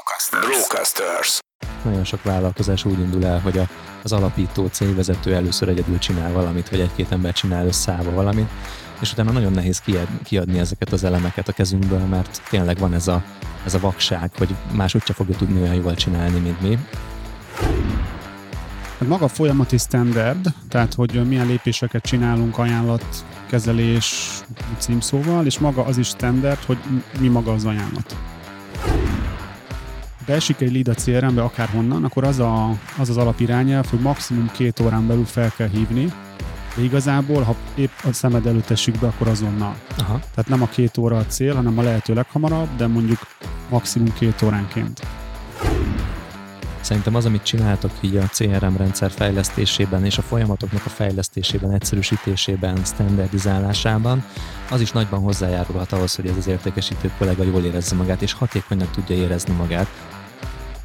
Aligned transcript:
Brocasters. 0.00 0.46
Brocasters. 0.46 1.38
Nagyon 1.84 2.04
sok 2.04 2.22
vállalkozás 2.22 2.84
úgy 2.84 2.98
indul 2.98 3.24
el, 3.24 3.40
hogy 3.40 3.58
a, 3.58 3.68
az 4.02 4.12
alapító 4.12 4.66
cégvezető 4.66 5.34
először 5.34 5.68
egyedül 5.68 5.98
csinál 5.98 6.32
valamit, 6.32 6.68
vagy 6.68 6.80
egy-két 6.80 7.12
ember 7.12 7.32
csinál 7.32 7.66
összeállva 7.66 8.10
valamit, 8.10 8.48
és 9.00 9.12
utána 9.12 9.30
nagyon 9.30 9.52
nehéz 9.52 9.82
kiadni 10.24 10.58
ezeket 10.58 10.92
az 10.92 11.04
elemeket 11.04 11.48
a 11.48 11.52
kezünkből, 11.52 11.98
mert 11.98 12.42
tényleg 12.50 12.78
van 12.78 12.94
ez 12.94 13.08
a, 13.08 13.22
ez 13.64 13.74
a 13.74 13.78
vakság, 13.78 14.30
hogy 14.38 14.54
más 14.72 14.94
úgyse 14.94 15.12
fogja 15.12 15.36
tudni 15.36 15.60
olyan 15.60 15.74
jól 15.74 15.94
csinálni, 15.94 16.38
mint 16.38 16.60
mi. 16.60 16.78
Hát 18.98 19.08
maga 19.08 19.24
a 19.24 19.28
folyamati 19.28 19.78
standard, 19.78 20.46
tehát 20.68 20.94
hogy 20.94 21.28
milyen 21.28 21.46
lépéseket 21.46 22.04
csinálunk, 22.06 22.58
ajánlat, 22.58 23.04
kezelés 23.46 24.30
címszóval, 24.78 25.46
és 25.46 25.58
maga 25.58 25.84
az 25.84 25.98
is 25.98 26.06
standard, 26.06 26.64
hogy 26.64 26.78
mi 27.20 27.28
maga 27.28 27.52
az 27.52 27.64
ajánlat. 27.64 28.16
Beesik 30.30 30.60
egy 30.60 30.72
lead 30.72 30.88
a 30.88 30.94
CRM-be 30.94 31.42
akárhonnan, 31.42 32.04
akkor 32.04 32.24
az, 32.24 32.38
a, 32.38 32.68
az 32.98 33.08
az 33.08 33.16
alapirányelv, 33.16 33.86
hogy 33.86 33.98
maximum 33.98 34.50
két 34.50 34.80
órán 34.80 35.06
belül 35.06 35.24
fel 35.24 35.52
kell 35.56 35.68
hívni, 35.68 36.12
de 36.76 36.82
igazából, 36.82 37.42
ha 37.42 37.56
épp 37.74 37.90
a 38.04 38.12
szemed 38.12 38.46
előtt 38.46 38.70
esik 38.70 38.98
be, 38.98 39.06
akkor 39.06 39.28
azonnal. 39.28 39.76
Aha. 39.98 40.18
Tehát 40.18 40.48
nem 40.48 40.62
a 40.62 40.66
két 40.66 40.96
óra 40.98 41.16
a 41.16 41.26
cél, 41.26 41.54
hanem 41.54 41.78
a 41.78 41.82
lehető 41.82 42.14
leghamarabb, 42.14 42.68
de 42.76 42.86
mondjuk 42.86 43.18
maximum 43.70 44.12
két 44.12 44.42
óránként. 44.42 45.00
Szerintem 46.80 47.14
az, 47.14 47.24
amit 47.24 47.42
csináltok 47.42 47.90
így 48.00 48.16
a 48.16 48.26
CRM 48.26 48.76
rendszer 48.76 49.10
fejlesztésében 49.10 50.04
és 50.04 50.18
a 50.18 50.22
folyamatoknak 50.22 50.86
a 50.86 50.88
fejlesztésében, 50.88 51.72
egyszerűsítésében, 51.72 52.84
standardizálásában, 52.84 54.24
az 54.70 54.80
is 54.80 54.92
nagyban 54.92 55.20
hozzájárulhat 55.20 55.92
ahhoz, 55.92 56.14
hogy 56.14 56.26
ez 56.26 56.36
az 56.36 56.46
értékesítő 56.46 57.10
kollega 57.18 57.42
jól 57.42 57.64
érezze 57.64 57.94
magát 57.94 58.22
és 58.22 58.32
hatékonyan 58.32 58.88
tudja 58.90 59.16
érezni 59.16 59.54
magát. 59.54 59.88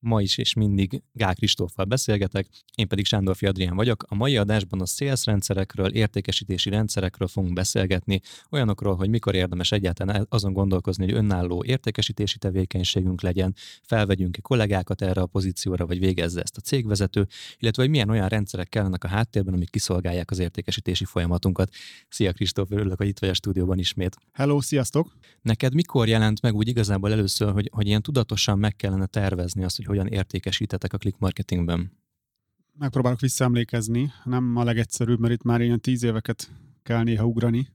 ma 0.00 0.22
is 0.22 0.38
és 0.38 0.54
mindig 0.54 1.02
Gál 1.12 1.34
Kristóffal 1.34 1.84
beszélgetek, 1.84 2.46
én 2.74 2.88
pedig 2.88 3.04
Sándor 3.04 3.36
Adrián 3.40 3.76
vagyok. 3.76 4.04
A 4.08 4.14
mai 4.14 4.36
adásban 4.36 4.80
a 4.80 4.86
sales 4.86 5.24
rendszerekről, 5.24 5.86
értékesítési 5.86 6.70
rendszerekről 6.70 7.28
fogunk 7.28 7.52
beszélgetni, 7.52 8.20
olyanokról, 8.50 8.96
hogy 8.96 9.08
mikor 9.08 9.34
érdemes 9.34 9.72
egyáltalán 9.72 10.26
azon 10.28 10.52
gondolkozni, 10.52 11.04
hogy 11.04 11.14
önálló 11.14 11.64
értékesítési 11.64 12.38
tevékenységünk 12.38 13.22
legyen, 13.22 13.54
felvegyünk 13.82 14.32
ki 14.32 14.40
kollégákat 14.40 15.02
erre 15.02 15.20
a 15.20 15.26
pozícióra, 15.26 15.86
vagy 15.86 15.98
végezze 15.98 16.40
ezt 16.40 16.56
a 16.56 16.60
cégvezető, 16.60 17.26
illetve 17.58 17.82
hogy 17.82 17.90
milyen 17.90 18.10
olyan 18.10 18.28
rendszerek 18.28 18.68
kellenek 18.68 19.04
a 19.04 19.08
háttérben, 19.08 19.54
amik 19.54 19.70
kiszolgálják 19.70 20.30
az 20.30 20.38
értékesítési 20.38 21.04
folyamatunkat. 21.04 21.70
Szia 22.08 22.32
Kristóf, 22.32 22.70
örülök, 22.70 22.96
hogy 22.96 23.08
itt 23.08 23.18
vagy 23.18 23.28
a 23.28 23.34
stúdióban 23.34 23.78
ismét. 23.78 24.16
Hello, 24.32 24.60
sziasztok! 24.60 25.12
Neked 25.42 25.74
mikor 25.74 26.08
jelent 26.08 26.42
meg 26.42 26.54
úgy 26.54 26.68
igazából 26.68 27.12
először, 27.12 27.52
hogy, 27.52 27.70
hogy 27.72 27.86
ilyen 27.86 28.02
tudatosan 28.02 28.58
meg 28.58 28.76
kellene 28.76 29.06
tervezni 29.06 29.64
azt, 29.64 29.76
hogy 29.76 29.89
hogyan 29.90 30.06
értékesítetek 30.06 30.92
a 30.92 30.98
click 30.98 31.18
marketingben? 31.18 31.92
Megpróbálok 32.78 33.20
visszaemlékezni, 33.20 34.12
nem 34.24 34.56
a 34.56 34.64
legegyszerűbb, 34.64 35.20
mert 35.20 35.32
itt 35.32 35.42
már 35.42 35.60
ilyen 35.60 35.80
tíz 35.80 36.02
éveket 36.02 36.50
kell 36.82 37.02
néha 37.02 37.24
ugrani. 37.24 37.68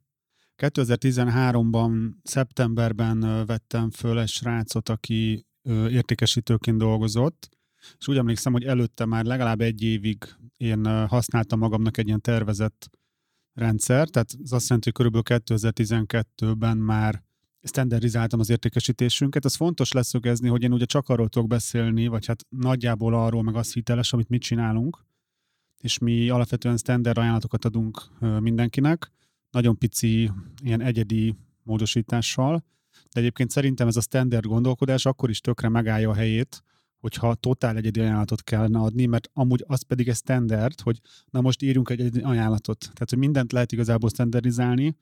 2013-ban, 0.57 2.11
szeptemberben 2.23 3.45
vettem 3.45 3.89
föl 3.91 4.19
egy 4.19 4.27
srácot, 4.27 4.89
aki 4.89 5.45
értékesítőként 5.89 6.77
dolgozott, 6.77 7.49
és 7.97 8.07
úgy 8.07 8.17
emlékszem, 8.17 8.53
hogy 8.53 8.63
előtte 8.63 9.05
már 9.05 9.25
legalább 9.25 9.61
egy 9.61 9.81
évig 9.81 10.35
én 10.57 11.07
használtam 11.07 11.59
magamnak 11.59 11.97
egy 11.97 12.07
ilyen 12.07 12.21
tervezett 12.21 12.89
rendszer, 13.53 14.09
tehát 14.09 14.29
az 14.43 14.53
azt 14.53 14.67
jelenti, 14.67 14.91
hogy 14.93 15.05
körülbelül 15.05 15.41
2012-ben 15.45 16.77
már 16.77 17.23
standardizáltam 17.67 18.39
az 18.39 18.49
értékesítésünket. 18.49 19.45
Ez 19.45 19.55
fontos 19.55 19.91
leszögezni, 19.91 20.47
hogy 20.47 20.63
én 20.63 20.73
ugye 20.73 20.85
csak 20.85 21.09
arról 21.09 21.29
tudok 21.29 21.47
beszélni, 21.47 22.07
vagy 22.07 22.25
hát 22.25 22.45
nagyjából 22.49 23.13
arról, 23.13 23.43
meg 23.43 23.55
az 23.55 23.73
hiteles, 23.73 24.13
amit 24.13 24.29
mit 24.29 24.41
csinálunk, 24.41 25.05
és 25.81 25.97
mi 25.97 26.29
alapvetően 26.29 26.77
standard 26.77 27.17
ajánlatokat 27.17 27.65
adunk 27.65 28.01
mindenkinek, 28.39 29.11
nagyon 29.51 29.77
pici, 29.77 30.31
ilyen 30.63 30.81
egyedi 30.81 31.35
módosítással, 31.63 32.63
de 33.13 33.19
egyébként 33.19 33.49
szerintem 33.49 33.87
ez 33.87 33.95
a 33.95 34.01
standard 34.01 34.45
gondolkodás 34.45 35.05
akkor 35.05 35.29
is 35.29 35.39
tökre 35.39 35.69
megállja 35.69 36.09
a 36.09 36.13
helyét, 36.13 36.63
hogyha 36.99 37.35
totál 37.35 37.75
egyedi 37.77 37.99
ajánlatot 37.99 38.43
kellene 38.43 38.79
adni, 38.79 39.05
mert 39.05 39.29
amúgy 39.33 39.63
az 39.67 39.81
pedig 39.81 40.07
egy 40.07 40.15
standard, 40.15 40.81
hogy 40.81 40.99
na 41.29 41.41
most 41.41 41.61
írjunk 41.61 41.89
egy 41.89 41.99
egyedi 41.99 42.19
ajánlatot. 42.21 42.79
Tehát, 42.79 43.09
hogy 43.09 43.17
mindent 43.17 43.51
lehet 43.51 43.71
igazából 43.71 44.09
standardizálni, 44.09 44.97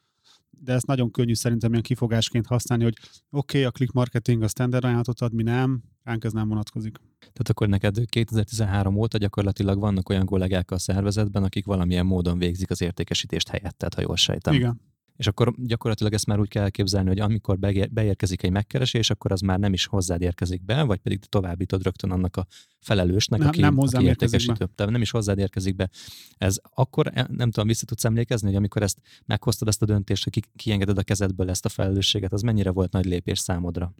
de 0.59 0.73
ezt 0.73 0.85
nagyon 0.85 1.11
könnyű 1.11 1.33
szerintem 1.33 1.71
ilyen 1.71 1.83
kifogásként 1.83 2.45
használni, 2.45 2.83
hogy 2.83 2.97
oké, 3.29 3.57
okay, 3.57 3.63
a 3.63 3.71
click 3.71 3.91
marketing 3.91 4.41
a 4.41 4.47
standard 4.47 4.83
ajánlatot 4.83 5.21
ad, 5.21 5.33
mi 5.33 5.43
nem, 5.43 5.83
ránk 6.03 6.23
ez 6.23 6.31
nem 6.31 6.47
vonatkozik. 6.47 6.97
Tehát 7.19 7.49
akkor 7.49 7.67
neked 7.67 8.05
2013 8.05 8.95
óta 8.95 9.17
gyakorlatilag 9.17 9.79
vannak 9.79 10.09
olyan 10.09 10.25
kollégák 10.25 10.71
a 10.71 10.79
szervezetben, 10.79 11.43
akik 11.43 11.65
valamilyen 11.65 12.05
módon 12.05 12.37
végzik 12.37 12.69
az 12.69 12.81
értékesítést 12.81 13.49
helyettet, 13.49 13.93
ha 13.93 14.01
jól 14.01 14.15
sejtem. 14.15 14.53
Igen. 14.53 14.81
És 15.15 15.27
akkor 15.27 15.53
gyakorlatilag 15.57 16.13
ezt 16.13 16.25
már 16.25 16.39
úgy 16.39 16.47
kell 16.47 16.63
elképzelni, 16.63 17.07
hogy 17.07 17.19
amikor 17.19 17.59
beérkezik 17.91 18.43
egy 18.43 18.51
megkeresés, 18.51 19.09
akkor 19.09 19.31
az 19.31 19.41
már 19.41 19.59
nem 19.59 19.73
is 19.73 19.85
hozzád 19.85 20.21
érkezik 20.21 20.65
be, 20.65 20.83
vagy 20.83 20.99
pedig 20.99 21.19
továbbítod 21.19 21.83
rögtön 21.83 22.11
annak 22.11 22.37
a 22.37 22.47
felelősnek, 22.79 23.39
nem, 23.39 23.47
aki, 23.47 23.59
nem 23.59 23.79
aki 23.79 24.05
értékesítő. 24.05 24.69
Be. 24.75 24.85
Nem 24.85 25.01
is 25.01 25.11
hozzád 25.11 25.37
érkezik 25.37 25.75
be. 25.75 25.89
Ez 26.37 26.57
akkor, 26.69 27.11
eh, 27.13 27.25
nem 27.27 27.51
tudom, 27.51 27.67
vissza 27.67 27.85
tudsz 27.85 28.05
emlékezni, 28.05 28.47
hogy 28.47 28.55
amikor 28.55 28.81
ezt 28.81 28.97
meghoztad 29.25 29.67
ezt 29.67 29.81
a 29.81 29.85
döntést, 29.85 30.23
hogy 30.23 30.43
kiengeded 30.55 30.97
a 30.97 31.03
kezedből 31.03 31.49
ezt 31.49 31.65
a 31.65 31.69
felelősséget, 31.69 32.33
az 32.33 32.41
mennyire 32.41 32.71
volt 32.71 32.91
nagy 32.91 33.05
lépés 33.05 33.39
számodra? 33.39 33.95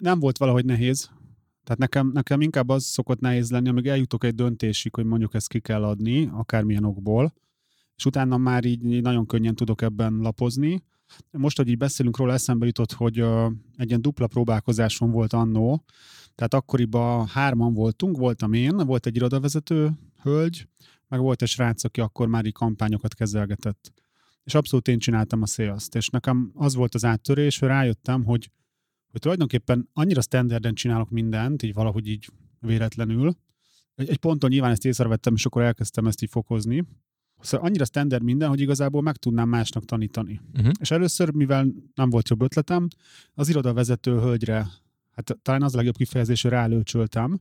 Nem 0.00 0.18
volt 0.18 0.38
valahogy 0.38 0.64
nehéz. 0.64 1.10
Tehát 1.64 1.78
nekem, 1.78 2.10
nekem 2.12 2.40
inkább 2.40 2.68
az 2.68 2.84
szokott 2.84 3.20
nehéz 3.20 3.50
lenni, 3.50 3.68
amíg 3.68 3.86
eljutok 3.86 4.24
egy 4.24 4.34
döntésig, 4.34 4.94
hogy 4.94 5.04
mondjuk 5.04 5.34
ezt 5.34 5.48
ki 5.48 5.60
kell 5.60 5.84
adni, 5.84 6.30
akármilyen 6.32 6.84
okból, 6.84 7.34
és 7.98 8.04
utána 8.04 8.36
már 8.36 8.64
így 8.64 9.02
nagyon 9.02 9.26
könnyen 9.26 9.54
tudok 9.54 9.82
ebben 9.82 10.14
lapozni. 10.14 10.82
Most, 11.30 11.56
hogy 11.56 11.68
így 11.68 11.76
beszélünk 11.76 12.16
róla, 12.16 12.32
eszembe 12.32 12.66
jutott, 12.66 12.92
hogy 12.92 13.18
egy 13.76 13.88
ilyen 13.88 14.02
dupla 14.02 14.26
próbálkozásom 14.26 15.10
volt 15.10 15.32
annó, 15.32 15.84
tehát 16.34 16.54
akkoriban 16.54 17.26
hárman 17.26 17.74
voltunk, 17.74 18.16
voltam 18.16 18.52
én, 18.52 18.76
volt 18.76 19.06
egy 19.06 19.16
irodavezető 19.16 19.90
hölgy, 20.22 20.68
meg 21.08 21.20
volt 21.20 21.42
egy 21.42 21.48
srác, 21.48 21.84
aki 21.84 22.00
akkor 22.00 22.28
már 22.28 22.44
így 22.44 22.52
kampányokat 22.52 23.14
kezelgetett. 23.14 23.92
És 24.44 24.54
abszolút 24.54 24.88
én 24.88 24.98
csináltam 24.98 25.42
a 25.42 25.46
sales 25.46 25.86
és 25.92 26.08
nekem 26.08 26.50
az 26.54 26.74
volt 26.74 26.94
az 26.94 27.04
áttörés, 27.04 27.58
hogy 27.58 27.68
rájöttem, 27.68 28.24
hogy, 28.24 28.50
hogy 29.10 29.20
tulajdonképpen 29.20 29.88
annyira 29.92 30.20
standarden 30.20 30.74
csinálok 30.74 31.10
mindent, 31.10 31.62
így 31.62 31.72
valahogy 31.72 32.06
így 32.06 32.28
véletlenül. 32.60 33.34
Egy, 33.94 34.08
egy 34.08 34.18
ponton 34.18 34.50
nyilván 34.50 34.70
ezt 34.70 34.84
észrevettem, 34.84 35.34
és 35.34 35.46
akkor 35.46 35.62
elkezdtem 35.62 36.06
ezt 36.06 36.22
így 36.22 36.30
fokozni, 36.30 36.84
Szóval 37.40 37.66
annyira 37.66 37.84
standard 37.84 38.22
minden, 38.22 38.48
hogy 38.48 38.60
igazából 38.60 39.02
meg 39.02 39.16
tudnám 39.16 39.48
másnak 39.48 39.84
tanítani. 39.84 40.40
Uh-huh. 40.54 40.72
És 40.80 40.90
először, 40.90 41.30
mivel 41.30 41.66
nem 41.94 42.10
volt 42.10 42.28
jobb 42.28 42.42
ötletem, 42.42 42.88
az 43.34 43.48
irodavezető 43.48 44.18
hölgyre, 44.18 44.66
hát 45.14 45.38
talán 45.42 45.62
az 45.62 45.74
a 45.74 45.76
legjobb 45.76 45.96
kifejezés, 45.96 46.42
hogy 46.42 46.50
rálőcsöltem. 46.50 47.40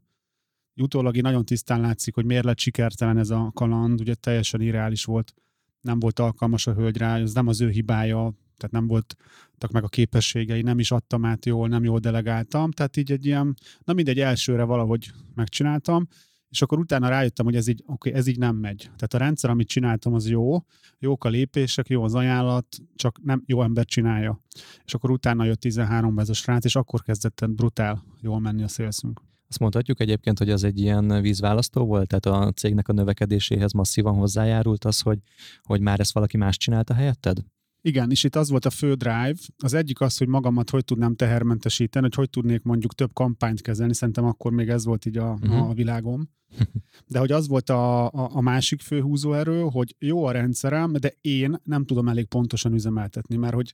Utólag 0.76 1.18
nagyon 1.18 1.46
tisztán 1.46 1.82
látszik, 1.82 2.16
hogy 2.16 2.26
miért 2.26 2.44
lett 2.44 2.60
sikertelen 2.60 3.18
ez 3.18 3.30
a 3.30 3.52
kaland, 3.54 4.00
ugye 4.00 4.14
teljesen 4.14 4.62
irreális 4.62 5.04
volt, 5.04 5.34
nem 5.82 6.00
volt 6.00 6.20
alkalmas 6.20 6.68
a 6.68 6.74
hölgy 6.74 6.98
rá, 6.98 7.18
ez 7.18 7.34
nem 7.34 7.48
az 7.48 7.62
ő 7.62 7.70
hibája, 7.70 8.34
tehát 8.58 8.72
nem 8.72 8.88
voltak 8.88 9.72
meg 9.72 9.84
a 9.84 9.88
képességei, 9.88 10.62
nem 10.62 10.80
is 10.80 10.92
adtam 10.92 11.26
át 11.26 11.46
jól, 11.46 11.68
nem 11.68 11.84
jól 11.84 12.00
delegáltam, 12.00 12.72
tehát 12.72 12.98
így 12.98 13.12
egy 13.12 13.26
ilyen, 13.26 13.56
na 13.84 13.94
mindegy, 13.94 14.20
elsőre 14.20 14.64
valahogy 14.64 15.12
megcsináltam, 15.36 16.08
és 16.50 16.62
akkor 16.62 16.80
utána 16.80 17.08
rájöttem, 17.10 17.46
hogy 17.46 17.56
ez 17.56 17.68
így, 17.68 17.84
oké, 17.86 18.14
ez 18.14 18.28
így 18.28 18.38
nem 18.38 18.56
megy. 18.56 18.82
Tehát 18.82 19.14
a 19.14 19.18
rendszer, 19.18 19.50
amit 19.50 19.68
csináltam, 19.68 20.14
az 20.14 20.30
jó, 20.30 20.58
jók 21.00 21.24
a 21.24 21.30
lépések, 21.30 21.88
jó 21.88 22.04
az 22.04 22.16
ajánlat, 22.16 22.78
csak 22.96 23.20
nem 23.24 23.44
jó 23.46 23.64
ember 23.64 23.86
csinálja. 23.86 24.42
És 24.86 24.94
akkor 24.94 25.12
utána 25.12 25.44
jött 25.44 25.60
13 25.60 26.20
ez 26.20 26.30
a 26.30 26.34
srác, 26.34 26.66
és 26.66 26.76
akkor 26.76 27.02
kezdett 27.02 27.46
brutál 27.50 28.04
jól 28.22 28.40
menni 28.40 28.64
a 28.64 28.68
szélszünk. 28.68 29.22
Azt 29.50 29.60
mondhatjuk 29.60 30.00
egyébként, 30.00 30.38
hogy 30.38 30.50
az 30.50 30.64
egy 30.64 30.80
ilyen 30.80 31.22
vízválasztó 31.22 31.86
volt, 31.86 32.08
tehát 32.08 32.26
a 32.26 32.52
cégnek 32.52 32.88
a 32.88 32.94
növekedéséhez 32.94 33.72
masszívan 33.72 34.16
hozzájárult 34.16 34.86
az, 34.86 35.02
hogy, 35.02 35.20
hogy 35.62 35.82
már 35.82 36.00
ezt 36.00 36.14
valaki 36.14 36.38
más 36.38 36.58
csinálta 36.58 36.94
helyetted? 36.94 37.38
Igen, 37.82 38.12
és 38.12 38.24
itt 38.24 38.36
az 38.36 38.50
volt 38.50 38.66
a 38.66 38.70
fő 38.70 38.94
drive. 38.94 39.36
Az 39.58 39.74
egyik 39.74 40.02
az, 40.02 40.18
hogy 40.18 40.28
magamat 40.28 40.70
hogy 40.70 40.86
tudnám 40.86 41.16
tehermentesíteni, 41.16 42.06
hogy 42.06 42.16
hogy 42.16 42.30
tudnék 42.30 42.64
mondjuk 42.64 42.96
több 42.96 43.14
kampányt 43.14 43.62
kezelni. 43.62 43.94
Szerintem 43.94 44.26
akkor 44.26 44.52
még 44.52 44.70
ez 44.70 44.86
volt 44.86 45.06
így 45.06 45.18
a, 45.18 45.38
uh-huh. 45.42 45.70
a 45.70 45.74
világom. 45.74 46.30
De 47.12 47.20
hogy 47.20 47.32
az 47.32 47.48
volt 47.48 47.70
a, 47.70 48.06
a, 48.06 48.30
a 48.36 48.42
másik 48.42 48.82
fő 48.82 49.02
húzóerő, 49.02 49.62
hogy 49.62 49.96
jó 50.00 50.26
a 50.26 50.32
rendszerem, 50.32 50.94
de 50.94 51.14
én 51.22 51.56
nem 51.64 51.86
tudom 51.86 52.08
elég 52.08 52.26
pontosan 52.26 52.74
üzemeltetni, 52.74 53.36
mert 53.36 53.54
hogy 53.54 53.74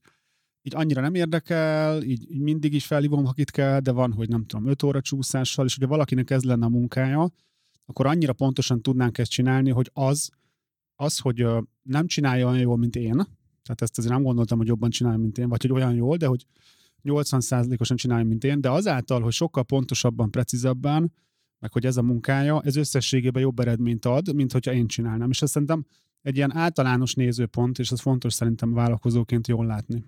így 0.62 0.76
annyira 0.76 1.02
nem 1.02 1.16
érdekel, 1.16 2.04
így, 2.04 2.32
így 2.32 2.42
mindig 2.42 2.74
is 2.74 2.86
felhívom, 2.86 3.26
ha 3.26 3.34
itt 3.36 3.52
kell, 3.52 3.80
de 3.80 3.92
van, 3.92 4.14
hogy 4.14 4.30
nem 4.30 4.46
tudom, 4.46 4.68
5 4.68 4.84
óra 4.84 5.02
csúszással, 5.02 5.66
és 5.66 5.74
hogyha 5.76 5.90
valakinek 5.90 6.30
ez 6.30 6.44
lenne 6.44 6.66
a 6.66 6.70
munkája, 6.70 7.32
akkor 7.86 8.06
annyira 8.06 8.34
pontosan 8.34 8.82
tudnánk 8.82 9.18
ezt 9.18 9.32
csinálni, 9.32 9.70
hogy 9.70 9.90
az, 9.94 10.30
az, 10.96 11.20
hogy 11.20 11.46
nem 11.82 12.08
csinálja 12.08 12.48
olyan 12.48 12.60
jól, 12.60 12.78
mint 12.78 12.96
én, 12.96 13.26
tehát 13.64 13.82
ezt 13.82 13.98
azért 13.98 14.14
nem 14.14 14.24
gondoltam, 14.24 14.58
hogy 14.58 14.68
jobban 14.68 14.90
csinálja, 14.90 15.20
mint 15.20 15.38
én, 15.38 15.50
vagy 15.50 15.62
hogy 15.62 15.72
olyan 15.72 15.94
jól, 15.94 16.18
de 16.18 16.26
hogy 16.26 16.46
80%-osan 17.04 17.98
csinálja, 17.98 18.26
mint 18.26 18.44
én, 18.44 18.62
de 18.62 18.70
azáltal, 18.70 19.22
hogy 19.22 19.32
sokkal 19.32 19.64
pontosabban, 19.64 20.32
precízebben, 20.32 21.14
meg 21.60 21.72
hogy 21.72 21.86
ez 21.86 21.98
a 21.98 22.02
munkája, 22.02 22.62
ez 22.62 22.76
összességében 22.76 23.42
jobb 23.42 23.60
eredményt 23.60 24.06
ad, 24.06 24.36
mint 24.36 24.52
hogyha 24.52 24.74
én 24.74 24.88
csinálnám. 24.88 25.30
És 25.30 25.42
ezt 25.42 25.52
szerintem 25.52 25.86
egy 26.22 26.36
ilyen 26.36 26.56
általános 26.56 27.14
nézőpont, 27.14 27.80
és 27.80 27.92
ez 27.92 28.00
fontos 28.00 28.34
szerintem 28.34 28.74
vállalkozóként 28.74 29.48
jól 29.48 29.66
látni. 29.66 30.04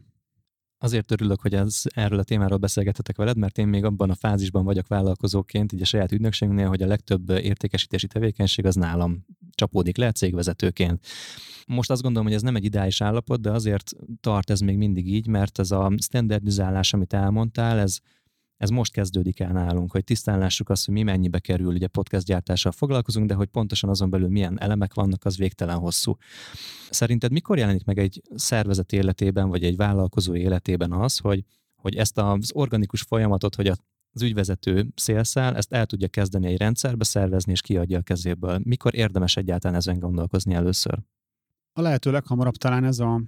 Azért 0.77 1.11
örülök, 1.11 1.41
hogy 1.41 1.53
ez, 1.53 1.81
erről 1.85 2.19
a 2.19 2.23
témáról 2.23 2.57
beszélgethetek 2.57 3.17
veled, 3.17 3.37
mert 3.37 3.57
én 3.57 3.67
még 3.67 3.83
abban 3.83 4.09
a 4.09 4.15
fázisban 4.15 4.63
vagyok 4.63 4.87
vállalkozóként, 4.87 5.71
így 5.71 5.81
a 5.81 5.85
saját 5.85 6.11
ügynökségnél, 6.11 6.67
hogy 6.67 6.81
a 6.81 6.87
legtöbb 6.87 7.29
értékesítési 7.29 8.07
tevékenység 8.07 8.65
az 8.65 8.75
nálam 8.75 9.25
csapódik 9.55 9.97
le 9.97 10.11
cégvezetőként. 10.11 11.05
Most 11.67 11.91
azt 11.91 12.01
gondolom, 12.01 12.27
hogy 12.27 12.35
ez 12.35 12.41
nem 12.41 12.55
egy 12.55 12.63
ideális 12.63 13.01
állapot, 13.01 13.41
de 13.41 13.51
azért 13.51 13.91
tart 14.19 14.49
ez 14.49 14.59
még 14.59 14.77
mindig 14.77 15.13
így, 15.13 15.27
mert 15.27 15.59
ez 15.59 15.71
a 15.71 15.91
standardizálás, 15.97 16.93
amit 16.93 17.13
elmondtál, 17.13 17.79
ez 17.79 17.99
ez 18.57 18.69
most 18.69 18.91
kezdődik 18.91 19.39
el 19.39 19.51
nálunk, 19.51 19.91
hogy 19.91 20.03
tisztán 20.03 20.39
lássuk 20.39 20.69
azt, 20.69 20.85
hogy 20.85 20.93
mi 20.93 21.03
mennyibe 21.03 21.39
kerül, 21.39 21.73
ugye 21.73 21.87
podcast 21.87 22.25
gyártással 22.25 22.71
foglalkozunk, 22.71 23.27
de 23.27 23.33
hogy 23.33 23.47
pontosan 23.47 23.89
azon 23.89 24.09
belül 24.09 24.29
milyen 24.29 24.61
elemek 24.61 24.93
vannak, 24.93 25.25
az 25.25 25.37
végtelen 25.37 25.77
hosszú. 25.77 26.17
Szerinted 26.89 27.31
mikor 27.31 27.57
jelenik 27.57 27.85
meg 27.85 27.99
egy 27.99 28.21
szervezet 28.35 28.91
életében, 28.91 29.49
vagy 29.49 29.63
egy 29.63 29.75
vállalkozó 29.75 30.35
életében 30.35 30.91
az, 30.91 31.17
hogy, 31.17 31.43
hogy 31.75 31.95
ezt 31.95 32.17
az 32.17 32.51
organikus 32.53 33.01
folyamatot, 33.01 33.55
hogy 33.55 33.67
az 33.67 34.21
ügyvezető 34.21 34.87
szélszel, 34.95 35.55
ezt 35.55 35.73
el 35.73 35.85
tudja 35.85 36.07
kezdeni 36.07 36.47
egy 36.47 36.57
rendszerbe 36.57 37.03
szervezni, 37.03 37.51
és 37.51 37.61
kiadja 37.61 37.97
a 37.97 38.01
kezéből. 38.01 38.59
Mikor 38.63 38.95
érdemes 38.95 39.37
egyáltalán 39.37 39.77
ezen 39.77 39.99
gondolkozni 39.99 40.53
először? 40.53 40.99
A 41.73 41.81
lehető 41.81 42.11
leghamarabb 42.11 42.55
talán 42.55 42.83
ez 42.83 42.99
a, 42.99 43.21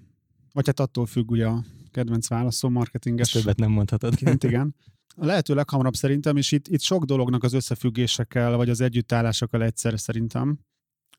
vagy 0.53 0.65
hát 0.65 0.79
attól 0.79 1.06
függ 1.06 1.31
ugye 1.31 1.47
a 1.47 1.63
kedvenc 1.91 2.27
válaszom, 2.27 2.71
marketinges. 2.71 3.33
Ezt 3.33 3.44
többet 3.44 3.57
nem 3.57 3.71
mondhatod. 3.71 4.15
Kint, 4.15 4.44
igen. 4.44 4.75
A 5.19 5.25
lehető 5.25 5.53
leghamarabb 5.53 5.95
szerintem, 5.95 6.37
és 6.37 6.51
itt, 6.51 6.67
itt 6.67 6.81
sok 6.81 7.03
dolognak 7.03 7.43
az 7.43 7.53
összefüggésekkel, 7.53 8.55
vagy 8.55 8.69
az 8.69 8.81
együttállásokkal 8.81 9.63
egyszerre 9.63 9.97
szerintem. 9.97 10.59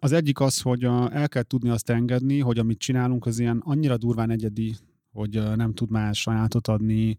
Az 0.00 0.12
egyik 0.12 0.40
az, 0.40 0.60
hogy 0.60 0.84
el 0.84 1.28
kell 1.28 1.42
tudni 1.42 1.68
azt 1.68 1.90
engedni, 1.90 2.38
hogy 2.38 2.58
amit 2.58 2.78
csinálunk, 2.78 3.26
az 3.26 3.38
ilyen 3.38 3.62
annyira 3.64 3.96
durván 3.96 4.30
egyedi, 4.30 4.76
hogy 5.10 5.56
nem 5.56 5.74
tud 5.74 5.90
más 5.90 6.20
sajátot 6.20 6.68
adni, 6.68 7.18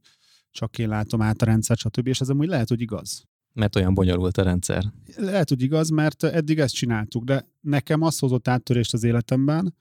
csak 0.51 0.77
én 0.77 0.89
látom 0.89 1.21
át 1.21 1.41
a 1.41 1.45
rendszer, 1.45 1.77
stb. 1.77 2.07
És 2.07 2.21
ez 2.21 2.29
amúgy 2.29 2.47
lehet, 2.47 2.69
hogy 2.69 2.81
igaz. 2.81 3.23
Mert 3.53 3.75
olyan 3.75 3.93
bonyolult 3.93 4.37
a 4.37 4.43
rendszer. 4.43 4.83
Lehet, 5.15 5.49
hogy 5.49 5.61
igaz, 5.61 5.89
mert 5.89 6.23
eddig 6.23 6.59
ezt 6.59 6.73
csináltuk, 6.73 7.23
de 7.23 7.45
nekem 7.61 8.01
az 8.01 8.19
hozott 8.19 8.47
áttörést 8.47 8.93
az 8.93 9.03
életemben, 9.03 9.75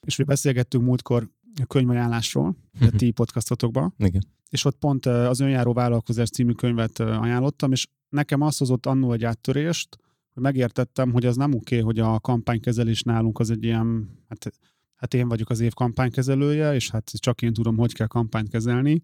és 0.00 0.16
mi 0.16 0.24
beszélgettünk 0.24 0.84
múltkor 0.84 1.30
a 1.62 1.66
könyvajánlásról, 1.66 2.56
a 2.80 2.90
ti 2.96 3.10
podcastotokban. 3.10 3.94
Igen. 3.98 4.22
És 4.48 4.64
ott 4.64 4.76
pont 4.76 5.06
az 5.06 5.40
Önjáró 5.40 5.72
Vállalkozás 5.72 6.28
című 6.28 6.52
könyvet 6.52 6.98
ajánlottam, 6.98 7.72
és 7.72 7.86
nekem 8.08 8.40
azt 8.40 8.58
hozott 8.58 8.86
annó 8.86 9.12
egy 9.12 9.24
áttörést, 9.24 9.96
hogy 10.32 10.42
megértettem, 10.42 11.12
hogy 11.12 11.26
az 11.26 11.36
nem 11.36 11.54
oké, 11.54 11.80
okay, 11.80 11.86
hogy 11.86 11.98
a 11.98 12.20
kampánykezelés 12.20 13.02
nálunk 13.02 13.38
az 13.38 13.50
egy 13.50 13.64
ilyen, 13.64 14.18
hát, 14.28 14.52
hát 14.94 15.14
én 15.14 15.28
vagyok 15.28 15.50
az 15.50 15.60
év 15.60 15.72
kampánykezelője, 15.72 16.74
és 16.74 16.90
hát 16.90 17.10
csak 17.18 17.42
én 17.42 17.52
tudom, 17.52 17.76
hogy 17.76 17.92
kell 17.92 18.06
kampányt 18.06 18.48
kezelni, 18.48 19.02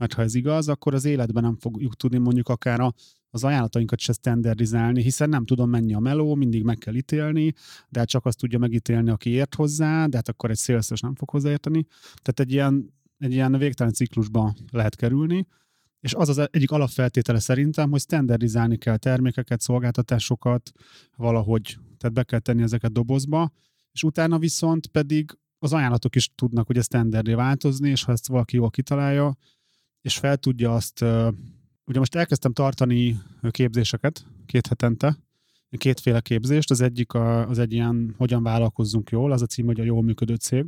mert 0.00 0.12
ha 0.12 0.22
ez 0.22 0.34
igaz, 0.34 0.68
akkor 0.68 0.94
az 0.94 1.04
életben 1.04 1.42
nem 1.42 1.56
fogjuk 1.56 1.96
tudni 1.96 2.18
mondjuk 2.18 2.48
akár 2.48 2.80
a, 2.80 2.94
az 3.30 3.44
ajánlatainkat 3.44 3.98
se 3.98 4.12
standardizálni, 4.12 5.02
hiszen 5.02 5.28
nem 5.28 5.44
tudom 5.44 5.70
mennyi 5.70 5.94
a 5.94 5.98
meló, 5.98 6.34
mindig 6.34 6.62
meg 6.62 6.78
kell 6.78 6.94
ítélni, 6.94 7.52
de 7.88 7.98
hát 7.98 8.08
csak 8.08 8.26
azt 8.26 8.38
tudja 8.38 8.58
megítélni, 8.58 9.10
aki 9.10 9.30
ért 9.30 9.54
hozzá, 9.54 10.06
de 10.06 10.16
hát 10.16 10.28
akkor 10.28 10.50
egy 10.50 10.56
szélszes 10.56 11.00
nem 11.00 11.14
fog 11.14 11.30
hozzáérteni. 11.30 11.86
Tehát 12.22 12.40
egy 12.40 12.52
ilyen 12.52 12.98
egy 13.18 13.32
ilyen 13.32 13.58
végtelen 13.58 13.92
ciklusba 13.92 14.54
lehet 14.70 14.96
kerülni, 14.96 15.46
és 16.00 16.14
az 16.14 16.28
az 16.28 16.48
egyik 16.50 16.70
alapfeltétele 16.70 17.38
szerintem, 17.38 17.90
hogy 17.90 18.00
standardizálni 18.00 18.76
kell 18.76 18.96
termékeket, 18.96 19.60
szolgáltatásokat 19.60 20.70
valahogy, 21.16 21.78
tehát 21.98 22.14
be 22.14 22.22
kell 22.22 22.38
tenni 22.38 22.62
ezeket 22.62 22.92
dobozba, 22.92 23.52
és 23.92 24.02
utána 24.02 24.38
viszont 24.38 24.86
pedig 24.86 25.38
az 25.58 25.72
ajánlatok 25.72 26.16
is 26.16 26.30
tudnak 26.34 26.68
ugye 26.68 26.82
standardé 26.82 27.34
változni, 27.34 27.88
és 27.88 28.04
ha 28.04 28.12
ezt 28.12 28.28
valaki 28.28 28.56
jól 28.56 28.70
kitalálja, 28.70 29.36
és 30.00 30.18
fel 30.18 30.36
tudja 30.36 30.74
azt, 30.74 31.00
ugye 31.84 31.98
most 31.98 32.14
elkezdtem 32.14 32.52
tartani 32.52 33.20
képzéseket 33.50 34.26
két 34.46 34.66
hetente, 34.66 35.18
kétféle 35.70 36.20
képzést, 36.20 36.70
az 36.70 36.80
egyik 36.80 37.12
a, 37.12 37.48
az 37.48 37.58
egy 37.58 37.72
ilyen, 37.72 38.14
hogyan 38.16 38.42
vállalkozzunk 38.42 39.10
jól, 39.10 39.32
az 39.32 39.42
a 39.42 39.46
cím, 39.46 39.66
hogy 39.66 39.80
a 39.80 39.84
jól 39.84 40.02
működő 40.02 40.34
cég, 40.34 40.66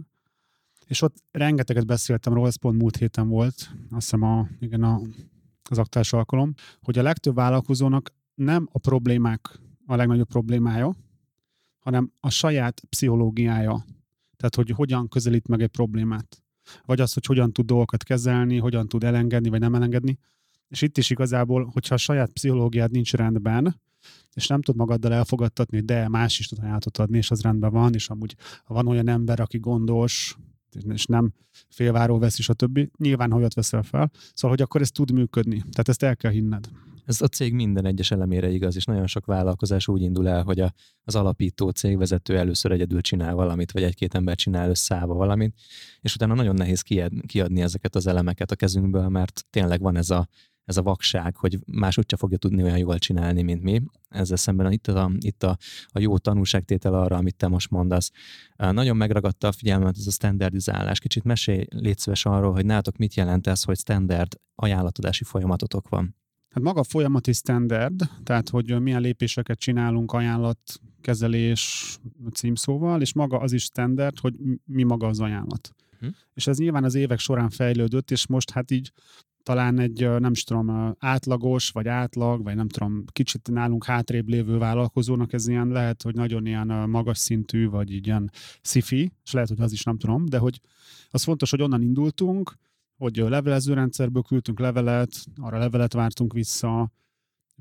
és 0.86 1.02
ott 1.02 1.16
rengeteget 1.30 1.86
beszéltem 1.86 2.34
róla, 2.34 2.46
ez 2.46 2.56
pont 2.56 2.78
múlt 2.78 2.96
héten 2.96 3.28
volt, 3.28 3.54
azt 3.90 4.10
hiszem 4.10 4.22
a, 4.22 4.48
igen, 4.60 4.82
a, 4.82 5.00
az 5.70 5.78
aktás 5.78 6.12
alkalom, 6.12 6.54
hogy 6.82 6.98
a 6.98 7.02
legtöbb 7.02 7.34
vállalkozónak 7.34 8.14
nem 8.34 8.68
a 8.72 8.78
problémák 8.78 9.60
a 9.86 9.96
legnagyobb 9.96 10.28
problémája, 10.28 10.96
hanem 11.78 12.12
a 12.20 12.30
saját 12.30 12.82
pszichológiája. 12.88 13.84
Tehát, 14.36 14.54
hogy 14.54 14.70
hogyan 14.70 15.08
közelít 15.08 15.48
meg 15.48 15.62
egy 15.62 15.68
problémát. 15.68 16.41
Vagy 16.84 17.00
az, 17.00 17.12
hogy 17.12 17.26
hogyan 17.26 17.52
tud 17.52 17.66
dolgokat 17.66 18.02
kezelni, 18.02 18.58
hogyan 18.58 18.88
tud 18.88 19.04
elengedni, 19.04 19.48
vagy 19.48 19.60
nem 19.60 19.74
elengedni. 19.74 20.18
És 20.68 20.82
itt 20.82 20.98
is 20.98 21.10
igazából, 21.10 21.64
hogyha 21.72 21.94
a 21.94 21.98
saját 21.98 22.32
pszichológiád 22.32 22.90
nincs 22.90 23.12
rendben, 23.12 23.80
és 24.34 24.46
nem 24.46 24.62
tud 24.62 24.76
magaddal 24.76 25.12
elfogadtatni, 25.12 25.80
de 25.80 26.08
más 26.08 26.38
is 26.38 26.48
tud 26.48 26.58
ajánlatot 26.58 26.98
adni, 26.98 27.16
és 27.16 27.30
az 27.30 27.40
rendben 27.40 27.72
van, 27.72 27.94
és 27.94 28.08
amúgy 28.08 28.36
ha 28.64 28.74
van 28.74 28.86
olyan 28.86 29.08
ember, 29.08 29.40
aki 29.40 29.58
gondos, 29.58 30.36
és 30.88 31.06
nem 31.06 31.32
félváról 31.68 32.18
veszi, 32.18 32.40
és 32.40 32.48
a 32.48 32.54
többi, 32.54 32.90
nyilván 32.96 33.30
ha 33.30 33.36
olyat 33.36 33.54
veszel 33.54 33.82
fel. 33.82 34.10
Szóval, 34.34 34.56
hogy 34.56 34.62
akkor 34.62 34.80
ez 34.80 34.90
tud 34.90 35.12
működni. 35.12 35.56
Tehát 35.56 35.88
ezt 35.88 36.02
el 36.02 36.16
kell 36.16 36.30
hinned. 36.30 36.68
Ez 37.04 37.20
a 37.20 37.26
cég 37.26 37.54
minden 37.54 37.84
egyes 37.84 38.10
elemére 38.10 38.50
igaz, 38.50 38.76
és 38.76 38.84
nagyon 38.84 39.06
sok 39.06 39.26
vállalkozás 39.26 39.88
úgy 39.88 40.02
indul 40.02 40.28
el, 40.28 40.42
hogy 40.42 40.60
a, 40.60 40.72
az 41.04 41.14
alapító 41.14 41.70
cégvezető 41.70 42.38
először 42.38 42.72
egyedül 42.72 43.00
csinál 43.00 43.34
valamit, 43.34 43.72
vagy 43.72 43.82
egy-két 43.82 44.14
ember 44.14 44.36
csinál 44.36 44.68
összeállva 44.68 45.14
valamit, 45.14 45.54
és 46.00 46.14
utána 46.14 46.34
nagyon 46.34 46.54
nehéz 46.54 46.80
kiadni 47.26 47.62
ezeket 47.62 47.94
az 47.94 48.06
elemeket 48.06 48.50
a 48.50 48.56
kezünkből, 48.56 49.08
mert 49.08 49.44
tényleg 49.50 49.80
van 49.80 49.96
ez 49.96 50.10
a 50.10 50.28
ez 50.64 50.76
a 50.76 50.82
vakság, 50.82 51.36
hogy 51.36 51.58
más 51.66 51.98
úgyse 51.98 52.16
fogja 52.16 52.38
tudni 52.38 52.62
olyan 52.62 52.78
jól 52.78 52.98
csinálni, 52.98 53.42
mint 53.42 53.62
mi. 53.62 53.82
Ezzel 54.08 54.36
szemben 54.36 54.72
itt 54.72 54.86
a, 54.86 55.10
itt 55.18 55.42
a, 55.42 55.56
a 55.88 55.98
jó 55.98 56.18
tanulságtétel 56.18 56.94
arra, 56.94 57.16
amit 57.16 57.36
te 57.36 57.48
most 57.48 57.70
mondasz. 57.70 58.10
Nagyon 58.56 58.96
megragadta 58.96 59.48
a 59.48 59.52
figyelmet 59.52 59.96
ez 59.98 60.06
a 60.06 60.10
standardizálás. 60.10 60.98
Kicsit 60.98 61.24
mesélj, 61.24 61.64
légy 61.68 62.02
arról, 62.22 62.52
hogy 62.52 62.64
nálatok 62.64 62.96
mit 62.96 63.14
jelent 63.14 63.46
ez, 63.46 63.62
hogy 63.62 63.78
standard 63.78 64.40
ajánlatodási 64.54 65.24
folyamatotok 65.24 65.88
van. 65.88 66.16
Hát 66.52 66.62
maga 66.62 66.80
a 66.80 66.84
folyamat 66.84 67.26
is 67.26 67.36
standard, 67.36 68.00
tehát 68.22 68.48
hogy 68.48 68.80
milyen 68.80 69.00
lépéseket 69.00 69.58
csinálunk 69.58 70.12
ajánlatkezelés 70.12 71.96
címszóval, 72.32 73.00
és 73.00 73.12
maga 73.12 73.38
az 73.38 73.52
is 73.52 73.62
standard, 73.62 74.18
hogy 74.18 74.34
mi 74.64 74.82
maga 74.82 75.06
az 75.06 75.20
ajánlat. 75.20 75.74
Hm. 76.00 76.06
És 76.34 76.46
ez 76.46 76.58
nyilván 76.58 76.84
az 76.84 76.94
évek 76.94 77.18
során 77.18 77.50
fejlődött, 77.50 78.10
és 78.10 78.26
most 78.26 78.50
hát 78.50 78.70
így 78.70 78.92
talán 79.42 79.78
egy, 79.78 80.08
nem 80.18 80.30
is 80.30 80.44
tudom, 80.44 80.94
átlagos, 80.98 81.70
vagy 81.70 81.88
átlag, 81.88 82.42
vagy 82.42 82.54
nem 82.54 82.68
tudom, 82.68 83.04
kicsit 83.12 83.50
nálunk 83.50 83.84
hátrébb 83.84 84.28
lévő 84.28 84.58
vállalkozónak 84.58 85.32
ez 85.32 85.48
ilyen 85.48 85.68
lehet, 85.68 86.02
hogy 86.02 86.14
nagyon 86.14 86.46
ilyen 86.46 86.66
magas 86.66 87.18
szintű, 87.18 87.68
vagy 87.68 88.06
ilyen 88.06 88.30
sci 88.62 89.12
és 89.24 89.32
lehet, 89.32 89.48
hogy 89.48 89.60
az 89.60 89.72
is 89.72 89.82
nem 89.82 89.98
tudom, 89.98 90.24
de 90.24 90.38
hogy 90.38 90.60
az 91.10 91.22
fontos, 91.22 91.50
hogy 91.50 91.62
onnan 91.62 91.82
indultunk, 91.82 92.54
hogy 92.96 93.16
levelező 93.16 93.74
rendszerből 93.74 94.22
küldtünk 94.22 94.58
levelet, 94.58 95.10
arra 95.40 95.58
levelet 95.58 95.92
vártunk 95.92 96.32
vissza, 96.32 96.92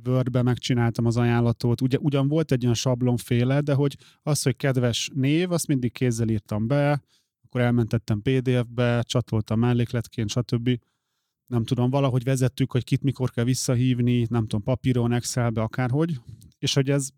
Wordbe 0.06 0.42
megcsináltam 0.42 1.06
az 1.06 1.18
ajánlatot. 1.18 1.82
Ugye, 1.82 1.98
ugyan 2.00 2.28
volt 2.28 2.52
egy 2.52 2.64
olyan 2.64 2.76
sablonféle, 2.76 3.62
de 3.62 3.74
hogy 3.74 3.98
az, 4.24 4.42
hogy 4.42 4.56
kedves 4.56 5.10
név, 5.14 5.52
azt 5.52 5.68
mindig 5.68 5.92
kézzel 5.92 6.30
írtam 6.30 6.68
be, 6.68 7.04
akkor 7.44 7.62
elmentettem 7.62 8.22
PDF-be, 8.22 9.02
csatoltam 9.02 9.60
mellékletként, 9.60 10.30
stb. 10.30 10.80
Nem 11.46 11.64
tudom, 11.64 11.90
valahogy 11.90 12.24
vezettük, 12.24 12.72
hogy 12.72 12.84
kit 12.84 13.04
mikor 13.04 13.32
kell 13.32 13.44
visszahívni, 13.44 14.26
nem 14.30 14.42
tudom, 14.42 14.64
papíron, 14.64 15.12
Excelbe, 15.12 15.62
akárhogy, 15.62 16.20
és 16.60 16.74
hogy 16.74 16.90
ez 16.90 17.10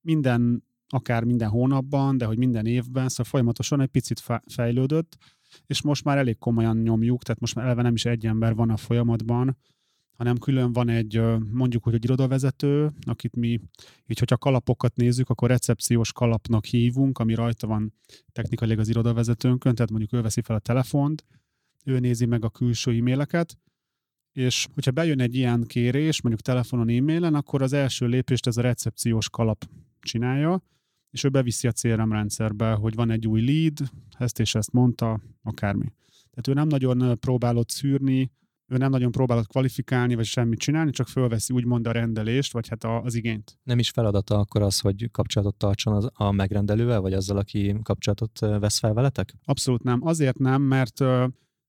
minden, 0.00 0.64
akár 0.88 1.24
minden 1.24 1.48
hónapban, 1.48 2.16
de 2.16 2.24
hogy 2.24 2.38
minden 2.38 2.66
évben, 2.66 3.08
szóval 3.08 3.24
folyamatosan 3.24 3.80
egy 3.80 3.88
picit 3.88 4.22
fejlődött, 4.46 5.16
és 5.66 5.82
most 5.82 6.04
már 6.04 6.18
elég 6.18 6.38
komolyan 6.38 6.76
nyomjuk, 6.76 7.22
tehát 7.22 7.40
most 7.40 7.54
már 7.54 7.64
eleve 7.64 7.82
nem 7.82 7.94
is 7.94 8.04
egy 8.04 8.26
ember 8.26 8.54
van 8.54 8.70
a 8.70 8.76
folyamatban, 8.76 9.56
hanem 10.16 10.38
külön 10.38 10.72
van 10.72 10.88
egy, 10.88 11.22
mondjuk, 11.52 11.84
hogy 11.84 11.94
egy 11.94 12.04
irodavezető, 12.04 12.90
akit 13.06 13.36
mi, 13.36 13.60
így 14.06 14.18
hogyha 14.18 14.36
kalapokat 14.36 14.96
nézzük, 14.96 15.28
akkor 15.28 15.48
recepciós 15.48 16.12
kalapnak 16.12 16.64
hívunk, 16.64 17.18
ami 17.18 17.34
rajta 17.34 17.66
van 17.66 17.94
technikailag 18.32 18.78
az 18.78 18.88
irodavezetőnkön, 18.88 19.74
tehát 19.74 19.90
mondjuk 19.90 20.12
ő 20.12 20.20
veszi 20.20 20.40
fel 20.40 20.56
a 20.56 20.58
telefont, 20.58 21.24
ő 21.84 21.98
nézi 21.98 22.26
meg 22.26 22.44
a 22.44 22.50
külső 22.50 22.90
e-maileket, 22.90 23.58
és 24.32 24.66
hogyha 24.74 24.90
bejön 24.90 25.20
egy 25.20 25.34
ilyen 25.34 25.64
kérés, 25.66 26.22
mondjuk 26.22 26.44
telefonon, 26.44 26.88
e-mailen, 26.88 27.34
akkor 27.34 27.62
az 27.62 27.72
első 27.72 28.06
lépést 28.06 28.46
ez 28.46 28.56
a 28.56 28.62
recepciós 28.62 29.30
kalap 29.30 29.68
csinálja, 30.00 30.62
és 31.10 31.24
ő 31.24 31.28
beviszi 31.28 31.68
a 31.68 31.72
CRM 31.72 32.12
rendszerbe, 32.12 32.72
hogy 32.72 32.94
van 32.94 33.10
egy 33.10 33.26
új 33.26 33.40
lead, 33.44 33.78
ezt 34.18 34.40
és 34.40 34.54
ezt 34.54 34.72
mondta, 34.72 35.20
akármi. 35.42 35.92
Tehát 36.30 36.48
ő 36.48 36.52
nem 36.52 36.68
nagyon 36.68 37.18
próbálott 37.18 37.70
szűrni, 37.70 38.30
ő 38.66 38.76
nem 38.76 38.90
nagyon 38.90 39.10
próbálott 39.10 39.46
kvalifikálni, 39.46 40.14
vagy 40.14 40.24
semmit 40.24 40.58
csinálni, 40.58 40.90
csak 40.90 41.08
fölveszi 41.08 41.52
úgymond 41.52 41.86
a 41.86 41.92
rendelést, 41.92 42.52
vagy 42.52 42.68
hát 42.68 42.84
az 42.84 43.14
igényt. 43.14 43.58
Nem 43.62 43.78
is 43.78 43.90
feladata 43.90 44.38
akkor 44.38 44.62
az, 44.62 44.80
hogy 44.80 45.10
kapcsolatot 45.10 45.56
tartson 45.56 45.94
az, 45.94 46.08
a 46.12 46.30
megrendelővel, 46.30 47.00
vagy 47.00 47.12
azzal, 47.12 47.36
aki 47.36 47.76
kapcsolatot 47.82 48.38
vesz 48.38 48.78
fel 48.78 48.92
veletek? 48.92 49.34
Abszolút 49.44 49.82
nem. 49.82 50.06
Azért 50.06 50.38
nem, 50.38 50.62
mert 50.62 51.04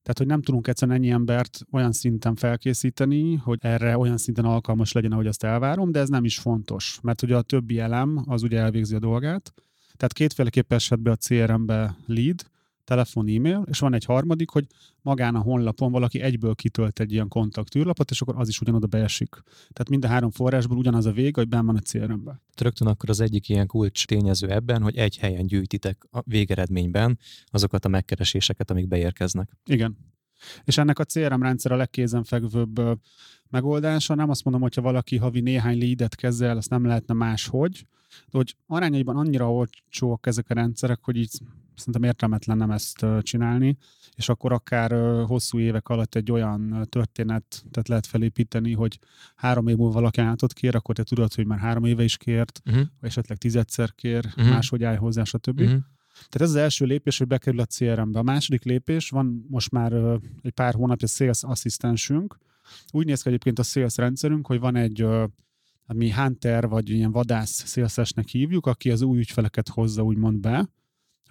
tehát, 0.01 0.17
hogy 0.17 0.27
nem 0.27 0.41
tudunk 0.41 0.67
egyszerűen 0.67 0.97
ennyi 0.97 1.09
embert 1.09 1.59
olyan 1.71 1.91
szinten 1.91 2.35
felkészíteni, 2.35 3.35
hogy 3.35 3.57
erre 3.61 3.97
olyan 3.97 4.17
szinten 4.17 4.45
alkalmas 4.45 4.91
legyen, 4.91 5.11
ahogy 5.11 5.27
azt 5.27 5.43
elvárom, 5.43 5.91
de 5.91 5.99
ez 5.99 6.09
nem 6.09 6.23
is 6.23 6.39
fontos, 6.39 6.99
mert 7.01 7.21
ugye 7.21 7.35
a 7.35 7.41
többi 7.41 7.79
elem 7.79 8.23
az 8.25 8.43
ugye 8.43 8.59
elvégzi 8.59 8.95
a 8.95 8.99
dolgát. 8.99 9.53
Tehát 9.95 10.13
kétféleképp 10.13 10.73
esett 10.73 10.99
be 10.99 11.11
a 11.11 11.15
CRM-be 11.15 11.95
lead, 12.05 12.50
telefon, 12.91 13.27
e-mail, 13.27 13.63
és 13.69 13.79
van 13.79 13.93
egy 13.93 14.05
harmadik, 14.05 14.49
hogy 14.49 14.65
magán 15.01 15.35
a 15.35 15.39
honlapon 15.39 15.91
valaki 15.91 16.21
egyből 16.21 16.55
kitölt 16.55 16.99
egy 16.99 17.11
ilyen 17.11 17.27
kontaktűrlapot, 17.27 18.11
és 18.11 18.21
akkor 18.21 18.35
az 18.37 18.47
is 18.47 18.61
ugyanoda 18.61 18.87
beesik. 18.87 19.29
Tehát 19.43 19.89
mind 19.89 20.05
a 20.05 20.07
három 20.07 20.31
forrásból 20.31 20.77
ugyanaz 20.77 21.05
a 21.05 21.11
vég, 21.11 21.35
hogy 21.35 21.47
benn 21.47 21.65
van 21.65 21.75
a 21.75 21.79
CRM-ben. 21.79 22.41
Rögtön 22.57 22.87
akkor 22.87 23.09
az 23.09 23.19
egyik 23.19 23.49
ilyen 23.49 23.67
kulcs 23.67 24.05
tényező 24.05 24.49
ebben, 24.49 24.81
hogy 24.81 24.97
egy 24.97 25.17
helyen 25.17 25.47
gyűjtitek 25.47 26.07
a 26.11 26.21
végeredményben 26.25 27.19
azokat 27.45 27.85
a 27.85 27.89
megkereséseket, 27.89 28.71
amik 28.71 28.87
beérkeznek. 28.87 29.57
Igen. 29.65 29.97
És 30.63 30.77
ennek 30.77 30.99
a 30.99 31.05
CRM 31.05 31.41
rendszer 31.41 31.71
a 31.71 31.75
legkézenfekvőbb 31.75 32.99
megoldása. 33.49 34.15
Nem 34.15 34.29
azt 34.29 34.43
mondom, 34.43 34.61
hogyha 34.61 34.81
valaki 34.81 35.17
havi 35.17 35.39
néhány 35.39 35.77
leadet 35.77 36.15
kezel, 36.15 36.57
azt 36.57 36.69
nem 36.69 36.85
lehetne 36.85 37.13
máshogy, 37.13 37.85
de 38.31 38.37
hogy 38.37 38.55
arányaiban 38.67 39.17
annyira 39.17 39.51
olcsóak 39.51 40.27
ezek 40.27 40.49
a 40.49 40.53
rendszerek, 40.53 40.99
hogy 41.01 41.15
így 41.15 41.29
szerintem 41.81 42.09
értelmetlen 42.09 42.57
nem 42.57 42.71
ezt 42.71 43.05
csinálni, 43.21 43.77
és 44.15 44.29
akkor 44.29 44.51
akár 44.51 44.91
hosszú 45.25 45.59
évek 45.59 45.89
alatt 45.89 46.15
egy 46.15 46.31
olyan 46.31 46.87
történetet 46.89 47.87
lehet 47.87 48.05
felépíteni, 48.05 48.73
hogy 48.73 48.99
három 49.35 49.67
év 49.67 49.75
múlva 49.75 49.93
valaki 49.93 50.21
állatot 50.21 50.53
kér, 50.53 50.75
akkor 50.75 50.95
te 50.95 51.03
tudod, 51.03 51.33
hogy 51.33 51.45
már 51.45 51.59
három 51.59 51.83
éve 51.83 52.03
is 52.03 52.17
kért, 52.17 52.61
uh-huh. 52.65 52.83
vagy 52.99 53.09
esetleg 53.09 53.37
tizedszer 53.37 53.93
kér, 53.95 54.25
uh-huh. 54.25 54.49
máshogy 54.49 54.83
állj 54.83 54.97
hozzá, 54.97 55.23
stb. 55.23 55.59
Uh-huh. 55.59 55.79
Tehát 56.13 56.41
ez 56.41 56.49
az 56.49 56.55
első 56.55 56.85
lépés, 56.85 57.17
hogy 57.17 57.27
bekerül 57.27 57.59
a 57.59 57.65
CRM-be. 57.65 58.19
A 58.19 58.23
második 58.23 58.63
lépés, 58.63 59.09
van 59.09 59.45
most 59.49 59.71
már 59.71 59.93
egy 60.41 60.51
pár 60.51 60.73
hónapja 60.73 61.07
sales 61.07 61.43
asszisztensünk. 61.43 62.37
Úgy 62.91 63.05
néz 63.05 63.21
ki 63.21 63.27
egyébként 63.27 63.59
a 63.59 63.63
sales 63.63 63.97
rendszerünk, 63.97 64.47
hogy 64.47 64.59
van 64.59 64.75
egy 64.75 65.07
mi 65.93 66.11
hunter, 66.11 66.67
vagy 66.67 66.89
ilyen 66.89 67.11
vadász 67.11 67.63
szélszesnek 67.65 68.27
hívjuk, 68.27 68.65
aki 68.65 68.91
az 68.91 69.01
új 69.01 69.17
ügyfeleket 69.17 69.69
hozza 69.69 70.03
úgymond 70.03 70.39
be, 70.39 70.69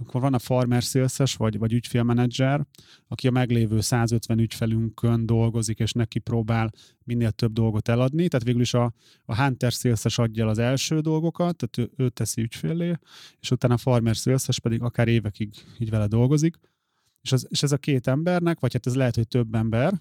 akkor 0.01 0.21
van 0.21 0.35
a 0.35 0.39
farmer 0.39 0.83
sales 0.83 1.35
vagy, 1.35 1.59
vagy 1.59 1.73
ügyfélmenedzser, 1.73 2.67
aki 3.09 3.27
a 3.27 3.31
meglévő 3.31 3.81
150 3.81 4.39
ügyfelünkön 4.39 5.27
dolgozik, 5.27 5.79
és 5.79 5.93
neki 5.93 6.19
próbál 6.19 6.73
minél 7.05 7.31
több 7.31 7.53
dolgot 7.53 7.89
eladni. 7.89 8.29
Tehát 8.29 8.47
végül 8.47 8.61
is 8.61 8.75
a, 8.75 8.93
a 9.25 9.43
hunter 9.43 9.73
sales 9.73 10.19
adja 10.19 10.47
az 10.47 10.59
első 10.59 11.01
dolgokat, 11.01 11.57
tehát 11.57 11.91
ő, 11.93 12.05
ő 12.05 12.09
teszi 12.09 12.43
ügyfélé, 12.43 12.95
és 13.41 13.51
utána 13.51 13.75
a 13.75 13.79
farmer 13.79 14.15
sales 14.15 14.59
pedig 14.63 14.83
akár 14.83 15.09
évekig 15.09 15.55
így 15.79 15.91
vele 15.91 16.07
dolgozik. 16.07 16.57
És, 17.23 17.33
az, 17.33 17.47
és 17.51 17.63
ez 17.63 17.73
a 17.73 17.77
két 17.77 18.07
embernek, 18.07 18.61
vagy 18.61 18.73
hát 18.73 18.87
ez 18.87 18.95
lehet, 18.95 19.15
hogy 19.15 19.29
több 19.29 19.55
ember, 19.55 20.01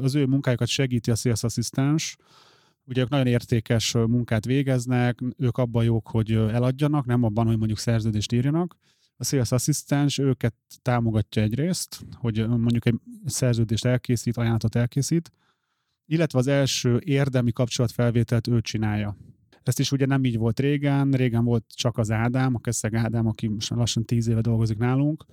az 0.00 0.14
ő 0.14 0.26
munkájukat 0.26 0.68
segíti 0.68 1.10
a 1.10 1.14
sales 1.14 1.42
asszisztens, 1.42 2.16
Ugye 2.88 3.00
ők 3.00 3.08
nagyon 3.08 3.26
értékes 3.26 3.92
munkát 3.92 4.44
végeznek, 4.44 5.20
ők 5.36 5.58
abban 5.58 5.84
jók, 5.84 6.08
hogy 6.08 6.32
eladjanak, 6.32 7.06
nem 7.06 7.22
abban, 7.22 7.46
hogy 7.46 7.58
mondjuk 7.58 7.78
szerződést 7.78 8.32
írjanak, 8.32 8.76
a 9.16 9.24
Sales 9.24 9.52
Assistance 9.52 10.22
őket 10.22 10.54
támogatja 10.82 11.42
egyrészt, 11.42 12.06
hogy 12.12 12.48
mondjuk 12.48 12.86
egy 12.86 13.00
szerződést 13.24 13.84
elkészít, 13.84 14.36
ajánlatot 14.36 14.74
elkészít, 14.74 15.30
illetve 16.06 16.38
az 16.38 16.46
első 16.46 17.00
érdemi 17.04 17.52
kapcsolatfelvételt 17.52 18.46
ő 18.46 18.60
csinálja. 18.60 19.16
Ezt 19.62 19.78
is 19.78 19.92
ugye 19.92 20.06
nem 20.06 20.24
így 20.24 20.38
volt 20.38 20.60
régen, 20.60 21.10
régen 21.10 21.44
volt 21.44 21.64
csak 21.74 21.98
az 21.98 22.10
Ádám, 22.10 22.54
a 22.54 22.58
Keszeg 22.58 22.94
Ádám, 22.94 23.26
aki 23.26 23.46
most 23.46 23.70
lassan 23.70 24.04
tíz 24.04 24.26
éve 24.26 24.40
dolgozik 24.40 24.78
nálunk. 24.78 25.24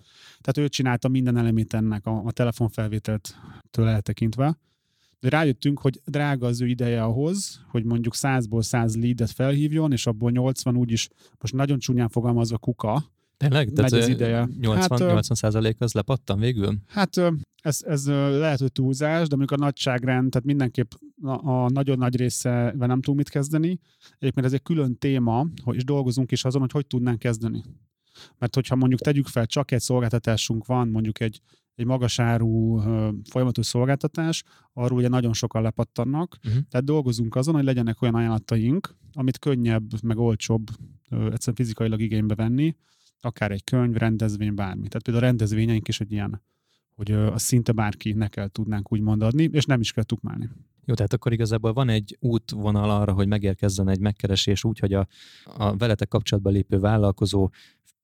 Tehát 0.42 0.58
ő 0.58 0.68
csinálta 0.68 1.08
minden 1.08 1.38
elemét 1.38 1.74
ennek 1.74 2.06
a, 2.06 2.22
a 2.26 2.32
telefonfelvételtől 2.32 3.88
eltekintve. 3.88 4.58
De 5.20 5.30
rájöttünk, 5.30 5.80
hogy 5.80 6.02
drága 6.06 6.48
az 6.48 6.62
ő 6.62 6.68
ideje 6.68 7.04
ahhoz, 7.04 7.62
hogy 7.68 7.84
mondjuk 7.84 8.14
100-ból 8.18 8.62
100 8.62 8.96
leadet 8.96 9.32
felhívjon, 9.32 9.92
és 9.92 10.08
abból 10.08 10.32
80 10.32 10.76
úgyis, 10.76 11.10
most 11.40 11.54
nagyon 11.54 11.80
csúnyán 11.80 12.10
fogalmazva 12.10 12.58
kuka, 12.58 13.04
Tényleg? 13.44 13.72
Tehát 13.72 13.92
megy 13.92 14.00
az 14.02 14.08
ideje. 14.08 14.48
80, 14.60 15.00
hát, 15.00 15.00
80 15.00 15.38
százalék 15.38 15.76
az 15.80 15.94
lepattan 15.94 16.40
végül? 16.40 16.78
Hát 16.88 17.22
ez, 17.64 17.82
ez 17.86 18.08
lehet, 18.08 18.60
hogy 18.60 18.72
túlzás, 18.72 19.28
de 19.28 19.36
mondjuk 19.36 19.60
a 19.60 19.64
nagyságrend, 19.64 20.30
tehát 20.32 20.48
mindenképp 20.48 20.92
a, 21.22 21.50
a 21.50 21.70
nagyon 21.70 21.98
nagy 21.98 22.16
része 22.16 22.74
nem 22.78 23.02
tud 23.02 23.16
mit 23.16 23.30
kezdeni. 23.30 23.80
Egyébként 24.20 24.46
ez 24.46 24.54
egy 24.54 24.62
külön 24.62 24.98
téma, 24.98 25.48
hogy 25.64 25.76
is 25.76 25.84
dolgozunk 25.84 26.32
is 26.32 26.46
azon, 26.46 26.62
hogy 26.62 26.72
hogy 26.72 26.88
tudnánk 26.88 27.20
kezdeni. 27.20 27.64
Mert 28.38 28.56
hogyha 28.56 28.76
mondjuk 28.76 29.00
tegyük 29.00 29.28
fel, 29.28 29.46
csak 29.46 29.72
egy 29.72 29.82
szolgáltatásunk 29.82 30.66
van, 30.66 30.88
mondjuk 30.88 31.20
egy, 31.20 31.42
egy 31.76 31.86
magasárú 31.86 32.78
folyamatos 33.30 33.66
szolgáltatás, 33.66 34.44
arról 34.74 34.98
ugye 34.98 35.08
nagyon 35.08 35.34
sokan 35.34 35.62
lepattannak, 35.62 36.38
uh-huh. 36.38 36.62
tehát 36.70 36.86
dolgozunk 36.86 37.36
azon, 37.36 37.54
hogy 37.56 37.64
legyenek 37.64 38.02
olyan 38.02 38.16
ajánlataink, 38.16 38.96
amit 39.14 39.40
könnyebb, 39.40 40.04
meg 40.04 40.18
olcsóbb 40.18 40.70
egyszerűen 41.10 41.56
fizikailag 41.56 42.02
igénybe 42.02 42.36
venni, 42.36 42.76
akár 43.24 43.52
egy 43.52 43.64
könyv, 43.64 43.96
rendezvény, 43.96 44.54
bármi. 44.54 44.88
Tehát 44.88 45.04
például 45.04 45.26
a 45.26 45.28
rendezvényeink 45.28 45.88
is 45.88 46.00
egy 46.00 46.12
ilyen, 46.12 46.42
hogy 46.96 47.12
a 47.12 47.38
szinte 47.38 47.72
bárkinek 47.72 48.36
el 48.36 48.50
tudnánk 48.50 48.92
úgy 48.92 49.02
adni, 49.06 49.50
és 49.52 49.66
nem 49.66 49.80
is 49.80 49.92
kell 49.92 50.04
tukmálni. 50.04 50.50
Jó, 50.86 50.94
tehát 50.94 51.14
akkor 51.14 51.34
igazából 51.34 51.74
van 51.74 51.90
egy 51.90 52.18
útvonal 52.20 52.90
arra, 52.90 53.14
hogy 53.14 53.28
megérkezzen 53.28 53.90
egy 53.90 54.00
megkeresés 54.00 54.64
úgy, 54.64 54.80
hogy 54.80 54.94
a, 54.94 55.08
a 55.44 55.78
veletek 55.78 56.08
kapcsolatba 56.08 56.50
lépő 56.50 56.80
vállalkozó 56.80 57.50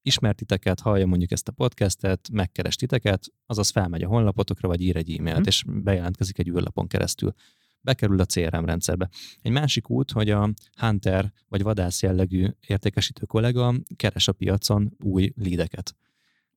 ismertiteket, 0.02 0.80
hallja 0.80 1.06
mondjuk 1.06 1.32
ezt 1.32 1.48
a 1.48 1.52
podcastet, 1.52 2.30
megkeres 2.32 2.76
titeket, 2.76 3.34
azaz 3.46 3.70
felmegy 3.70 4.04
a 4.04 4.08
honlapotokra, 4.08 4.68
vagy 4.68 4.82
ír 4.82 4.96
egy 4.96 5.12
e-mailt, 5.18 5.38
hmm. 5.38 5.48
és 5.48 5.64
bejelentkezik 5.68 6.40
egy 6.40 6.48
űrlapon 6.48 6.88
keresztül 6.88 7.34
bekerül 7.82 8.20
a 8.20 8.26
CRM 8.26 8.66
rendszerbe. 8.66 9.10
Egy 9.42 9.52
másik 9.52 9.90
út, 9.90 10.12
hogy 10.12 10.30
a 10.30 10.50
hunter 10.76 11.32
vagy 11.48 11.64
vadász 11.64 12.02
jellegű 12.02 12.48
értékesítő 12.68 13.26
kollega 13.26 13.76
keres 13.96 14.28
a 14.28 14.32
piacon 14.32 14.96
új 15.00 15.34
lídeket. 15.36 15.96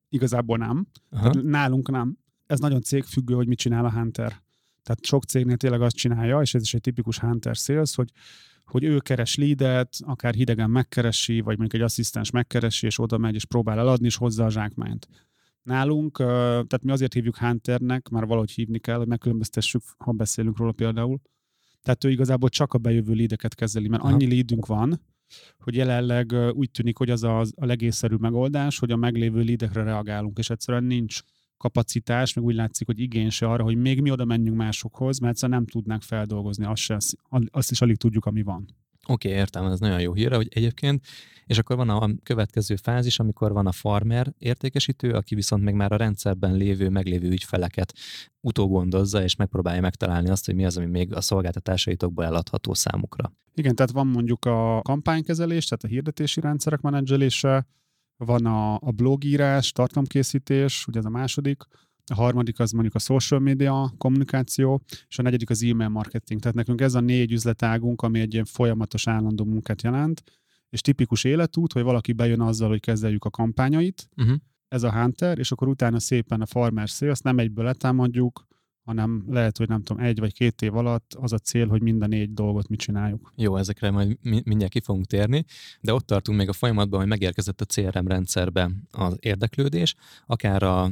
Igazából 0.09 0.59
nem. 0.59 0.87
Tehát 1.11 1.43
nálunk 1.43 1.91
nem. 1.91 2.17
Ez 2.47 2.59
nagyon 2.59 2.81
cégfüggő, 2.81 3.35
hogy 3.35 3.47
mit 3.47 3.59
csinál 3.59 3.85
a 3.85 3.93
hunter. 3.93 4.43
Tehát 4.83 5.05
sok 5.05 5.25
cégnél 5.25 5.57
tényleg 5.57 5.83
azt 5.83 5.97
csinálja, 5.97 6.41
és 6.41 6.55
ez 6.55 6.63
is 6.63 6.75
egy 6.75 6.81
tipikus 6.81 7.19
hunter 7.19 7.55
sales, 7.55 7.95
hogy 7.95 8.11
hogy 8.65 8.85
ő 8.85 8.99
keres 8.99 9.37
leadet, 9.37 9.97
akár 10.01 10.35
hidegen 10.35 10.71
megkeresi, 10.71 11.41
vagy 11.41 11.59
mondjuk 11.59 11.81
egy 11.81 11.87
asszisztens 11.87 12.31
megkeresi, 12.31 12.87
és 12.87 12.99
oda 12.99 13.19
megy, 13.19 13.35
és 13.35 13.45
próbál 13.45 13.79
eladni, 13.79 14.07
és 14.07 14.17
hozza 14.17 14.45
a 14.45 14.51
zsákmányt. 14.51 15.09
Nálunk, 15.63 16.17
tehát 16.17 16.83
mi 16.83 16.91
azért 16.91 17.13
hívjuk 17.13 17.37
Hunternek, 17.37 18.09
már 18.09 18.27
valahogy 18.27 18.51
hívni 18.51 18.79
kell, 18.79 18.97
hogy 18.97 19.07
megkülönböztessük, 19.07 19.83
ha 19.99 20.13
beszélünk 20.13 20.59
róla 20.59 20.73
például. 20.73 21.21
Tehát 21.83 22.05
ő 22.05 22.11
igazából 22.11 22.49
csak 22.49 22.73
a 22.75 22.79
bejövő 22.79 23.13
lídeket 23.13 23.55
kezeli, 23.55 23.89
mert 23.89 24.03
annyi 24.03 24.27
lídünk 24.27 24.67
van, 24.67 25.01
hogy 25.59 25.75
jelenleg 25.75 26.33
úgy 26.53 26.71
tűnik, 26.71 26.97
hogy 26.97 27.11
az 27.11 27.23
a, 27.23 27.41
a 27.41 27.67
legészszerűbb 27.67 28.21
megoldás, 28.21 28.79
hogy 28.79 28.91
a 28.91 28.97
meglévő 28.97 29.41
lídekre 29.41 29.83
reagálunk, 29.83 30.39
és 30.39 30.51
egyszerűen 30.51 30.85
nincs 30.85 31.21
kapacitás, 31.57 32.33
meg 32.33 32.45
úgy 32.45 32.55
látszik, 32.55 32.87
hogy 32.87 33.01
igény 33.01 33.31
se 33.31 33.47
arra, 33.47 33.63
hogy 33.63 33.77
még 33.77 34.01
mi 34.01 34.11
oda 34.11 34.25
menjünk 34.25 34.57
másokhoz, 34.57 35.19
mert 35.19 35.33
egyszerűen 35.33 35.59
nem 35.59 35.69
tudnánk 35.69 36.03
feldolgozni, 36.03 36.65
azt, 36.65 36.83
se, 36.83 36.97
azt 37.51 37.71
is 37.71 37.81
alig 37.81 37.97
tudjuk, 37.97 38.25
ami 38.25 38.43
van. 38.43 38.67
Oké, 39.09 39.29
okay, 39.29 39.41
értem, 39.41 39.65
ez 39.65 39.81
nagyon 39.81 40.01
jó 40.01 40.13
hír, 40.13 40.33
hogy 40.33 40.49
egyébként, 40.51 41.05
és 41.47 41.59
akkor 41.59 41.77
van 41.77 41.89
a 41.89 42.11
következő 42.23 42.77
fázis, 42.77 43.19
amikor 43.19 43.53
van 43.53 43.67
a 43.67 43.73
farmer 43.73 44.33
értékesítő, 44.39 45.13
aki 45.13 45.35
viszont 45.35 45.63
meg 45.63 45.75
már 45.75 45.93
a 45.93 45.97
rendszerben 45.97 46.55
lévő, 46.55 46.89
meglévő 46.89 47.29
ügyfeleket 47.29 47.93
utógondozza, 48.41 49.23
és 49.23 49.37
megpróbálja 49.37 49.81
megtalálni 49.81 50.29
azt, 50.29 50.47
hogy 50.47 50.55
mi 50.55 50.65
az, 50.65 50.77
ami 50.77 50.87
még 50.87 51.15
a 51.15 51.21
szolgáltatásaitokból 51.21 52.25
eladható 52.25 52.75
számukra. 52.75 53.33
Igen, 53.55 53.75
tehát 53.75 53.93
van 53.93 54.07
mondjuk 54.07 54.45
a 54.45 54.81
kampánykezelés, 54.83 55.65
tehát 55.65 55.85
a 55.85 55.89
hirdetési 55.89 56.41
rendszerek 56.41 56.81
menedzselése, 56.81 57.67
van 58.17 58.47
a, 58.47 58.75
a 58.75 58.91
blogírás, 58.91 59.73
tartalomkészítés, 59.73 60.87
ugye 60.87 60.99
ez 60.99 61.05
a 61.05 61.11
második, 61.11 61.63
a 62.13 62.15
harmadik 62.15 62.59
az 62.59 62.71
mondjuk 62.71 62.95
a 62.95 62.99
social 62.99 63.41
media 63.41 63.93
kommunikáció, 63.99 64.83
és 65.09 65.19
a 65.19 65.23
negyedik 65.23 65.51
az 65.51 65.63
e-mail 65.63 65.89
marketing. 65.89 66.41
Tehát 66.41 66.57
nekünk 66.57 66.81
ez 66.81 66.95
a 66.95 67.01
négy 67.01 67.33
üzletágunk, 67.33 68.03
ami 68.03 68.21
egy 68.21 68.33
ilyen 68.33 68.45
folyamatos 68.45 69.07
állandó 69.07 69.45
munkát 69.45 69.83
jelent, 69.83 70.23
és 70.71 70.81
tipikus 70.81 71.25
életút, 71.25 71.73
hogy 71.73 71.83
valaki 71.83 72.13
bejön 72.13 72.41
azzal, 72.41 72.69
hogy 72.69 72.81
kezeljük 72.81 73.25
a 73.25 73.31
kampányait, 73.31 74.09
uh-huh. 74.17 74.37
ez 74.69 74.83
a 74.83 74.93
Hunter, 74.93 75.39
és 75.39 75.53
akkor 75.53 75.69
utána 75.69 76.01
szépen 76.01 76.41
a 76.41 76.47
Farmer 76.47 76.89
Sales, 76.89 77.21
nem 77.21 77.39
egyből 77.39 77.65
letámadjuk, 77.65 78.47
hanem 78.85 79.25
lehet, 79.29 79.59
hogy 79.59 79.69
nem 79.69 79.83
tudom, 79.83 80.03
egy 80.03 80.19
vagy 80.19 80.33
két 80.33 80.63
év 80.63 80.77
alatt 80.77 81.15
az 81.15 81.33
a 81.33 81.39
cél, 81.39 81.69
hogy 81.69 81.83
mind 81.83 82.03
a 82.03 82.07
négy 82.07 82.33
dolgot 82.33 82.69
mit 82.69 82.81
csináljuk. 82.81 83.33
Jó, 83.37 83.57
ezekre 83.57 83.91
majd 83.91 84.19
mindjárt 84.23 84.73
ki 84.73 84.81
fogunk 84.81 85.07
térni, 85.07 85.45
de 85.81 85.95
ott 85.95 86.07
tartunk 86.07 86.39
még 86.39 86.49
a 86.49 86.53
folyamatban, 86.53 86.99
hogy 87.01 87.09
megérkezett 87.09 87.61
a 87.61 87.65
CRM 87.65 88.07
rendszerbe 88.07 88.71
az 88.91 89.17
érdeklődés, 89.21 89.95
akár 90.27 90.63
a 90.63 90.91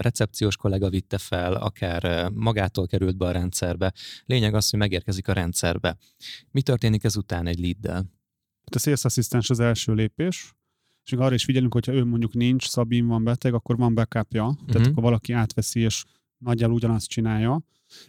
recepciós 0.00 0.56
kollega 0.56 0.90
vitte 0.90 1.18
fel, 1.18 1.52
akár 1.54 2.30
magától 2.30 2.86
került 2.86 3.16
be 3.16 3.26
a 3.26 3.30
rendszerbe. 3.30 3.92
Lényeg 4.26 4.54
az, 4.54 4.70
hogy 4.70 4.78
megérkezik 4.78 5.28
a 5.28 5.32
rendszerbe. 5.32 5.96
Mi 6.50 6.62
történik 6.62 7.04
ezután 7.04 7.46
egy 7.46 7.58
leaddel? 7.58 8.10
A 8.64 8.78
Sales 8.78 9.04
Assistant 9.04 9.44
az 9.48 9.60
első 9.60 9.94
lépés, 9.94 10.54
és 11.04 11.12
arra 11.12 11.34
is 11.34 11.44
figyelünk, 11.44 11.72
hogyha 11.72 11.92
ő 11.92 12.04
mondjuk 12.04 12.34
nincs, 12.34 12.68
Szabin 12.68 13.06
van 13.06 13.24
beteg, 13.24 13.54
akkor 13.54 13.76
van 13.76 13.94
backupja, 13.94 14.46
uh-huh. 14.46 14.68
tehát 14.68 14.86
akkor 14.86 15.02
valaki 15.02 15.32
átveszi, 15.32 15.80
és 15.80 16.04
nagyjából 16.38 16.76
ugyanazt 16.76 17.08
csinálja. 17.08 17.60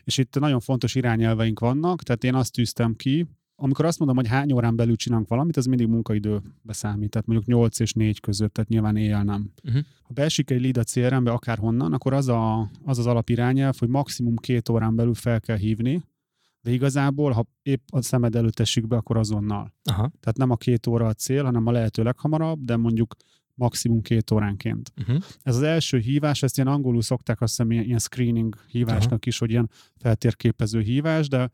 És 0.03 0.17
itt 0.17 0.39
nagyon 0.39 0.59
fontos 0.59 0.95
irányelveink 0.95 1.59
vannak, 1.59 2.03
tehát 2.03 2.23
én 2.23 2.35
azt 2.35 2.51
tűztem 2.51 2.95
ki, 2.95 3.27
amikor 3.63 3.85
azt 3.85 3.99
mondom, 3.99 4.17
hogy 4.17 4.27
hány 4.27 4.51
órán 4.51 4.75
belül 4.75 4.95
csinálunk 4.95 5.27
valamit, 5.27 5.57
az 5.57 5.65
mindig 5.65 5.87
munkaidő 5.87 6.41
beszámít, 6.61 7.09
tehát 7.09 7.27
mondjuk 7.27 7.47
8 7.47 7.79
és 7.79 7.93
4 7.93 8.19
között, 8.19 8.53
tehát 8.53 8.69
nyilván 8.69 8.95
éjjel 8.95 9.23
nem. 9.23 9.51
Uh-huh. 9.63 9.83
Ha 10.01 10.13
beesik 10.13 10.49
egy 10.49 10.61
lead 10.61 10.77
a 10.77 10.83
CRM-be 10.83 11.31
akárhonnan, 11.31 11.93
akkor 11.93 12.13
az, 12.13 12.27
a, 12.27 12.69
az 12.83 12.99
az 12.99 13.05
alapirányelv, 13.05 13.75
hogy 13.79 13.89
maximum 13.89 14.35
két 14.35 14.69
órán 14.69 14.95
belül 14.95 15.13
fel 15.13 15.39
kell 15.39 15.57
hívni, 15.57 16.03
de 16.61 16.71
igazából, 16.71 17.31
ha 17.31 17.45
épp 17.61 17.81
a 17.91 18.01
szemed 18.01 18.35
előtt 18.35 18.59
esik 18.59 18.87
be, 18.87 18.95
akkor 18.95 19.17
azonnal. 19.17 19.73
Aha. 19.83 20.11
Tehát 20.19 20.37
nem 20.37 20.49
a 20.49 20.55
két 20.55 20.87
óra 20.87 21.07
a 21.07 21.13
cél, 21.13 21.43
hanem 21.43 21.67
a 21.67 21.71
lehető 21.71 22.03
leghamarabb, 22.03 22.63
de 22.63 22.77
mondjuk 22.77 23.15
maximum 23.53 24.01
két 24.01 24.31
óránként. 24.31 24.93
Uh-huh. 24.97 25.23
Ez 25.41 25.55
az 25.55 25.61
első 25.61 25.97
hívás, 25.97 26.43
ezt 26.43 26.57
ilyen 26.57 26.69
angolul 26.69 27.01
szokták 27.01 27.41
azt 27.41 27.55
hiszem 27.55 27.71
ilyen, 27.71 27.83
ilyen 27.83 27.99
screening 27.99 28.55
hívásnak 28.67 29.03
uh-huh. 29.03 29.27
is, 29.27 29.37
hogy 29.37 29.49
ilyen 29.49 29.69
feltérképező 29.95 30.81
hívás, 30.81 31.27
de 31.27 31.51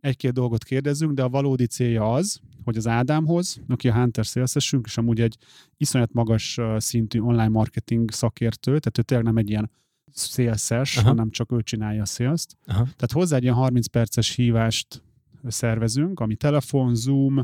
egy-két 0.00 0.32
dolgot 0.32 0.64
kérdezünk, 0.64 1.12
de 1.12 1.22
a 1.22 1.28
valódi 1.28 1.66
célja 1.66 2.12
az, 2.12 2.40
hogy 2.64 2.76
az 2.76 2.86
Ádámhoz, 2.86 3.60
aki 3.68 3.88
a 3.88 3.94
Hunter 3.94 4.24
sales 4.24 4.54
és 4.54 4.98
amúgy 4.98 5.20
egy 5.20 5.36
iszonyat 5.76 6.12
magas 6.12 6.58
szintű 6.76 7.20
online 7.20 7.48
marketing 7.48 8.10
szakértő, 8.10 8.78
tehát 8.78 8.98
ő 8.98 9.02
tényleg 9.02 9.26
nem 9.26 9.36
egy 9.36 9.50
ilyen 9.50 9.70
szélszes, 10.12 10.98
hanem 10.98 11.30
csak 11.30 11.52
ő 11.52 11.62
csinálja 11.62 12.02
a 12.02 12.06
sales 12.06 12.44
Tehát 12.64 13.12
hozzá 13.12 13.36
egy 13.36 13.42
ilyen 13.42 13.54
30 13.54 13.86
perces 13.86 14.34
hívást 14.34 15.02
szervezünk, 15.46 16.20
ami 16.20 16.34
telefon, 16.34 16.94
Zoom, 16.94 17.36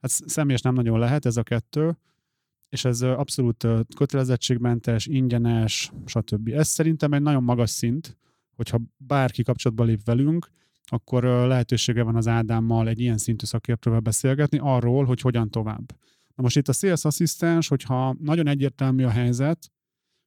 hát 0.00 0.10
személyes 0.10 0.60
nem 0.60 0.74
nagyon 0.74 0.98
lehet 0.98 1.26
ez 1.26 1.36
a 1.36 1.42
kettő, 1.42 1.98
és 2.68 2.84
ez 2.84 3.02
abszolút 3.02 3.66
kötelezettségmentes, 3.96 5.06
ingyenes, 5.06 5.92
stb. 6.06 6.48
Ez 6.48 6.68
szerintem 6.68 7.12
egy 7.12 7.22
nagyon 7.22 7.42
magas 7.42 7.70
szint, 7.70 8.18
hogyha 8.56 8.80
bárki 8.96 9.42
kapcsolatba 9.42 9.84
lép 9.84 10.04
velünk, 10.04 10.50
akkor 10.92 11.22
lehetősége 11.22 12.02
van 12.02 12.16
az 12.16 12.28
Ádámmal 12.28 12.88
egy 12.88 13.00
ilyen 13.00 13.18
szintű 13.18 13.46
szakértővel 13.46 14.00
beszélgetni 14.00 14.58
arról, 14.62 15.04
hogy 15.04 15.20
hogyan 15.20 15.50
tovább. 15.50 15.92
Na 16.34 16.42
most 16.42 16.56
itt 16.56 16.68
a 16.68 16.72
Sales 16.72 17.04
Assistance, 17.04 17.66
hogyha 17.68 18.16
nagyon 18.20 18.46
egyértelmű 18.46 19.04
a 19.04 19.10
helyzet, 19.10 19.70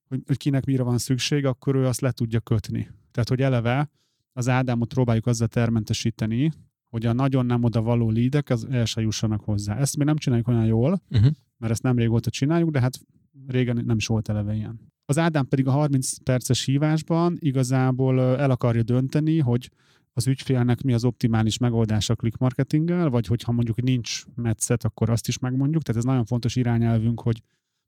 hogy, 0.08 0.22
hogy 0.25 0.38
kinek 0.38 0.65
mire 0.65 0.84
van 0.84 0.98
szükség, 0.98 1.46
akkor 1.46 1.75
ő 1.75 1.86
azt 1.86 2.01
le 2.01 2.12
tudja 2.12 2.39
kötni. 2.39 2.89
Tehát, 3.12 3.29
hogy 3.29 3.41
eleve 3.41 3.89
az 4.34 4.50
Ádámot 4.50 4.93
próbáljuk 4.93 5.25
azzal 5.25 5.48
termentesíteni, 5.48 6.51
hogy 6.89 7.05
a 7.05 7.13
nagyon 7.13 7.46
nem 7.46 7.63
oda 7.63 7.82
való 7.82 8.10
lídek 8.10 8.50
az 8.50 8.67
el 8.70 8.86
se 8.86 9.01
jussanak 9.01 9.41
hozzá. 9.41 9.77
Ezt 9.77 9.98
még 9.98 10.05
nem 10.05 10.17
csináljuk 10.17 10.48
olyan 10.48 10.65
jól, 10.65 11.01
uh-huh. 11.10 11.32
mert 11.58 11.72
ezt 11.72 11.84
nem 11.84 11.98
régóta 11.98 12.29
csináljuk, 12.29 12.70
de 12.70 12.79
hát 12.79 13.00
régen 13.48 13.82
nem 13.86 13.98
is 13.98 14.08
volt 14.08 14.29
eleve 14.29 14.54
ilyen. 14.56 14.91
Az 15.06 15.17
Ádám 15.17 15.47
pedig 15.47 15.67
a 15.67 15.71
30 15.71 16.17
perces 16.23 16.65
hívásban 16.65 17.38
igazából 17.39 18.19
el 18.19 18.52
akarja 18.52 18.84
dönteni, 18.84 19.39
hogy 19.39 19.69
az 20.13 20.28
ügyfélnek 20.28 20.82
mi 20.82 20.93
az 20.93 21.04
optimális 21.04 21.58
megoldás 21.58 22.10
a 22.10 22.15
click 22.15 22.38
marketinggel, 22.38 23.10
vagy 23.10 23.28
hogyha 23.28 23.52
mondjuk 23.52 23.82
nincs 23.82 24.23
metszet, 24.36 24.84
akkor 24.84 25.10
azt 25.10 25.28
is 25.28 25.39
megmondjuk. 25.39 25.84
Tehát 25.84 26.02
ez 26.02 26.08
nagyon 26.08 26.26
fontos 26.26 26.56
irányelvünk, 26.56 27.21
hogy 27.21 27.41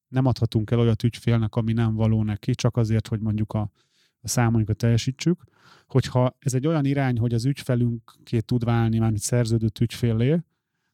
nem 0.08 0.26
adhatunk 0.26 0.72
el 0.72 0.80
olyat 0.80 1.04
ügyfélnek, 1.04 1.56
ami 1.56 1.74
nem 1.74 1.94
való 1.94 2.24
neki, 2.24 2.56
csak 2.56 2.78
azért, 2.78 3.08
hogy 3.08 3.20
mondjuk 3.20 3.54
a, 3.54 3.72
a 4.22 4.28
számainkat 4.28 4.78
teljesítsük. 4.78 5.44
Hogyha 5.88 6.38
ez 6.40 6.54
egy 6.54 6.68
olyan 6.68 6.86
irány, 6.86 7.18
hogy 7.18 7.34
az 7.34 7.46
ügyfelünké 7.46 8.40
tud 8.40 8.64
válni, 8.64 8.98
mármint 8.98 9.22
szerződött 9.22 9.80
ügyfélé, 9.80 10.40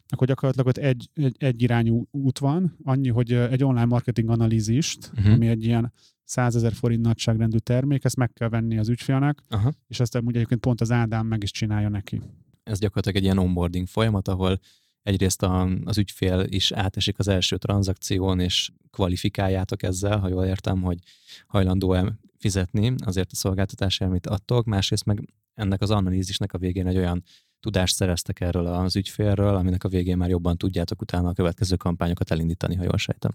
akkor 0.08 0.28
gyakorlatilag 0.28 0.68
ott 0.68 0.78
egy, 0.78 1.10
egy, 1.14 1.36
egy 1.40 1.62
irányú 1.62 2.08
út 2.12 2.40
van, 2.40 2.78
annyi, 2.84 3.10
hogy 3.10 3.32
egy 3.32 3.64
online 3.64 3.86
marketing 3.86 4.30
analízist, 4.30 5.12
uh-huh. 5.14 5.34
ami 5.34 5.48
egy 5.48 5.64
ilyen 5.64 5.94
100 6.32 6.56
ezer 6.56 6.74
forint 6.74 7.02
nagyságrendű 7.02 7.58
termék, 7.58 8.04
ezt 8.04 8.16
meg 8.16 8.34
kell 8.34 8.50
venni 8.50 8.78
az 8.78 8.90
ügyfélnek, 8.90 9.44
uh-huh. 9.50 9.72
és 9.88 10.00
ezt 10.00 10.16
ugye 10.16 10.38
egyébként 10.38 10.62
pont 10.62 10.82
az 10.82 10.92
Ádám 10.92 11.28
meg 11.28 11.44
is 11.44 11.52
csinálja 11.52 11.90
neki. 11.90 12.22
Ez 12.64 12.80
gyakorlatilag 12.80 13.18
egy 13.18 13.24
ilyen 13.24 13.38
onboarding 13.38 13.88
folyamat, 13.88 14.28
ahol 14.28 14.60
egyrészt 15.04 15.42
a, 15.42 15.70
az 15.84 15.98
ügyfél 15.98 16.46
is 16.48 16.72
átesik 16.72 17.20
az 17.20 17.28
első 17.28 17.58
tranzakción, 17.58 18.40
és 18.40 18.72
kvalifikáljátok 18.92 19.84
ezzel, 19.84 20.20
ha 20.20 20.28
jól 20.28 20.46
értem, 20.46 20.82
hogy 20.82 21.00
hajlandó-e 21.48 22.20
fizetni 22.38 22.94
azért 23.06 23.32
a 23.32 23.36
szolgáltatásért, 23.36 24.10
amit 24.10 24.28
adtok, 24.28 24.66
másrészt 24.66 25.06
meg 25.06 25.34
ennek 25.54 25.82
az 25.82 25.92
analízisnek 25.92 26.54
a 26.54 26.58
végén 26.58 26.88
egy 26.88 26.98
olyan 26.98 27.24
tudást 27.60 27.96
szereztek 27.96 28.40
erről 28.40 28.66
az 28.66 28.96
ügyfélről, 28.96 29.56
aminek 29.56 29.84
a 29.84 29.90
végén 29.90 30.18
már 30.18 30.30
jobban 30.30 30.58
tudjátok 30.58 31.02
utána 31.02 31.30
a 31.30 31.34
következő 31.34 31.76
kampányokat 31.76 32.32
elindítani, 32.32 32.76
ha 32.76 32.84
jól 32.84 32.98
sejtem. 32.98 33.32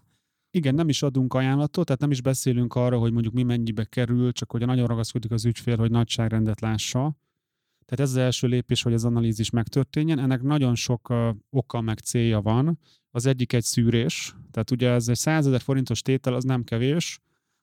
Igen, 0.51 0.75
nem 0.75 0.89
is 0.89 1.03
adunk 1.03 1.35
ajánlatot, 1.35 1.85
tehát 1.87 2.01
nem 2.01 2.11
is 2.11 2.21
beszélünk 2.21 2.75
arra, 2.75 2.99
hogy 2.99 3.13
mondjuk 3.13 3.35
mi 3.35 3.43
mennyibe 3.43 3.85
kerül, 3.85 4.33
csak 4.33 4.51
hogy 4.51 4.67
nagyon 4.67 4.87
ragaszkodik 4.87 5.31
az 5.31 5.45
ügyfél, 5.45 5.77
hogy 5.77 5.91
nagyságrendet 5.91 6.61
lássa. 6.61 7.17
Tehát 7.87 8.05
ez 8.05 8.11
az 8.11 8.17
első 8.17 8.47
lépés, 8.47 8.83
hogy 8.83 8.93
az 8.93 9.05
analízis 9.05 9.51
megtörténjen. 9.51 10.19
Ennek 10.19 10.43
nagyon 10.43 10.75
sok 10.75 11.11
uh, 11.11 11.29
oka 11.51 11.81
meg 11.81 11.99
célja 11.99 12.41
van. 12.41 12.79
Az 13.11 13.27
egyik 13.27 13.53
egy 13.53 13.63
szűrés, 13.63 14.35
tehát 14.51 14.71
ugye 14.71 14.91
ez 14.91 15.09
egy 15.09 15.17
100 15.17 15.47
ezer 15.47 15.61
forintos 15.61 16.03
tétel, 16.03 16.35
az 16.35 16.45
nem 16.45 16.65
kevés, 16.65 17.21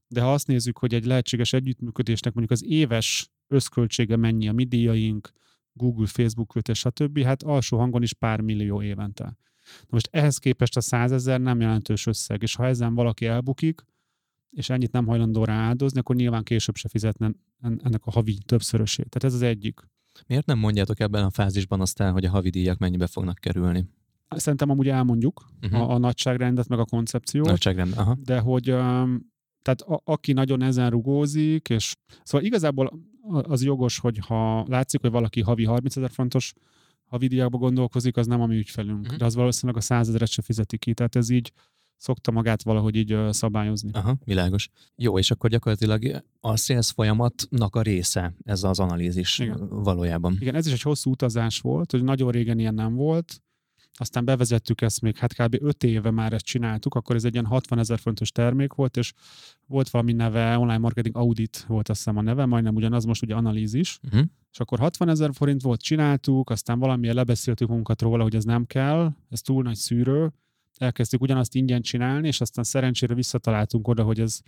de 0.08 0.22
ha 0.22 0.34
azt 0.34 0.48
nézzük, 0.48 0.78
hogy 0.78 0.94
egy 0.94 1.06
lehetséges 1.06 1.54
együttműködésnek 1.54 2.34
mondjuk 2.34 2.60
az 2.60 2.66
éves 2.72 3.30
összköltsége 3.48 4.16
mennyi, 4.16 4.48
a 4.48 4.54
mi 4.54 4.64
díjaink, 4.64 5.32
Google, 5.74 6.08
Facebook 6.08 6.48
kötés, 6.48 6.80
stb., 6.80 7.24
hát 7.24 7.44
alsó 7.44 7.78
hangon 7.78 8.04
is 8.04 8.14
pár 8.14 8.42
millió 8.42 8.82
évente. 8.82 9.38
Na 9.80 9.88
most 9.90 10.10
ehhez 10.12 10.38
képest 10.38 10.78
a 10.78 10.82
százezer 10.82 11.42
nem 11.42 11.60
jelentős 11.60 12.06
összeg, 12.06 12.42
és 12.42 12.56
ha 12.56 12.66
ezen 12.66 12.94
valaki 12.94 13.26
elbukik, 13.26 13.86
és 14.50 14.70
ennyit 14.70 14.92
nem 14.92 15.06
hajlandó 15.06 15.44
rá 15.44 15.56
áldozni, 15.56 16.00
akkor 16.00 16.16
nyilván 16.16 16.44
később 16.44 16.76
se 16.76 16.90
fizetne 16.90 17.32
ennek 17.62 18.06
a 18.06 18.12
havi 18.12 18.38
többszörösét. 18.46 19.10
Tehát 19.10 19.24
ez 19.24 19.34
az 19.34 19.42
egyik. 19.42 19.80
Miért 20.28 20.46
nem 20.46 20.58
mondjátok 20.58 21.00
ebben 21.00 21.24
a 21.24 21.30
fázisban 21.30 21.82
aztán, 21.82 22.12
hogy 22.12 22.26
a 22.26 22.30
havi 22.30 22.50
díjak 22.50 22.78
mennyibe 22.78 23.08
fognak 23.08 23.38
kerülni? 23.38 23.86
Szerintem 24.30 24.70
amúgy 24.70 24.88
elmondjuk 24.88 25.46
uh-huh. 25.62 25.82
a, 25.82 25.94
a 25.94 25.98
nagyságrendet, 25.98 26.68
meg 26.68 26.80
a 26.80 26.86
koncepciót. 26.86 27.46
Nagyságrend, 27.46 27.94
aha. 27.98 28.18
De 28.24 28.40
hogy 28.40 28.64
tehát 29.62 29.82
a, 29.82 30.02
aki 30.04 30.34
nagyon 30.34 30.62
ezen 30.62 30.90
rugózik, 30.90 31.70
és 31.70 31.96
szóval 32.24 32.46
igazából 32.46 33.00
az 33.30 33.64
jogos, 33.64 34.00
hogy 34.00 34.18
ha 34.18 34.66
látszik, 34.68 35.02
hogy 35.02 35.12
valaki 35.12 35.42
havi 35.42 35.66
30 35.66 35.96
ezer 35.96 36.10
fontos 36.10 36.54
havidíjakba 37.14 37.58
gondolkozik, 37.58 38.18
az 38.18 38.28
nem 38.28 38.42
a 38.42 38.46
mi 38.46 38.56
ügyfelünk. 38.56 39.02
Uh-huh. 39.02 39.18
De 39.18 39.26
az 39.26 39.36
valószínűleg 39.36 39.82
a 39.82 39.86
100 39.86 40.08
ezeret 40.08 40.30
se 40.30 40.42
fizeti 40.42 40.78
ki. 40.78 40.94
Tehát 40.94 41.16
ez 41.16 41.30
így 41.30 41.52
szokta 41.98 42.32
magát 42.32 42.64
valahogy 42.64 42.96
így 42.96 43.18
szabályozni. 43.30 43.90
Aha, 43.94 44.18
világos. 44.26 44.70
Jó, 44.96 45.18
és 45.20 45.32
akkor 45.32 45.50
gyakorlatilag 45.50 46.24
a 46.40 46.56
sales 46.56 46.92
folyamatnak 46.92 47.76
a 47.76 47.82
része 47.82 48.34
ez 48.44 48.64
az 48.64 48.80
analízis 48.80 49.40
Igen. 49.40 49.68
valójában. 49.70 50.38
Igen, 50.40 50.56
ez 50.56 50.68
is 50.68 50.74
egy 50.74 50.82
hosszú 50.82 51.12
utazás 51.12 51.60
volt, 51.60 51.92
hogy 51.92 52.04
nagyon 52.04 52.32
régen 52.32 52.60
ilyen 52.60 52.74
nem 52.74 52.96
volt. 52.96 53.42
Aztán 53.94 54.26
bevezettük 54.26 54.82
ezt 54.82 55.02
még, 55.02 55.18
hát 55.18 55.34
kb. 55.34 55.58
5 55.60 55.84
éve 55.84 56.12
már 56.12 56.34
ezt 56.34 56.46
csináltuk, 56.46 56.96
akkor 56.96 57.16
ez 57.16 57.24
egy 57.24 57.34
ilyen 57.34 57.46
60 57.46 57.80
ezer 57.80 58.00
fontos 58.00 58.32
termék 58.32 58.74
volt, 58.74 58.98
és 58.98 59.14
volt 59.68 59.90
valami 59.90 60.14
neve, 60.14 60.58
online 60.58 60.78
marketing 60.78 61.18
audit 61.18 61.64
volt 61.68 61.90
azt 61.90 61.98
hiszem 61.98 62.18
a 62.18 62.22
neve, 62.22 62.46
majdnem 62.46 62.76
ugyanaz, 62.76 63.06
most 63.06 63.24
ugye 63.24 63.36
analízis. 63.36 64.00
Uh-huh. 64.04 64.24
És 64.54 64.60
akkor 64.60 64.80
60 64.80 65.10
ezer 65.10 65.30
forint 65.34 65.62
volt, 65.62 65.82
csináltuk, 65.82 66.50
aztán 66.50 66.80
valamilyen 66.80 67.16
lebeszéltük 67.16 67.68
magunkat 67.68 68.02
róla, 68.02 68.24
hogy 68.24 68.36
ez 68.36 68.44
nem 68.44 68.66
kell, 68.66 69.12
ez 69.30 69.42
túl 69.42 69.64
nagy 69.64 69.76
szűrő, 69.76 70.32
elkezdtük 70.78 71.22
ugyanazt 71.22 71.56
ingyen 71.56 71.82
csinálni, 71.82 72.28
és 72.28 72.42
aztán 72.42 72.64
szerencsére 72.64 73.14
visszataláltunk 73.14 73.88
oda, 73.88 74.04
hogy 74.04 74.20
ez 74.20 74.40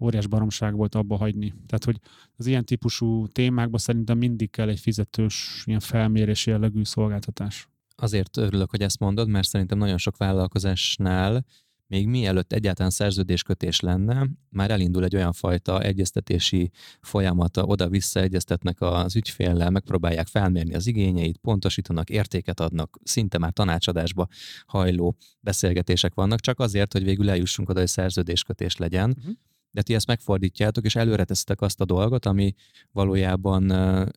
óriás 0.00 0.26
baromság 0.26 0.74
volt 0.74 0.94
abba 0.94 1.16
hagyni. 1.16 1.54
Tehát, 1.66 1.84
hogy 1.84 1.98
az 2.36 2.46
ilyen 2.46 2.64
típusú 2.64 3.26
témákban 3.26 3.78
szerintem 3.78 4.18
mindig 4.18 4.50
kell 4.50 4.68
egy 4.68 4.80
fizetős, 4.80 5.62
ilyen 5.66 5.80
felmérés 5.80 6.46
jellegű 6.46 6.84
szolgáltatás 6.84 7.68
azért 7.96 8.36
örülök, 8.36 8.70
hogy 8.70 8.80
ezt 8.80 8.98
mondod, 8.98 9.28
mert 9.28 9.48
szerintem 9.48 9.78
nagyon 9.78 9.98
sok 9.98 10.16
vállalkozásnál 10.16 11.44
még 11.86 12.06
mielőtt 12.06 12.52
egyáltalán 12.52 12.90
szerződéskötés 12.90 13.80
lenne, 13.80 14.28
már 14.50 14.70
elindul 14.70 15.04
egy 15.04 15.16
olyan 15.16 15.32
fajta 15.32 15.82
egyeztetési 15.82 16.70
folyamata, 17.00 17.62
oda-vissza 17.64 18.20
egyeztetnek 18.20 18.80
az 18.80 19.16
ügyféllel, 19.16 19.70
megpróbálják 19.70 20.26
felmérni 20.26 20.74
az 20.74 20.86
igényeit, 20.86 21.36
pontosítanak, 21.36 22.10
értéket 22.10 22.60
adnak, 22.60 22.98
szinte 23.02 23.38
már 23.38 23.52
tanácsadásba 23.52 24.28
hajló 24.66 25.16
beszélgetések 25.40 26.14
vannak, 26.14 26.40
csak 26.40 26.60
azért, 26.60 26.92
hogy 26.92 27.04
végül 27.04 27.30
eljussunk 27.30 27.68
oda, 27.68 27.78
hogy 27.78 27.88
szerződéskötés 27.88 28.76
legyen. 28.76 29.14
Uh-huh 29.18 29.34
de 29.74 29.82
ti 29.82 29.94
ezt 29.94 30.06
megfordítjátok, 30.06 30.84
és 30.84 30.96
előre 30.96 31.24
teszitek 31.24 31.60
azt 31.60 31.80
a 31.80 31.84
dolgot, 31.84 32.26
ami 32.26 32.54
valójában 32.92 33.70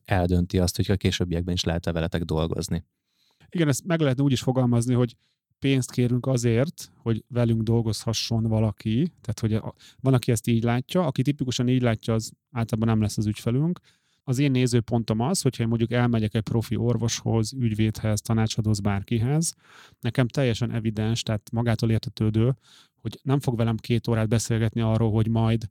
eldönti 0.04 0.58
azt, 0.58 0.76
hogy 0.76 0.90
a 0.90 0.96
későbbiekben 0.96 1.54
is 1.54 1.64
lehet-e 1.64 1.92
veletek 1.92 2.22
dolgozni. 2.22 2.84
Igen, 3.48 3.68
ezt 3.68 3.84
meg 3.84 4.00
lehetne 4.00 4.22
úgy 4.22 4.32
is 4.32 4.40
fogalmazni, 4.40 4.94
hogy 4.94 5.16
pénzt 5.58 5.90
kérünk 5.90 6.26
azért, 6.26 6.92
hogy 6.96 7.24
velünk 7.28 7.62
dolgozhasson 7.62 8.42
valaki, 8.42 9.12
tehát 9.20 9.40
hogy 9.40 9.72
van, 10.00 10.14
aki 10.14 10.30
ezt 10.30 10.46
így 10.46 10.62
látja, 10.62 11.06
aki 11.06 11.22
tipikusan 11.22 11.68
így 11.68 11.82
látja, 11.82 12.14
az 12.14 12.32
általában 12.50 12.88
nem 12.88 13.00
lesz 13.00 13.18
az 13.18 13.26
ügyfelünk. 13.26 13.80
Az 14.22 14.38
én 14.38 14.50
nézőpontom 14.50 15.20
az, 15.20 15.40
hogyha 15.40 15.62
én 15.62 15.68
mondjuk 15.68 15.92
elmegyek 15.92 16.34
egy 16.34 16.42
profi 16.42 16.76
orvoshoz, 16.76 17.52
ügyvédhez, 17.52 18.20
tanácsadóz 18.20 18.80
bárkihez, 18.80 19.54
nekem 20.00 20.28
teljesen 20.28 20.70
evidens, 20.70 21.22
tehát 21.22 21.50
magától 21.52 21.90
értetődő, 21.90 22.54
hogy 23.00 23.20
nem 23.22 23.40
fog 23.40 23.56
velem 23.56 23.76
két 23.76 24.08
órát 24.08 24.28
beszélgetni 24.28 24.80
arról, 24.80 25.10
hogy 25.10 25.28
majd 25.28 25.70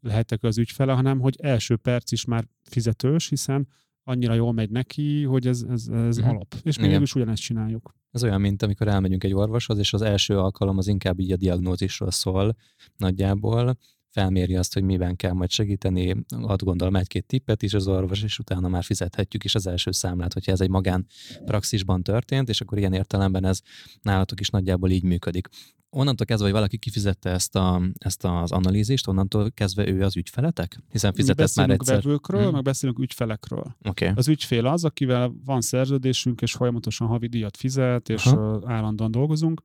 lehetek 0.00 0.42
az 0.42 0.58
ügyfele, 0.58 0.92
hanem 0.92 1.20
hogy 1.20 1.36
első 1.42 1.76
perc 1.76 2.12
is 2.12 2.24
már 2.24 2.44
fizetős, 2.62 3.28
hiszen 3.28 3.68
annyira 4.02 4.34
jól 4.34 4.52
megy 4.52 4.70
neki, 4.70 5.22
hogy 5.22 5.46
ez, 5.46 5.62
ez, 5.62 5.88
ez 5.88 6.18
uh-huh. 6.18 6.32
alap. 6.32 6.54
És 6.62 6.78
mi 6.78 6.88
is 6.88 7.14
ugyanezt 7.14 7.42
csináljuk. 7.42 7.94
Ez 8.14 8.24
olyan, 8.24 8.40
mint 8.40 8.62
amikor 8.62 8.88
elmegyünk 8.88 9.24
egy 9.24 9.34
orvoshoz, 9.34 9.78
és 9.78 9.92
az 9.92 10.02
első 10.02 10.38
alkalom 10.38 10.78
az 10.78 10.86
inkább 10.86 11.18
így 11.18 11.32
a 11.32 11.36
diagnózisról 11.36 12.10
szól 12.10 12.56
nagyjából, 12.96 13.78
felméri 14.14 14.56
azt, 14.56 14.74
hogy 14.74 14.82
miben 14.82 15.16
kell 15.16 15.32
majd 15.32 15.50
segíteni, 15.50 16.24
ad 16.40 16.62
gondolom 16.62 16.96
egy-két 16.96 17.26
tippet 17.26 17.62
is 17.62 17.74
az 17.74 17.88
orvos, 17.88 18.22
és 18.22 18.38
utána 18.38 18.68
már 18.68 18.84
fizethetjük 18.84 19.44
is 19.44 19.54
az 19.54 19.66
első 19.66 19.90
számlát, 19.90 20.32
hogyha 20.32 20.52
ez 20.52 20.60
egy 20.60 20.68
magán 20.70 21.06
praxisban 21.44 22.02
történt, 22.02 22.48
és 22.48 22.60
akkor 22.60 22.78
ilyen 22.78 22.92
értelemben 22.92 23.44
ez 23.44 23.60
nálatok 24.02 24.40
is 24.40 24.48
nagyjából 24.48 24.90
így 24.90 25.02
működik 25.02 25.48
onnantól 25.94 26.26
kezdve, 26.26 26.46
hogy 26.46 26.54
valaki 26.54 26.78
kifizette 26.78 27.30
ezt, 27.30 27.56
a, 27.56 27.82
ezt 27.98 28.24
az 28.24 28.52
analízist, 28.52 29.08
onnantól 29.08 29.50
kezdve 29.50 29.88
ő 29.88 30.02
az 30.02 30.16
ügyfeletek? 30.16 30.78
Hiszen 30.90 31.12
fizetett 31.12 31.54
már 31.54 31.70
egyszer. 31.70 32.02
vevőkről, 32.02 32.42
hmm. 32.42 32.52
meg 32.52 32.62
beszélünk 32.62 32.98
ügyfelekről. 32.98 33.76
Okay. 33.82 34.10
Az 34.14 34.28
ügyfél 34.28 34.66
az, 34.66 34.84
akivel 34.84 35.34
van 35.44 35.60
szerződésünk, 35.60 36.40
és 36.40 36.52
folyamatosan 36.52 37.06
havi 37.06 37.26
díjat 37.26 37.56
fizet, 37.56 38.08
és 38.08 38.26
Aha. 38.26 38.62
állandóan 38.66 39.10
dolgozunk. 39.10 39.62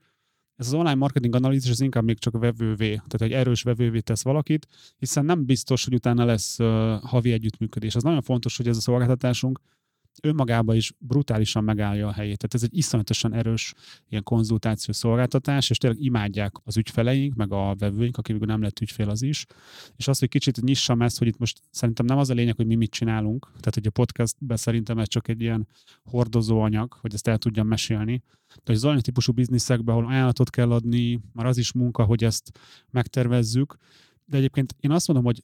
Ez 0.60 0.68
az 0.68 0.74
online 0.74 0.96
marketing 0.96 1.36
analízis 1.36 1.72
az 1.72 1.82
inkább 1.82 2.04
még 2.04 2.20
csak 2.20 2.38
vevővé, 2.38 2.88
tehát 2.88 3.22
egy 3.22 3.32
erős 3.32 3.62
vevővé 3.62 4.00
tesz 4.00 4.24
valakit, 4.24 4.68
hiszen 4.98 5.26
nem 5.26 5.46
biztos, 5.46 5.84
hogy 5.84 5.94
utána 5.94 6.26
lesz 6.26 6.60
uh, 6.60 6.68
havi 7.04 7.32
együttműködés. 7.32 7.96
Az 7.96 8.04
nagyon 8.04 8.22
fontos, 8.22 8.58
hogy 8.58 8.68
ez 8.68 8.78
a 8.78 8.82
szolgáltatásunk 8.82 9.60
önmagában 10.22 10.76
is 10.76 10.94
brutálisan 10.98 11.64
megállja 11.64 12.08
a 12.08 12.12
helyét. 12.12 12.38
Tehát 12.38 12.54
ez 12.54 12.64
egy 12.64 12.78
iszonyatosan 12.78 13.34
erős 13.34 13.74
ilyen 14.10 14.24
konzultációs 14.24 14.96
szolgáltatás, 14.96 15.70
és 15.70 15.78
tényleg 15.78 16.02
imádják 16.02 16.56
az 16.64 16.78
ügyfeleink, 16.78 17.36
meg 17.36 17.52
a 17.52 17.76
vevőink, 17.76 18.18
akik 18.18 18.40
nem 18.40 18.62
lett 18.62 18.80
ügyfél 18.80 19.10
az 19.10 19.22
is. 19.22 19.46
És 19.96 20.08
azt, 20.08 20.20
hogy 20.20 20.30
kicsit 20.30 20.62
nyissam 20.62 21.02
ezt, 21.02 21.18
hogy 21.18 21.28
itt 21.28 21.38
most 21.38 21.60
szerintem 21.72 22.06
nem 22.06 22.18
az 22.18 22.30
a 22.30 22.34
lényeg, 22.34 22.56
hogy 22.56 22.66
mi 22.66 22.76
mit 22.76 22.92
csinálunk, 22.92 23.46
tehát 23.46 23.74
hogy 23.74 23.88
a 23.88 23.92
podcastben 23.92 24.58
szerintem 24.58 24.98
ez 24.98 25.08
csak 25.08 25.28
egy 25.28 25.42
ilyen 25.42 25.68
hordozó 26.04 26.62
anyag, 26.62 26.94
hogy 26.94 27.14
ezt 27.14 27.28
el 27.28 27.38
tudjam 27.38 27.68
mesélni. 27.68 28.24
De 28.64 28.74
az 28.74 28.86
olyan 28.86 29.00
típusú 29.00 29.32
bizniszekben, 29.32 29.96
ahol 29.96 30.08
ajánlatot 30.08 30.50
kell 30.50 30.72
adni, 30.72 31.20
már 31.34 31.46
az 31.46 31.58
is 31.58 31.72
munka, 31.72 32.04
hogy 32.04 32.24
ezt 32.24 32.60
megtervezzük, 32.90 33.78
de 34.26 34.38
egyébként 34.38 34.76
én 34.80 34.92
azt 34.92 35.08
mondom, 35.08 35.26
hogy 35.26 35.44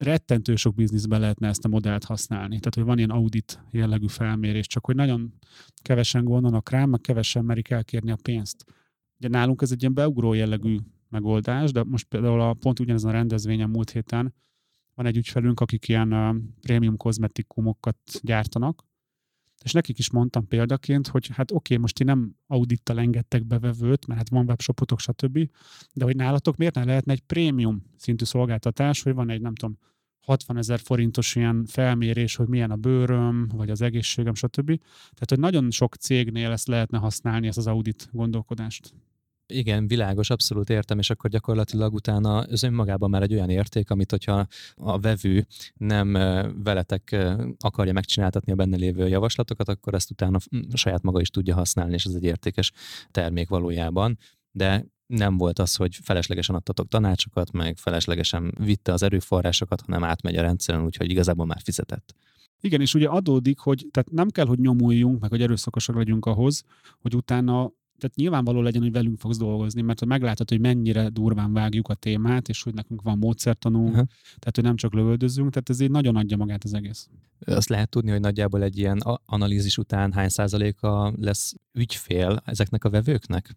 rettentő 0.00 0.56
sok 0.56 0.74
bizniszben 0.74 1.20
lehetne 1.20 1.48
ezt 1.48 1.64
a 1.64 1.68
modellt 1.68 2.04
használni. 2.04 2.58
Tehát, 2.58 2.74
hogy 2.74 2.84
van 2.84 2.98
ilyen 2.98 3.10
audit 3.10 3.62
jellegű 3.70 4.06
felmérés, 4.06 4.66
csak 4.66 4.84
hogy 4.84 4.94
nagyon 4.94 5.32
kevesen 5.82 6.24
gondolnak 6.24 6.70
rá, 6.70 6.84
meg 6.84 7.00
kevesen 7.00 7.44
merik 7.44 7.70
elkérni 7.70 8.10
a 8.10 8.18
pénzt. 8.22 8.64
Ugye 9.18 9.28
nálunk 9.28 9.62
ez 9.62 9.72
egy 9.72 9.80
ilyen 9.80 9.94
beugró 9.94 10.32
jellegű 10.32 10.78
megoldás, 11.08 11.72
de 11.72 11.84
most 11.84 12.06
például 12.06 12.40
a, 12.40 12.54
pont 12.54 12.80
ugyanezen 12.80 13.10
a 13.10 13.12
rendezvényen 13.12 13.70
múlt 13.70 13.90
héten 13.90 14.34
van 14.94 15.06
egy 15.06 15.16
ügyfelünk, 15.16 15.60
akik 15.60 15.88
ilyen 15.88 16.12
uh, 16.12 16.36
prémium 16.60 16.96
kozmetikumokat 16.96 17.96
gyártanak, 18.22 18.84
és 19.64 19.72
nekik 19.72 19.98
is 19.98 20.10
mondtam 20.10 20.46
példaként, 20.46 21.06
hogy 21.08 21.28
hát 21.32 21.50
oké, 21.50 21.56
okay, 21.56 21.76
most 21.76 21.94
ti 21.94 22.04
nem 22.04 22.36
audittal 22.46 22.98
engedtek 22.98 23.46
bevevőt, 23.46 24.06
mert 24.06 24.18
hát 24.18 24.28
van 24.28 24.46
webshopotok, 24.46 25.00
stb., 25.00 25.50
de 25.94 26.04
hogy 26.04 26.16
nálatok 26.16 26.56
miért 26.56 26.74
ne 26.74 26.84
lehetne 26.84 27.12
egy 27.12 27.20
prémium 27.20 27.82
szintű 27.96 28.24
szolgáltatás, 28.24 29.02
hogy 29.02 29.14
van 29.14 29.30
egy, 29.30 29.40
nem 29.40 29.54
tudom, 29.54 29.78
60 30.20 30.56
ezer 30.56 30.80
forintos 30.80 31.34
ilyen 31.34 31.64
felmérés, 31.66 32.36
hogy 32.36 32.48
milyen 32.48 32.70
a 32.70 32.76
bőröm, 32.76 33.48
vagy 33.54 33.70
az 33.70 33.82
egészségem, 33.82 34.34
stb. 34.34 34.66
Tehát, 35.00 35.28
hogy 35.28 35.38
nagyon 35.38 35.70
sok 35.70 35.94
cégnél 35.94 36.50
ezt 36.50 36.68
lehetne 36.68 36.98
használni, 36.98 37.46
ezt 37.46 37.58
az 37.58 37.66
audit 37.66 38.08
gondolkodást. 38.12 38.94
Igen, 39.46 39.86
világos, 39.86 40.30
abszolút 40.30 40.70
értem, 40.70 40.98
és 40.98 41.10
akkor 41.10 41.30
gyakorlatilag 41.30 41.94
utána 41.94 42.38
az 42.38 42.62
önmagában 42.62 43.10
már 43.10 43.22
egy 43.22 43.32
olyan 43.32 43.50
érték, 43.50 43.90
amit 43.90 44.10
hogyha 44.10 44.46
a 44.74 44.98
vevő 44.98 45.46
nem 45.74 46.12
veletek 46.62 47.16
akarja 47.58 47.92
megcsináltatni 47.92 48.52
a 48.52 48.54
benne 48.54 48.76
lévő 48.76 49.08
javaslatokat, 49.08 49.68
akkor 49.68 49.94
ezt 49.94 50.10
utána 50.10 50.38
saját 50.74 51.02
maga 51.02 51.20
is 51.20 51.28
tudja 51.28 51.54
használni, 51.54 51.92
és 51.92 52.04
ez 52.04 52.14
egy 52.14 52.24
értékes 52.24 52.72
termék 53.10 53.48
valójában. 53.48 54.18
De 54.50 54.86
nem 55.10 55.36
volt 55.36 55.58
az, 55.58 55.74
hogy 55.74 55.98
feleslegesen 56.02 56.54
adtatok 56.54 56.88
tanácsokat, 56.88 57.52
meg 57.52 57.76
feleslegesen 57.76 58.54
vitte 58.58 58.92
az 58.92 59.02
erőforrásokat, 59.02 59.80
hanem 59.80 60.04
átmegy 60.04 60.36
a 60.36 60.42
rendszeren, 60.42 60.84
úgyhogy 60.84 61.10
igazából 61.10 61.46
már 61.46 61.60
fizetett. 61.64 62.14
Igen, 62.60 62.80
és 62.80 62.94
ugye 62.94 63.08
adódik, 63.08 63.58
hogy 63.58 63.86
tehát 63.90 64.10
nem 64.10 64.28
kell, 64.28 64.46
hogy 64.46 64.58
nyomuljunk, 64.58 65.20
meg 65.20 65.30
hogy 65.30 65.42
erőszakosak 65.42 65.96
legyünk 65.96 66.26
ahhoz, 66.26 66.62
hogy 67.00 67.14
utána 67.14 67.72
tehát 67.98 68.16
nyilvánvaló 68.16 68.60
legyen, 68.60 68.82
hogy 68.82 68.92
velünk 68.92 69.18
fogsz 69.18 69.38
dolgozni, 69.38 69.82
mert 69.82 70.04
meglátod, 70.04 70.48
hogy 70.48 70.60
mennyire 70.60 71.08
durván 71.08 71.52
vágjuk 71.52 71.88
a 71.88 71.94
témát, 71.94 72.48
és 72.48 72.62
hogy 72.62 72.74
nekünk 72.74 73.02
van 73.02 73.18
módszertanunk, 73.18 73.88
uh-huh. 73.88 74.06
tehát 74.38 74.54
hogy 74.54 74.64
nem 74.64 74.76
csak 74.76 74.94
lövöldözünk, 74.94 75.50
tehát 75.50 75.70
ez 75.70 75.80
így 75.80 75.90
nagyon 75.90 76.16
adja 76.16 76.36
magát 76.36 76.64
az 76.64 76.74
egész. 76.74 77.08
Azt 77.46 77.68
lehet 77.68 77.88
tudni, 77.88 78.10
hogy 78.10 78.20
nagyjából 78.20 78.62
egy 78.62 78.78
ilyen 78.78 78.98
analízis 79.26 79.78
után 79.78 80.12
hány 80.12 80.28
százaléka 80.28 81.14
lesz 81.16 81.54
ügyfél 81.72 82.42
ezeknek 82.44 82.84
a 82.84 82.90
vevőknek? 82.90 83.56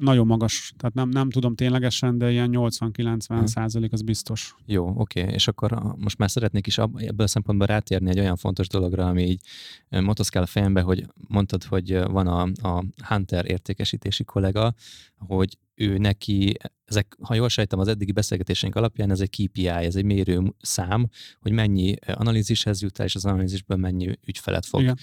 Nagyon 0.00 0.26
magas, 0.26 0.72
tehát 0.76 0.94
nem, 0.94 1.08
nem 1.08 1.30
tudom 1.30 1.54
ténylegesen, 1.54 2.18
de 2.18 2.30
ilyen 2.30 2.50
80-90 2.52 3.24
hm. 3.28 3.44
százalék 3.44 3.92
az 3.92 4.02
biztos. 4.02 4.54
Jó, 4.66 4.92
oké, 4.96 5.20
és 5.20 5.48
akkor 5.48 5.82
most 5.96 6.18
már 6.18 6.30
szeretnék 6.30 6.66
is 6.66 6.78
ebből 6.78 7.26
a 7.26 7.26
szempontból 7.26 7.66
rátérni 7.66 8.10
egy 8.10 8.18
olyan 8.18 8.36
fontos 8.36 8.68
dologra, 8.68 9.08
ami 9.08 9.22
így 9.22 9.40
motoszkál 9.88 10.42
a 10.42 10.46
fejembe, 10.46 10.80
hogy 10.80 11.06
mondtad, 11.28 11.64
hogy 11.64 12.02
van 12.02 12.26
a, 12.26 12.68
a 12.68 12.84
Hunter 13.08 13.50
értékesítési 13.50 14.24
kollega, 14.24 14.74
hogy 15.18 15.58
ő 15.80 15.98
neki, 15.98 16.54
ezek, 16.84 17.16
ha 17.22 17.34
jól 17.34 17.48
sejtem, 17.48 17.78
az 17.78 17.88
eddigi 17.88 18.12
beszélgetésénk 18.12 18.74
alapján 18.74 19.10
ez 19.10 19.20
egy 19.20 19.30
KPI, 19.30 19.68
ez 19.68 19.96
egy 19.96 20.04
mérő 20.04 20.54
szám, 20.60 21.08
hogy 21.40 21.52
mennyi 21.52 21.94
analízishez 22.06 22.82
jut 22.82 22.98
el, 22.98 23.06
és 23.06 23.14
az 23.14 23.24
analízisből 23.24 23.76
mennyi 23.76 24.18
ügyfelet 24.26 24.66
fog 24.66 24.80
Igen. 24.80 24.98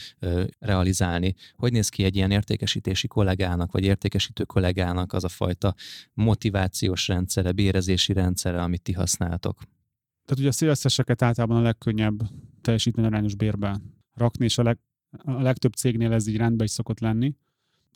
realizálni. 0.59 1.35
Hogy 1.55 1.71
néz 1.71 1.89
ki 1.89 2.03
egy 2.03 2.15
ilyen 2.15 2.31
értékesítési 2.31 3.07
kollégának, 3.07 3.71
vagy 3.71 3.83
értékesítő 3.83 4.43
kollégának 4.43 5.13
az 5.13 5.23
a 5.23 5.29
fajta 5.29 5.75
motivációs 6.13 7.07
rendszere, 7.07 7.51
bérezési 7.51 8.13
rendszere, 8.13 8.61
amit 8.61 8.81
ti 8.81 8.91
használtok? 8.91 9.57
Tehát 10.25 10.39
ugye 10.39 10.47
a 10.47 10.51
szélszeseket 10.51 11.21
általában 11.21 11.57
a 11.57 11.61
legkönnyebb 11.61 12.29
teljesítményarányos 12.61 13.35
bérbe 13.35 13.79
rakni, 14.13 14.45
és 14.45 14.57
a, 14.57 14.63
leg, 14.63 14.77
a 15.17 15.41
legtöbb 15.41 15.73
cégnél 15.73 16.13
ez 16.13 16.27
így 16.27 16.37
rendben 16.37 16.65
is 16.65 16.71
szokott 16.71 16.99
lenni 16.99 17.35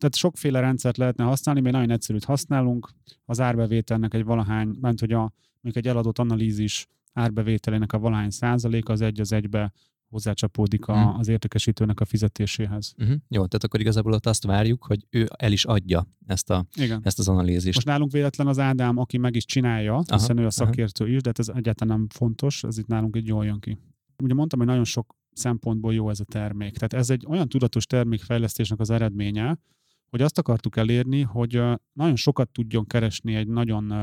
tehát 0.01 0.15
sokféle 0.15 0.59
rendszert 0.59 0.97
lehetne 0.97 1.23
használni, 1.23 1.61
mi 1.61 1.69
nagyon 1.69 1.89
egyszerűt 1.89 2.23
használunk. 2.23 2.89
Az 3.25 3.39
árbevételnek 3.39 4.13
egy 4.13 4.23
valahány, 4.23 4.77
ment, 4.81 4.99
hogy 4.99 5.11
a, 5.11 5.33
mondjuk 5.61 5.85
egy 5.85 5.87
eladott 5.87 6.19
analízis 6.19 6.87
árbevételének 7.13 7.93
a 7.93 7.99
valahány 7.99 8.29
százalék 8.29 8.89
az 8.89 9.01
egy 9.01 9.19
az 9.19 9.31
egybe 9.31 9.71
hozzácsapódik 10.09 10.87
a, 10.87 11.01
hmm. 11.01 11.19
az 11.19 11.27
értékesítőnek 11.27 11.99
a 11.99 12.05
fizetéséhez. 12.05 12.93
Uh-huh. 12.97 13.15
Jó, 13.27 13.45
tehát 13.45 13.63
akkor 13.63 13.79
igazából 13.79 14.13
ott 14.13 14.25
azt 14.25 14.45
várjuk, 14.45 14.83
hogy 14.83 15.05
ő 15.09 15.27
el 15.37 15.51
is 15.51 15.65
adja 15.65 16.07
ezt, 16.25 16.49
a, 16.49 16.65
Igen. 16.75 17.01
ezt 17.03 17.19
az 17.19 17.27
analízist. 17.27 17.75
Most 17.75 17.87
nálunk 17.87 18.11
véletlen 18.11 18.47
az 18.47 18.59
Ádám, 18.59 18.97
aki 18.97 19.17
meg 19.17 19.35
is 19.35 19.45
csinálja, 19.45 19.93
aha, 19.93 20.03
hiszen 20.17 20.37
ő 20.37 20.45
a 20.45 20.49
szakértő 20.49 21.03
aha. 21.03 21.13
is, 21.13 21.21
de 21.21 21.27
hát 21.27 21.39
ez 21.39 21.49
egyáltalán 21.49 21.97
nem 21.97 22.07
fontos, 22.09 22.63
ez 22.63 22.77
itt 22.77 22.87
nálunk 22.87 23.15
egy 23.15 23.27
jól 23.27 23.45
jön 23.45 23.59
ki. 23.59 23.77
Ugye 24.23 24.33
mondtam, 24.33 24.59
hogy 24.59 24.67
nagyon 24.67 24.83
sok 24.83 25.15
szempontból 25.33 25.93
jó 25.93 26.09
ez 26.09 26.19
a 26.19 26.23
termék. 26.23 26.73
Tehát 26.73 26.93
ez 26.93 27.09
egy 27.09 27.25
olyan 27.27 27.49
tudatos 27.49 27.85
termékfejlesztésnek 27.85 28.79
az 28.79 28.89
eredménye, 28.89 29.57
hogy 30.11 30.21
azt 30.21 30.37
akartuk 30.37 30.77
elérni, 30.77 31.21
hogy 31.21 31.61
nagyon 31.93 32.15
sokat 32.15 32.49
tudjon 32.49 32.87
keresni 32.87 33.35
egy 33.35 33.47
nagyon 33.47 33.93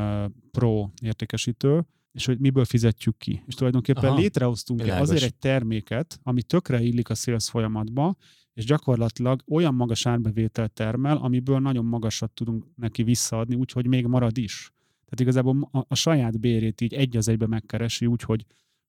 pro 0.50 0.90
értékesítő, 1.02 1.86
és 2.12 2.26
hogy 2.26 2.38
miből 2.38 2.64
fizetjük 2.64 3.18
ki. 3.18 3.42
És 3.46 3.54
tulajdonképpen 3.54 4.04
Aha, 4.04 4.18
létrehoztunk 4.18 4.82
világos. 4.82 5.08
azért 5.08 5.22
egy 5.22 5.34
terméket, 5.34 6.20
ami 6.22 6.42
tökre 6.42 6.80
illik 6.80 7.08
a 7.08 7.14
sales 7.14 7.50
folyamatba, 7.50 8.16
és 8.54 8.64
gyakorlatilag 8.64 9.42
olyan 9.48 9.74
magas 9.74 10.06
árbevételt 10.06 10.72
termel, 10.72 11.16
amiből 11.16 11.58
nagyon 11.58 11.84
magasat 11.84 12.30
tudunk 12.30 12.64
neki 12.74 13.02
visszaadni, 13.02 13.54
úgyhogy 13.54 13.86
még 13.86 14.06
marad 14.06 14.38
is. 14.38 14.72
Tehát 14.90 15.20
igazából 15.20 15.68
a, 15.72 15.84
a 15.88 15.94
saját 15.94 16.40
bérét 16.40 16.80
így 16.80 16.94
egy 16.94 17.16
az 17.16 17.28
egybe 17.28 17.46
megkeresi, 17.46 18.06
úgyhogy 18.06 18.44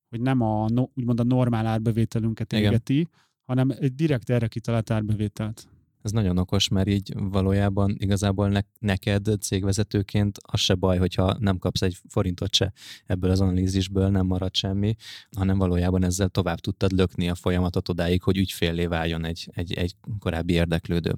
hogy 0.09 0.21
nem 0.21 0.41
a, 0.41 0.69
no, 0.69 0.85
úgymond 0.95 1.19
a 1.19 1.23
normál 1.23 1.65
árbevételünket 1.65 2.53
égeti, 2.53 3.07
hanem 3.45 3.69
egy 3.79 3.95
direkt 3.95 4.29
erre 4.29 4.47
kitalált 4.47 4.89
árbevételt. 4.89 5.67
Ez 6.09 6.15
nagyon 6.15 6.37
okos, 6.37 6.67
mert 6.67 6.87
így 6.87 7.13
valójában 7.15 7.95
igazából 7.99 8.49
ne, 8.49 8.59
neked 8.79 9.27
cégvezetőként 9.41 10.37
az 10.41 10.59
se 10.59 10.75
baj, 10.75 10.97
hogyha 10.97 11.35
nem 11.39 11.57
kapsz 11.57 11.81
egy 11.81 11.97
forintot 12.07 12.53
se 12.53 12.73
ebből 13.05 13.31
az 13.31 13.41
analízisből, 13.41 14.09
nem 14.09 14.25
marad 14.25 14.55
semmi, 14.55 14.95
hanem 15.37 15.57
valójában 15.57 16.03
ezzel 16.03 16.29
tovább 16.29 16.59
tudtad 16.59 16.91
lökni 16.91 17.29
a 17.29 17.35
folyamatot 17.35 17.89
odáig, 17.89 18.23
hogy 18.23 18.37
ügyféllé 18.37 18.85
váljon 18.85 19.25
egy, 19.25 19.49
egy, 19.53 19.73
egy 19.73 19.95
korábbi 20.19 20.53
érdeklődő. 20.53 21.15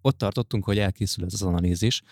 Ott 0.00 0.18
tartottunk, 0.18 0.64
hogy 0.64 0.78
elkészül 0.78 1.24
ez 1.24 1.32
az 1.32 1.42
analízis, 1.42 2.02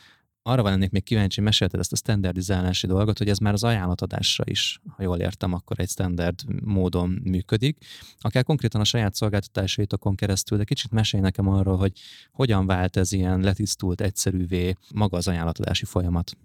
arra 0.47 0.63
van 0.63 0.73
ennék 0.73 0.91
még 0.91 1.03
kíváncsi, 1.03 1.41
mesélted 1.41 1.81
ezt 1.81 1.93
a 1.93 1.97
standardizálási 1.97 2.87
dolgot, 2.87 3.19
hogy 3.19 3.29
ez 3.29 3.39
már 3.39 3.53
az 3.53 3.65
ajánlatadásra 3.65 4.45
is, 4.47 4.81
ha 4.89 5.03
jól 5.03 5.19
értem, 5.19 5.53
akkor 5.53 5.81
egy 5.81 5.89
standard 5.89 6.65
módon 6.65 7.21
működik. 7.25 7.85
Akár 8.19 8.45
konkrétan 8.45 8.81
a 8.81 8.85
saját 8.85 9.15
szolgáltatásaitokon 9.15 10.15
keresztül, 10.15 10.59
de 10.59 10.65
kicsit 10.65 10.91
mesélj 10.91 11.23
nekem 11.23 11.49
arról, 11.49 11.77
hogy 11.77 11.93
hogyan 12.33 12.67
vált 12.67 12.97
ez 12.97 13.13
ilyen 13.13 13.41
letisztult, 13.41 14.01
egyszerűvé 14.01 14.77
maga 14.95 15.17
az 15.17 15.29
ajánlatadási 15.29 15.85
folyamat. 15.85 16.37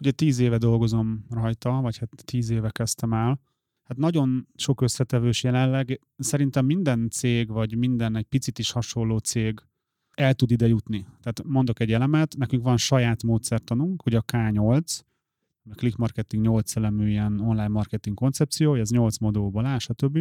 Ugye 0.00 0.10
tíz 0.10 0.38
éve 0.38 0.58
dolgozom 0.58 1.26
rajta, 1.30 1.80
vagy 1.80 1.98
hát 1.98 2.10
tíz 2.24 2.50
éve 2.50 2.70
kezdtem 2.70 3.12
el. 3.12 3.40
Hát 3.82 3.96
nagyon 3.96 4.48
sok 4.56 4.80
összetevős 4.80 5.42
jelenleg. 5.42 6.00
Szerintem 6.18 6.64
minden 6.64 7.08
cég, 7.10 7.48
vagy 7.48 7.76
minden 7.76 8.16
egy 8.16 8.26
picit 8.26 8.58
is 8.58 8.70
hasonló 8.70 9.18
cég 9.18 9.60
el 10.14 10.34
tud 10.34 10.50
ide 10.50 10.66
jutni. 10.66 11.06
Tehát 11.20 11.42
mondok 11.44 11.80
egy 11.80 11.92
elemet, 11.92 12.36
nekünk 12.36 12.62
van 12.62 12.76
saját 12.76 13.22
módszertanunk, 13.22 14.02
hogy 14.02 14.14
a 14.14 14.22
K8, 14.22 15.00
a 15.70 15.74
Click 15.74 15.96
Marketing 15.96 16.42
8 16.44 16.76
elemű 16.76 17.08
ilyen 17.08 17.40
online 17.40 17.68
marketing 17.68 18.16
koncepció, 18.16 18.74
ez 18.74 18.90
8 18.90 19.18
modulból 19.18 19.66
áll, 19.66 19.78
stb. 19.78 20.18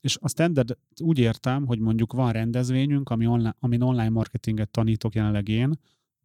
És 0.00 0.18
a 0.20 0.28
standard 0.28 0.78
úgy 1.02 1.18
értem, 1.18 1.66
hogy 1.66 1.78
mondjuk 1.78 2.12
van 2.12 2.32
rendezvényünk, 2.32 3.10
ami 3.10 3.26
online, 3.26 3.56
amin 3.58 3.82
online 3.82 4.08
marketinget 4.08 4.70
tanítok 4.70 5.14
jelenleg 5.14 5.48
én, 5.48 5.72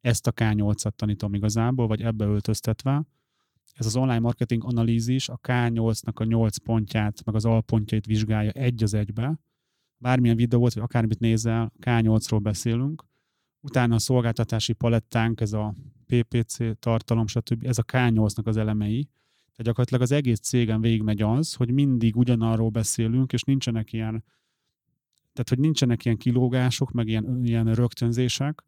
ezt 0.01 0.27
a 0.27 0.31
K8-at 0.31 0.91
tanítom 0.91 1.33
igazából, 1.33 1.87
vagy 1.87 2.01
ebbe 2.01 2.25
öltöztetve. 2.25 3.03
Ez 3.73 3.85
az 3.85 3.95
online 3.95 4.19
marketing 4.19 4.63
analízis 4.63 5.29
a 5.29 5.39
K8-nak 5.43 6.13
a 6.13 6.23
8 6.23 6.57
pontját, 6.57 7.25
meg 7.25 7.35
az 7.35 7.45
alpontjait 7.45 8.05
vizsgálja 8.05 8.51
egy 8.51 8.83
az 8.83 8.93
egybe, 8.93 9.39
bármilyen 10.03 10.35
videót, 10.35 10.73
vagy 10.73 10.83
akármit 10.83 11.19
nézel, 11.19 11.71
K8-ról 11.81 12.39
beszélünk, 12.41 13.03
utána 13.59 13.95
a 13.95 13.99
szolgáltatási 13.99 14.73
palettánk, 14.73 15.41
ez 15.41 15.53
a 15.53 15.75
PPC 16.05 16.79
tartalom, 16.79 17.27
stb. 17.27 17.65
Ez 17.65 17.77
a 17.77 17.83
K8-nak 17.83 18.45
az 18.45 18.57
elemei. 18.57 19.09
Tehát 19.55 19.63
gyakorlatilag 19.63 20.01
az 20.01 20.11
egész 20.11 20.39
cégen 20.39 20.81
végigmegy 20.81 21.21
az, 21.21 21.53
hogy 21.53 21.71
mindig 21.71 22.15
ugyanarról 22.15 22.69
beszélünk, 22.69 23.33
és 23.33 23.43
nincsenek 23.43 23.93
ilyen, 23.93 24.23
tehát 25.33 25.49
hogy 25.49 25.59
nincsenek 25.59 26.05
ilyen 26.05 26.17
kilógások, 26.17 26.91
meg 26.91 27.07
ilyen, 27.07 27.45
ilyen 27.45 27.73
rögtönzések, 27.73 28.63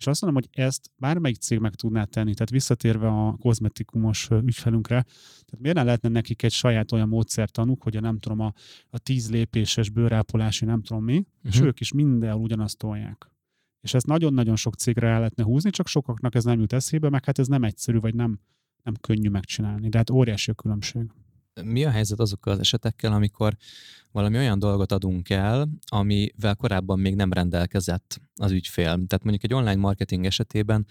és 0.00 0.06
azt 0.06 0.22
mondom, 0.22 0.42
hogy 0.42 0.62
ezt 0.64 0.90
bármelyik 0.96 1.36
cég 1.36 1.58
meg 1.58 1.74
tudná 1.74 2.04
tenni, 2.04 2.34
tehát 2.34 2.50
visszatérve 2.50 3.08
a 3.08 3.36
kozmetikumos 3.40 4.28
ügyfelünkre, 4.30 5.02
tehát 5.44 5.58
miért 5.58 5.76
ne 5.76 5.82
lehetne 5.82 6.08
nekik 6.08 6.42
egy 6.42 6.52
saját 6.52 6.92
olyan 6.92 7.08
módszertanuk, 7.08 7.82
hogy 7.82 7.96
a 7.96 8.00
nem 8.00 8.18
tudom, 8.18 8.40
a, 8.40 8.52
a 8.90 8.98
tíz 8.98 9.30
lépéses 9.30 9.90
bőrápolási 9.90 10.64
nem 10.64 10.82
tudom 10.82 11.04
mi, 11.04 11.16
uh-huh. 11.16 11.26
és 11.42 11.56
mhm. 11.58 11.66
ők 11.66 11.80
is 11.80 11.92
mindenhol 11.92 12.42
ugyanazt 12.42 12.78
tolják. 12.78 13.30
És 13.80 13.94
ezt 13.94 14.06
nagyon-nagyon 14.06 14.56
sok 14.56 14.74
cégre 14.74 15.08
el 15.08 15.18
lehetne 15.18 15.42
húzni, 15.42 15.70
csak 15.70 15.86
sokaknak 15.86 16.34
ez 16.34 16.44
nem 16.44 16.60
jut 16.60 16.72
eszébe, 16.72 17.08
meg 17.08 17.24
hát 17.24 17.38
ez 17.38 17.46
nem 17.46 17.64
egyszerű, 17.64 17.98
vagy 17.98 18.14
nem, 18.14 18.40
nem 18.82 18.94
könnyű 19.00 19.28
megcsinálni. 19.28 19.88
De 19.88 19.98
hát 19.98 20.10
óriási 20.10 20.50
a 20.50 20.54
különbség 20.54 21.10
mi 21.62 21.84
a 21.84 21.90
helyzet 21.90 22.20
azokkal 22.20 22.52
az 22.52 22.58
esetekkel, 22.58 23.12
amikor 23.12 23.56
valami 24.12 24.36
olyan 24.36 24.58
dolgot 24.58 24.92
adunk 24.92 25.30
el, 25.30 25.68
amivel 25.86 26.54
korábban 26.54 26.98
még 27.00 27.14
nem 27.14 27.32
rendelkezett 27.32 28.20
az 28.36 28.50
ügyfél. 28.50 28.84
Tehát 28.84 29.22
mondjuk 29.22 29.44
egy 29.44 29.54
online 29.54 29.80
marketing 29.80 30.24
esetében 30.26 30.86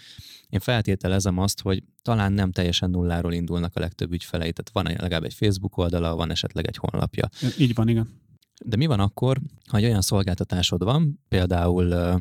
én 0.49 0.59
feltételezem 0.59 1.37
azt, 1.37 1.61
hogy 1.61 1.83
talán 2.01 2.33
nem 2.33 2.51
teljesen 2.51 2.89
nulláról 2.89 3.33
indulnak 3.33 3.75
a 3.75 3.79
legtöbb 3.79 4.11
ügyfelei. 4.11 4.51
Tehát 4.51 4.69
van 4.87 5.01
legalább 5.01 5.23
egy 5.23 5.33
Facebook 5.33 5.77
oldala, 5.77 6.15
van 6.15 6.31
esetleg 6.31 6.67
egy 6.67 6.77
honlapja. 6.77 7.29
Így 7.57 7.73
van, 7.73 7.87
igen. 7.87 8.09
De 8.65 8.75
mi 8.75 8.85
van 8.85 8.99
akkor, 8.99 9.39
ha 9.69 9.77
egy 9.77 9.83
olyan 9.83 10.01
szolgáltatásod 10.01 10.83
van, 10.83 11.19
például 11.27 12.19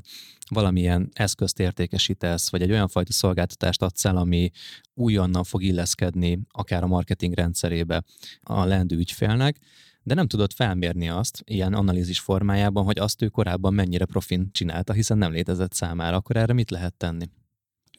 valamilyen 0.49 1.09
eszközt 1.13 1.61
értékesítesz, 1.61 2.51
vagy 2.51 2.63
egy 2.63 2.71
olyan 2.71 2.89
fajta 2.89 3.13
szolgáltatást 3.13 3.83
adsz 3.83 4.05
el, 4.05 4.17
ami 4.17 4.51
újonnan 4.95 5.45
fog 5.45 5.63
illeszkedni 5.63 6.41
akár 6.51 6.83
a 6.83 6.87
marketing 6.87 7.35
rendszerébe 7.35 8.05
a 8.43 8.65
lendő 8.65 8.97
ügyfélnek, 8.97 9.59
de 10.03 10.15
nem 10.15 10.27
tudod 10.27 10.53
felmérni 10.53 11.09
azt 11.09 11.43
ilyen 11.45 11.75
analízis 11.75 12.21
formájában, 12.21 12.85
hogy 12.85 12.99
azt 12.99 13.23
ő 13.23 13.29
korábban 13.29 13.75
mennyire 13.75 14.05
profin 14.05 14.49
csinálta, 14.53 14.93
hiszen 14.93 15.19
nem 15.19 15.33
létezett 15.33 15.73
számára, 15.73 16.17
akkor 16.17 16.37
erre 16.37 16.53
mit 16.53 16.71
lehet 16.71 16.95
tenni? 16.95 17.31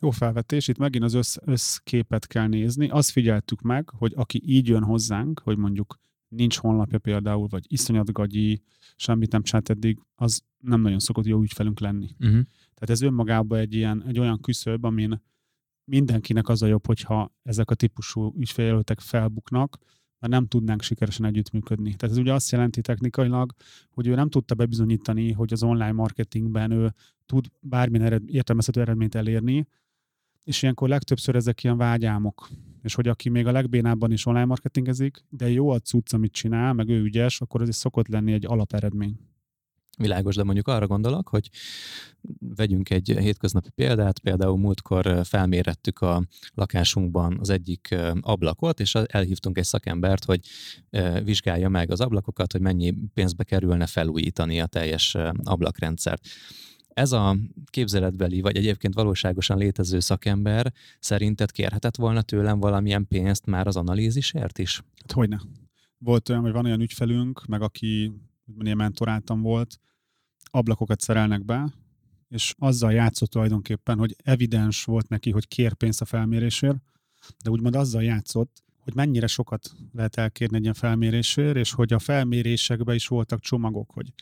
Jó 0.02 0.10
felvetés, 0.10 0.67
itt 0.67 0.78
megint 0.78 1.04
az 1.04 1.13
össz, 1.13 1.36
összképet 1.45 2.28
kell 2.28 2.47
nézni. 2.47 2.89
Azt 2.89 3.10
figyeltük 3.10 3.62
meg, 3.62 3.89
hogy 3.89 4.13
aki 4.15 4.41
így 4.45 4.67
jön 4.67 4.84
hozzánk, 4.84 5.39
hogy 5.43 5.58
mondjuk 5.58 5.99
nincs 6.30 6.58
honlapja 6.58 7.00
például, 7.00 7.48
vagy 7.48 7.65
iszonyat 7.68 8.12
gagyi, 8.12 8.62
semmit 8.96 9.32
nem 9.32 9.44
csinált 9.44 9.70
eddig, 9.70 10.00
az 10.15 10.42
nem 10.58 10.82
nagyon 10.82 11.00
szokott 11.00 11.26
jó 11.26 11.42
ügyfelünk 11.42 11.80
lenni. 11.80 12.10
Uh-huh. 12.20 12.42
Tehát 12.74 12.89
ez 12.89 13.02
önmagában 13.02 13.60
egy, 13.60 13.74
ilyen, 13.74 14.04
egy 14.08 14.20
olyan 14.20 14.39
küszöb, 14.39 14.86
amin 14.86 15.22
mindenkinek 15.84 16.48
az 16.48 16.62
a 16.62 16.68
jobb, 16.68 16.86
hogyha 16.86 17.34
ezek 17.44 17.72
a 17.72 17.76
típusú 17.76 18.34
ügyféljelöltek 18.38 19.00
felbuknak, 19.00 19.78
mert 20.20 20.34
nem 20.34 20.48
tudnánk 20.48 20.82
sikeresen 20.82 21.26
együttműködni. 21.26 21.96
Tehát 21.96 22.15
ez 22.15 22.22
ugye 22.22 22.34
azt 22.34 22.52
jelenti 22.52 22.82
technikailag, 22.82 23.54
hogy 23.89 24.08
ő 24.08 24.15
nem 24.15 24.30
tudta 24.30 24.56
bebizonyítani, 24.56 25.32
hogy 25.32 25.54
az 25.54 25.63
online 25.63 25.92
marketingben 25.92 26.72
ő 26.72 26.94
tud 27.26 27.48
bármilyen 27.60 28.06
ered, 28.06 28.30
értelmezhető 28.30 28.82
eredményt 28.82 29.15
elérni, 29.15 29.68
és 30.44 30.62
ilyenkor 30.62 30.89
legtöbbször 30.89 31.36
ezek 31.36 31.63
ilyen 31.63 31.78
vágyámok. 31.78 32.50
És 32.82 32.96
hogy 32.96 33.08
aki 33.08 33.30
még 33.30 33.48
a 33.48 33.52
legbénábban 33.52 34.12
is 34.12 34.26
online 34.26 34.46
marketingezik, 34.46 35.26
de 35.30 35.50
jó 35.50 35.70
a 35.70 35.80
cucc, 35.80 36.13
amit 36.13 36.32
csinál, 36.32 36.74
meg 36.74 36.89
ő 36.89 37.02
ügyes, 37.02 37.42
akkor 37.42 37.62
ez 37.62 37.68
is 37.68 37.76
szokott 37.76 38.08
lenni 38.08 38.34
egy 38.34 38.46
alaperedmény. 38.46 39.20
Világos, 39.98 40.36
de 40.36 40.44
mondjuk 40.44 40.68
arra 40.68 40.88
gondolok, 40.88 41.28
hogy 41.28 41.50
vegyünk 42.39 42.89
egy 42.89 43.15
hétköznapi 43.20 43.70
példát, 43.70 44.20
például 44.20 44.58
múltkor 44.58 45.26
felmérettük 45.26 46.00
a 46.00 46.24
lakásunkban 46.54 47.38
az 47.39 47.50
egyik 47.50 47.96
ablakot, 48.22 48.80
és 48.80 48.96
elhívtunk 48.96 49.58
egy 49.58 49.63
szakembert, 49.63 50.26
hogy 50.26 50.39
vizsgálja 51.24 51.70
meg 51.70 51.92
az 51.92 52.02
ablakokat, 52.02 52.52
hogy 52.52 52.62
mennyi 52.62 52.94
pénzbe 53.13 53.44
kerülne 53.44 53.86
felújítani 53.86 54.60
a 54.62 54.65
teljes 54.65 55.15
ablakrendszert 55.44 56.28
ez 56.93 57.12
a 57.12 57.38
képzeletbeli, 57.65 58.41
vagy 58.41 58.58
egyébként 58.58 58.93
valóságosan 58.93 59.58
létező 59.58 59.99
szakember 59.99 60.73
szerinted 60.99 61.52
kérhetett 61.52 61.95
volna 61.95 62.21
tőlem 62.21 62.60
valamilyen 62.60 63.08
pénzt 63.08 63.45
már 63.45 63.67
az 63.67 63.75
analízisért 63.75 64.58
is? 64.58 64.82
Hát 65.02 65.12
hogyne. 65.12 65.41
Volt 65.97 66.30
olyan, 66.30 66.41
hogy 66.41 66.52
van 66.52 66.65
olyan 66.65 66.82
ügyfelünk, 66.82 67.45
meg 67.45 67.62
aki 67.62 68.12
ilyen 68.60 68.78
mentoráltam 68.78 69.41
volt, 69.41 69.80
ablakokat 70.52 70.99
szerelnek 70.99 71.45
be, 71.45 71.73
és 72.30 72.54
azzal 72.58 72.91
játszott 72.91 73.30
tulajdonképpen, 73.30 73.97
hogy 73.97 74.15
evidens 74.23 74.84
volt 74.84 75.10
neki, 75.10 75.32
hogy 75.32 75.47
kér 75.47 75.73
pénzt 75.73 76.02
a 76.02 76.06
felmérésért, 76.06 76.78
de 77.43 77.49
úgymond 77.49 77.75
azzal 77.75 78.04
játszott, 78.04 78.63
hogy 78.89 79.06
mennyire 79.06 79.28
sokat 79.28 79.71
lehet 79.93 80.15
elkérni 80.15 80.56
egy 80.56 80.62
ilyen 80.62 80.73
felmérésért, 80.73 81.56
és 81.56 81.71
hogy 81.71 81.93
a 81.93 81.99
felmérésekben 81.99 82.95
is 82.95 83.08
voltak 83.08 83.39
csomagok, 83.39 83.91
hogy 83.91 84.13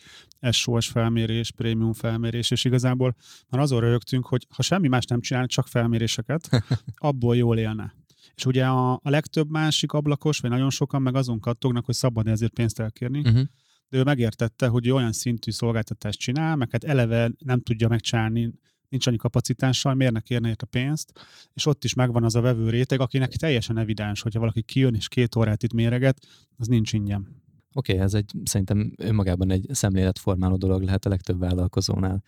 SOS 0.50 0.88
felmérés, 0.88 1.50
prémium 1.50 1.92
felmérés, 1.92 2.50
és 2.50 2.64
igazából 2.64 3.16
már 3.48 3.60
azon 3.60 3.80
rögtünk, 3.80 4.26
hogy 4.26 4.46
ha 4.54 4.62
semmi 4.62 4.88
más 4.88 5.04
nem 5.04 5.20
csinál, 5.20 5.46
csak 5.46 5.66
felméréseket, 5.66 6.48
abból 6.96 7.36
jól 7.36 7.58
élne. 7.58 7.94
És 8.34 8.46
ugye 8.46 8.66
a, 8.66 8.92
a 8.92 9.10
legtöbb 9.10 9.50
másik 9.50 9.92
ablakos, 9.92 10.38
vagy 10.38 10.50
nagyon 10.50 10.70
sokan 10.70 11.02
meg 11.02 11.14
azon 11.14 11.40
kattognak, 11.40 11.84
hogy 11.84 11.94
szabad 11.94 12.26
ezért 12.26 12.52
pénzt 12.52 12.80
elkérni, 12.80 13.18
uh-huh. 13.18 13.42
de 13.88 13.98
ő 13.98 14.02
megértette, 14.02 14.66
hogy 14.66 14.90
olyan 14.90 15.12
szintű 15.12 15.50
szolgáltatást 15.50 16.18
csinál, 16.18 16.56
meg 16.56 16.70
hát 16.70 16.84
eleve 16.84 17.30
nem 17.38 17.60
tudja 17.60 17.88
megcsinálni 17.88 18.52
nincs 18.88 19.06
annyi 19.06 19.16
kapacitással, 19.16 19.94
miért 19.94 20.12
ne 20.12 20.20
kérne 20.20 20.54
a 20.58 20.66
pénzt, 20.66 21.12
és 21.54 21.66
ott 21.66 21.84
is 21.84 21.94
megvan 21.94 22.24
az 22.24 22.34
a 22.34 22.40
vevő 22.40 22.70
réteg, 22.70 23.00
akinek 23.00 23.36
teljesen 23.36 23.78
evidens, 23.78 24.22
hogyha 24.22 24.40
valaki 24.40 24.62
kijön 24.62 24.94
és 24.94 25.08
két 25.08 25.36
órát 25.36 25.62
itt 25.62 25.72
méreget, 25.72 26.26
az 26.56 26.66
nincs 26.66 26.92
ingyen. 26.92 27.42
Oké, 27.72 27.92
okay, 27.92 28.04
ez 28.04 28.14
egy 28.14 28.32
szerintem 28.44 28.92
önmagában 28.96 29.50
egy 29.50 29.66
szemléletformáló 29.70 30.56
dolog 30.56 30.82
lehet 30.82 31.06
a 31.06 31.08
legtöbb 31.08 31.38
vállalkozónál. 31.38 32.22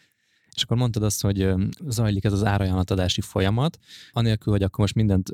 És 0.55 0.63
akkor 0.63 0.77
mondtad 0.77 1.03
azt, 1.03 1.23
hogy 1.23 1.55
zajlik 1.89 2.25
ez 2.25 2.33
az 2.33 2.45
árajánlatadási 2.45 3.21
folyamat, 3.21 3.79
anélkül, 4.13 4.53
hogy 4.53 4.63
akkor 4.63 4.79
most 4.79 4.95
mindent 4.95 5.31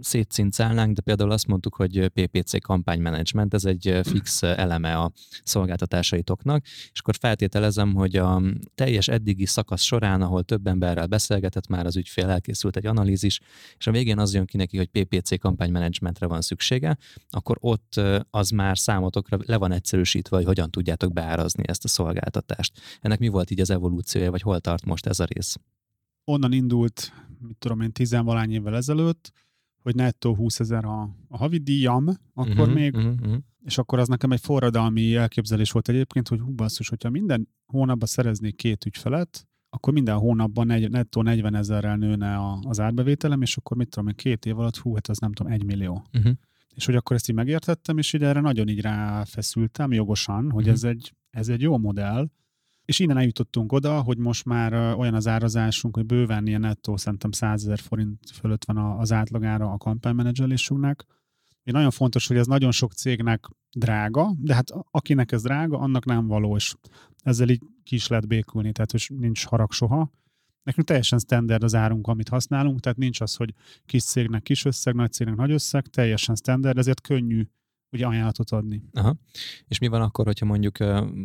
szétcincálnánk, 0.00 0.94
de 0.94 1.02
például 1.02 1.30
azt 1.30 1.46
mondtuk, 1.46 1.74
hogy 1.74 2.08
PPC 2.08 2.62
kampánymenedzsment, 2.62 3.54
ez 3.54 3.64
egy 3.64 4.00
fix 4.02 4.42
eleme 4.42 4.98
a 4.98 5.12
szolgáltatásaitoknak, 5.44 6.64
és 6.92 7.00
akkor 7.00 7.14
feltételezem, 7.20 7.94
hogy 7.94 8.16
a 8.16 8.42
teljes 8.74 9.08
eddigi 9.08 9.46
szakasz 9.46 9.82
során, 9.82 10.22
ahol 10.22 10.42
több 10.42 10.66
emberrel 10.66 11.06
beszélgetett 11.06 11.66
már 11.66 11.86
az 11.86 11.96
ügyfél, 11.96 12.28
elkészült 12.28 12.76
egy 12.76 12.86
analízis, 12.86 13.40
és 13.78 13.86
a 13.86 13.90
végén 13.90 14.18
az 14.18 14.34
jön 14.34 14.46
ki 14.46 14.56
neki, 14.56 14.76
hogy 14.76 14.86
PPC 14.86 15.38
kampánymenedzsmentre 15.38 16.26
van 16.26 16.40
szüksége, 16.40 16.96
akkor 17.30 17.56
ott 17.60 18.00
az 18.30 18.50
már 18.50 18.78
számotokra 18.78 19.38
le 19.46 19.56
van 19.56 19.72
egyszerűsítve, 19.72 20.36
hogy 20.36 20.46
hogyan 20.46 20.70
tudjátok 20.70 21.12
beárazni 21.12 21.62
ezt 21.66 21.84
a 21.84 21.88
szolgáltatást. 21.88 22.72
Ennek 23.00 23.18
mi 23.18 23.28
volt 23.28 23.50
így 23.50 23.60
az 23.60 23.70
evolúciója, 23.70 24.30
vagy 24.30 24.42
hol 24.42 24.57
tart 24.58 24.84
most 24.84 25.06
ez 25.06 25.20
a 25.20 25.24
rész? 25.24 25.56
Onnan 26.24 26.52
indult, 26.52 27.12
mit 27.38 27.56
tudom 27.58 27.80
én, 27.80 27.92
tizenvalány 27.92 28.52
évvel 28.52 28.76
ezelőtt, 28.76 29.32
hogy 29.82 29.94
nettó 29.94 30.34
20 30.34 30.60
ezer 30.60 30.84
a, 30.84 31.02
a 31.28 31.36
havi 31.36 31.58
díjam, 31.58 32.08
akkor 32.34 32.58
uh-huh, 32.58 32.74
még, 32.74 32.94
uh-huh. 32.94 33.36
és 33.64 33.78
akkor 33.78 33.98
az 33.98 34.08
nekem 34.08 34.32
egy 34.32 34.40
forradalmi 34.40 35.14
elképzelés 35.14 35.70
volt 35.70 35.88
egyébként, 35.88 36.28
hogy 36.28 36.40
hú 36.40 36.50
basszus, 36.50 36.88
hogyha 36.88 37.10
minden 37.10 37.48
hónapban 37.66 38.08
szereznék 38.08 38.56
két 38.56 38.84
ügyfelet, 38.84 39.48
akkor 39.70 39.92
minden 39.92 40.18
hónapban 40.18 40.66
negy, 40.66 40.90
nettó 40.90 41.22
40 41.22 41.54
ezerrel 41.54 41.96
nőne 41.96 42.36
a, 42.36 42.60
az 42.62 42.80
árbevételem, 42.80 43.42
és 43.42 43.56
akkor 43.56 43.76
mit 43.76 43.88
tudom 43.88 44.08
én, 44.08 44.14
két 44.14 44.46
év 44.46 44.58
alatt, 44.58 44.76
hú, 44.76 44.94
hát 44.94 45.08
az 45.08 45.18
nem 45.18 45.32
tudom, 45.32 45.52
egy 45.52 45.64
millió. 45.64 46.06
Uh-huh. 46.12 46.32
És 46.74 46.86
hogy 46.86 46.94
akkor 46.94 47.16
ezt 47.16 47.28
így 47.28 47.34
megértettem, 47.34 47.98
és 47.98 48.12
így 48.12 48.22
erre 48.22 48.40
nagyon 48.40 48.68
így 48.68 48.80
ráfeszültem 48.80 49.92
jogosan, 49.92 50.50
hogy 50.50 50.68
uh-huh. 50.68 50.72
ez, 50.72 50.84
egy, 50.84 51.14
ez 51.30 51.48
egy 51.48 51.60
jó 51.60 51.78
modell, 51.78 52.28
és 52.88 52.98
innen 52.98 53.16
eljutottunk 53.16 53.72
oda, 53.72 54.00
hogy 54.00 54.18
most 54.18 54.44
már 54.44 54.72
olyan 54.72 55.14
az 55.14 55.26
árazásunk, 55.26 55.96
hogy 55.96 56.06
bőven 56.06 56.46
ilyen 56.46 56.60
nettó, 56.60 56.96
szerintem 56.96 57.30
100 57.30 57.62
ezer 57.62 57.78
forint 57.78 58.30
fölött 58.32 58.64
van 58.64 58.76
az 58.76 59.12
átlagára 59.12 59.72
a 59.72 59.76
kampánymenedzselésünknek. 59.76 61.04
Én 61.62 61.74
nagyon 61.74 61.90
fontos, 61.90 62.26
hogy 62.26 62.36
ez 62.36 62.46
nagyon 62.46 62.70
sok 62.70 62.92
cégnek 62.92 63.48
drága, 63.70 64.34
de 64.38 64.54
hát 64.54 64.70
akinek 64.90 65.32
ez 65.32 65.42
drága, 65.42 65.78
annak 65.78 66.04
nem 66.04 66.26
való, 66.26 66.56
és 66.56 66.74
ezzel 67.22 67.48
így 67.48 67.62
ki 67.82 67.94
is 67.94 68.06
lehet 68.06 68.28
békülni, 68.28 68.72
tehát 68.72 68.90
hogy 68.90 69.06
nincs 69.18 69.44
harag 69.44 69.72
soha. 69.72 70.12
Nekünk 70.62 70.86
teljesen 70.86 71.18
standard 71.18 71.62
az 71.62 71.74
árunk, 71.74 72.06
amit 72.06 72.28
használunk, 72.28 72.80
tehát 72.80 72.98
nincs 72.98 73.20
az, 73.20 73.34
hogy 73.34 73.54
kis 73.86 74.04
cégnek 74.04 74.42
kis 74.42 74.64
összeg, 74.64 74.94
nagy 74.94 75.12
cégnek 75.12 75.36
nagy 75.36 75.50
összeg, 75.50 75.86
teljesen 75.86 76.34
standard, 76.34 76.78
ezért 76.78 77.00
könnyű 77.00 77.48
ugye 77.90 78.06
ajánlatot 78.06 78.50
adni. 78.50 78.82
Aha. 78.92 79.16
És 79.66 79.78
mi 79.78 79.86
van 79.86 80.02
akkor, 80.02 80.24
hogyha 80.26 80.46
mondjuk 80.46 80.76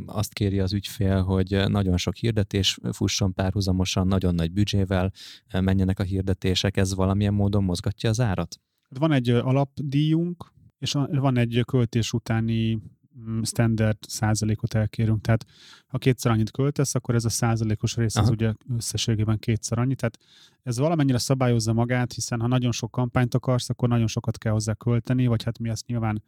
azt 0.06 0.34
kéri 0.34 0.60
az 0.60 0.74
ügyfél, 0.74 1.22
hogy 1.22 1.64
nagyon 1.68 1.98
sok 1.98 2.16
hirdetés 2.16 2.80
fusson 2.92 3.34
párhuzamosan, 3.34 4.08
nagyon 4.08 4.36
nagy 4.36 4.52
büdzsével 4.52 5.12
menjenek 5.60 6.00
a 6.00 6.04
hirdetések, 6.04 6.78
ez 6.78 6.96
valamilyen 6.96 7.34
módon 7.34 7.64
mozgatja 7.64 8.10
az 8.10 8.20
árat? 8.20 8.60
Hát 8.90 9.00
van 9.00 9.12
egy 9.12 9.30
alapdíjunk, 9.30 10.52
és 10.80 10.92
van 11.12 11.38
egy 11.38 11.62
költés 11.66 12.14
utáni 12.14 12.82
mm, 13.20 13.42
standard 13.42 13.98
százalékot 14.02 14.74
elkérünk. 14.74 15.22
Tehát 15.22 15.46
ha 15.88 15.98
kétszer 15.98 16.32
annyit 16.32 16.52
költesz, 16.52 16.96
akkor 16.96 17.16
ez 17.16 17.26
a 17.26 17.30
százalékos 17.30 17.96
rész 17.96 18.16
az 18.16 18.30
ugye 18.30 18.54
összességében 18.76 19.40
kétszer 19.40 19.78
annyi. 19.80 19.96
Tehát 19.96 20.18
ez 20.64 20.78
valamennyire 20.78 21.18
szabályozza 21.18 21.74
magát, 21.74 22.14
hiszen 22.14 22.40
ha 22.40 22.48
nagyon 22.48 22.72
sok 22.72 22.92
kampányt 22.92 23.34
akarsz, 23.34 23.70
akkor 23.70 23.90
nagyon 23.90 24.08
sokat 24.08 24.38
kell 24.38 24.52
hozzá 24.52 24.74
költeni, 24.74 25.28
vagy 25.28 25.44
hát 25.44 25.60
mi 25.60 25.70
ezt 25.70 25.86
nyilván 25.86 26.24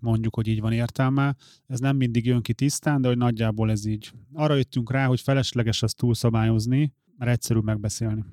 mondjuk, 0.00 0.34
hogy 0.34 0.46
így 0.46 0.60
van 0.60 0.72
értelme. 0.72 1.36
Ez 1.66 1.80
nem 1.80 1.96
mindig 1.96 2.26
jön 2.26 2.42
ki 2.42 2.54
tisztán, 2.54 3.00
de 3.00 3.08
hogy 3.08 3.16
nagyjából 3.16 3.70
ez 3.70 3.84
így. 3.84 4.12
Arra 4.32 4.54
jöttünk 4.54 4.90
rá, 4.90 5.06
hogy 5.06 5.20
felesleges 5.20 5.82
azt 5.82 5.96
túlszabályozni, 5.96 6.94
mert 7.16 7.30
egyszerű 7.30 7.58
megbeszélni. 7.58 8.24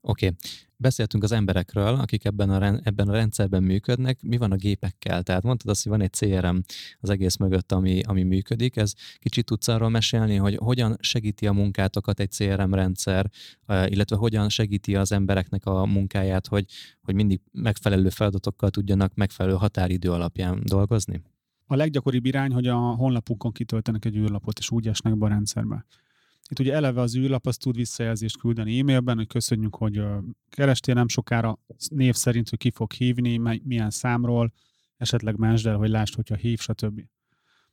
Oké, 0.00 0.26
okay. 0.26 0.38
Beszéltünk 0.78 1.22
az 1.22 1.32
emberekről, 1.32 1.94
akik 1.94 2.24
ebben 2.24 2.50
a, 2.50 2.80
ebben 2.82 3.08
a 3.08 3.12
rendszerben 3.12 3.62
működnek. 3.62 4.22
Mi 4.22 4.36
van 4.36 4.52
a 4.52 4.56
gépekkel? 4.56 5.22
Tehát 5.22 5.42
mondtad 5.42 5.70
azt, 5.70 5.82
hogy 5.82 5.92
van 5.92 6.00
egy 6.00 6.10
CRM 6.10 6.56
az 7.00 7.10
egész 7.10 7.36
mögött, 7.36 7.72
ami, 7.72 8.00
ami 8.02 8.22
működik. 8.22 8.76
Ez 8.76 8.92
kicsit 9.18 9.46
tudsz 9.46 9.68
arról 9.68 9.88
mesélni, 9.88 10.36
hogy 10.36 10.56
hogyan 10.56 10.96
segíti 11.00 11.46
a 11.46 11.52
munkátokat 11.52 12.20
egy 12.20 12.30
CRM 12.30 12.74
rendszer, 12.74 13.30
illetve 13.66 14.16
hogyan 14.16 14.48
segíti 14.48 14.96
az 14.96 15.12
embereknek 15.12 15.66
a 15.66 15.86
munkáját, 15.86 16.46
hogy, 16.46 16.64
hogy 17.02 17.14
mindig 17.14 17.40
megfelelő 17.52 18.08
feladatokkal 18.08 18.70
tudjanak 18.70 19.14
megfelelő 19.14 19.54
határidő 19.54 20.10
alapján 20.10 20.62
dolgozni? 20.64 21.22
A 21.66 21.76
leggyakoribb 21.76 22.24
irány, 22.24 22.52
hogy 22.52 22.66
a 22.66 22.76
honlapunkon 22.76 23.52
kitöltenek 23.52 24.04
egy 24.04 24.16
űrlapot, 24.16 24.58
és 24.58 24.70
úgy 24.70 24.88
esnek 24.88 25.18
be 25.18 25.26
a 25.26 25.28
rendszerbe. 25.28 25.84
Itt 26.48 26.58
ugye 26.58 26.72
eleve 26.72 27.00
az 27.00 27.16
űrlap 27.16 27.46
az 27.46 27.56
tud 27.56 27.76
visszajelzést 27.76 28.38
küldeni 28.38 28.78
e-mailben, 28.78 29.16
hogy 29.16 29.26
köszönjük, 29.26 29.74
hogy 29.74 30.02
kerestél 30.48 30.94
nem 30.94 31.08
sokára 31.08 31.58
név 31.88 32.14
szerint, 32.14 32.48
hogy 32.48 32.58
ki 32.58 32.70
fog 32.70 32.92
hívni, 32.92 33.60
milyen 33.64 33.90
számról, 33.90 34.52
esetleg 34.96 35.36
másd 35.36 35.66
el, 35.66 35.76
hogy 35.76 35.88
lásd, 35.88 36.14
hogyha 36.14 36.34
hív, 36.34 36.58
stb. 36.58 37.00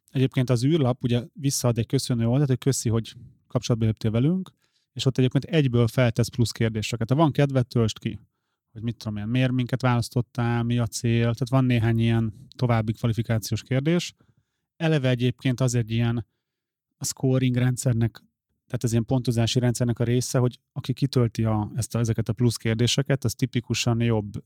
Egyébként 0.10 0.50
az 0.50 0.66
űrlap 0.66 1.04
ugye 1.04 1.24
visszaad 1.34 1.78
egy 1.78 1.86
köszönő 1.86 2.28
oldalt, 2.28 2.50
hogy 2.50 2.58
köszi, 2.58 2.90
hogy 2.90 3.16
kapcsolatba 3.48 3.86
léptél 3.86 4.12
velünk, 4.12 4.52
és 4.94 5.06
ott 5.06 5.18
egyébként 5.18 5.44
egyből 5.44 5.88
feltesz 5.88 6.28
plusz 6.28 6.52
kérdéseket. 6.52 7.10
Ha 7.10 7.16
van 7.16 7.32
kedved, 7.32 7.68
töltsd 7.68 8.00
ki, 8.00 8.20
hogy 8.72 8.82
mit 8.82 8.98
tudom 8.98 9.18
én, 9.18 9.28
miért 9.28 9.52
minket 9.52 9.82
választottál, 9.82 10.64
mi 10.64 10.78
a 10.78 10.88
cél, 10.88 11.22
tehát 11.22 11.50
van 11.50 11.66
néhány 11.66 12.00
ilyen 12.00 12.48
további 12.56 12.94
kvalifikációs 12.94 13.64
kérdés. 13.64 14.14
Eleve 14.76 15.10
egyébként 15.10 15.62
az 15.62 15.76
egy 15.76 15.92
ilyen 15.92 16.26
a 16.98 17.06
scoring 17.06 17.56
rendszernek 17.56 18.24
tehát 18.66 18.84
ez 18.84 18.92
ilyen 18.92 19.06
pontozási 19.06 19.60
rendszernek 19.60 20.00
a 20.00 20.04
része, 20.04 20.38
hogy 20.38 20.60
aki 20.72 20.94
kitölti 20.94 21.44
a, 21.44 21.72
ezt 21.76 21.96
a, 21.96 22.00
ezeket 22.00 22.30
a 22.30 22.34
plusz 22.34 22.56
kérdéseket, 22.56 23.24
az 23.24 23.34
tipikusan 23.34 24.02
jobbnak 24.02 24.44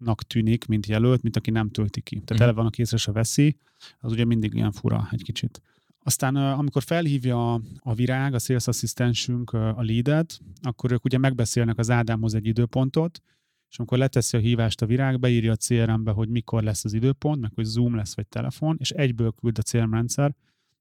uh-huh. 0.00 0.16
tűnik, 0.26 0.66
mint 0.66 0.86
jelölt, 0.86 1.22
mint 1.22 1.36
aki 1.36 1.50
nem 1.50 1.70
tölti 1.70 2.00
ki. 2.00 2.14
Tehát 2.14 2.30
uh-huh. 2.30 2.42
eleve 2.42 2.56
van, 2.56 2.66
aki 2.66 2.80
észre 2.80 2.96
se 2.96 3.12
veszi, 3.12 3.56
az 3.98 4.12
ugye 4.12 4.24
mindig 4.24 4.54
ilyen 4.54 4.72
fura 4.72 5.08
egy 5.10 5.22
kicsit. 5.22 5.60
Aztán 6.06 6.36
amikor 6.36 6.82
felhívja 6.82 7.52
a 7.78 7.94
virág, 7.94 8.34
a 8.34 8.38
sales 8.38 8.66
assistensünk 8.66 9.52
a 9.52 9.82
leadet, 9.82 10.40
akkor 10.62 10.92
ők 10.92 11.04
ugye 11.04 11.18
megbeszélnek 11.18 11.78
az 11.78 11.90
Ádámhoz 11.90 12.34
egy 12.34 12.46
időpontot, 12.46 13.22
és 13.70 13.78
amikor 13.78 13.98
leteszi 13.98 14.36
a 14.36 14.40
hívást 14.40 14.82
a 14.82 14.86
virág, 14.86 15.18
beírja 15.18 15.52
a 15.52 15.56
CRM-be, 15.56 16.10
hogy 16.10 16.28
mikor 16.28 16.62
lesz 16.62 16.84
az 16.84 16.92
időpont, 16.92 17.40
meg 17.40 17.50
hogy 17.54 17.64
Zoom 17.64 17.94
lesz, 17.94 18.16
vagy 18.16 18.26
telefon, 18.26 18.76
és 18.78 18.90
egyből 18.90 19.32
küld 19.40 19.58
a 19.58 19.62
CRM 19.62 19.92
rendszer 19.92 20.34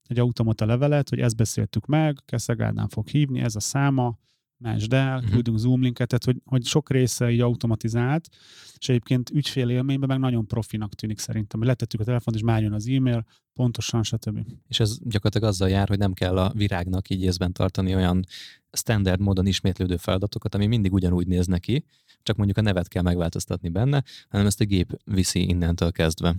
egy 0.08 0.20
automata 0.20 0.66
levelet, 0.66 1.10
hogy 1.10 1.20
ezt 1.20 1.36
beszéltük 1.36 1.86
meg, 1.86 2.20
Keszeg 2.26 2.62
Ádám 2.62 2.88
fog 2.88 3.08
hívni, 3.08 3.40
ez 3.40 3.56
a 3.56 3.60
száma, 3.60 4.18
másd 4.64 4.94
el, 4.94 5.18
uh-huh. 5.18 5.32
küldünk 5.32 5.58
Zoom 5.58 5.82
linket, 5.82 6.08
tehát 6.08 6.24
hogy, 6.24 6.42
hogy 6.46 6.66
sok 6.66 6.90
része 6.90 7.32
így 7.32 7.40
automatizált, 7.40 8.30
és 8.78 8.90
egyébként 8.90 9.30
ügyfél 9.30 9.70
élményben 9.70 10.10
meg 10.10 10.20
nagyon 10.20 10.48
profinak 10.48 10.94
tűnik 10.94 11.20
szerintem, 11.20 11.60
hogy 11.60 11.68
letettük 11.68 12.00
a 12.00 12.04
telefont, 12.04 12.36
és 12.36 12.44
már 12.44 12.62
jön 12.62 12.74
az 12.74 12.88
e-mail, 12.88 13.26
pontosan, 13.54 14.04
stb. 14.04 14.40
És 14.68 14.80
ez 14.80 14.98
gyakorlatilag 15.02 15.50
azzal 15.50 15.70
jár, 15.70 15.88
hogy 15.88 15.98
nem 15.98 16.14
kell 16.14 16.38
a 16.38 16.52
virágnak 16.56 17.10
így 17.10 17.22
észben 17.22 17.54
tartani 17.54 17.96
olyan 17.96 18.26
standard 18.72 19.20
módon 19.20 19.46
ismétlődő 19.46 19.98
feladatokat, 19.98 20.56
ami 20.56 20.66
mindig 20.66 20.94
ugyanúgy 20.94 21.28
néz 21.28 21.48
neki, 21.48 21.86
csak 22.24 22.36
mondjuk 22.36 22.58
a 22.58 22.62
nevet 22.62 22.88
kell 22.88 23.02
megváltoztatni 23.02 23.70
benne, 23.70 24.04
hanem 24.30 24.46
ezt 24.46 24.62
a 24.62 24.66
gép 24.66 25.02
viszi 25.06 25.48
innentől 25.48 25.92
kezdve. 25.92 26.36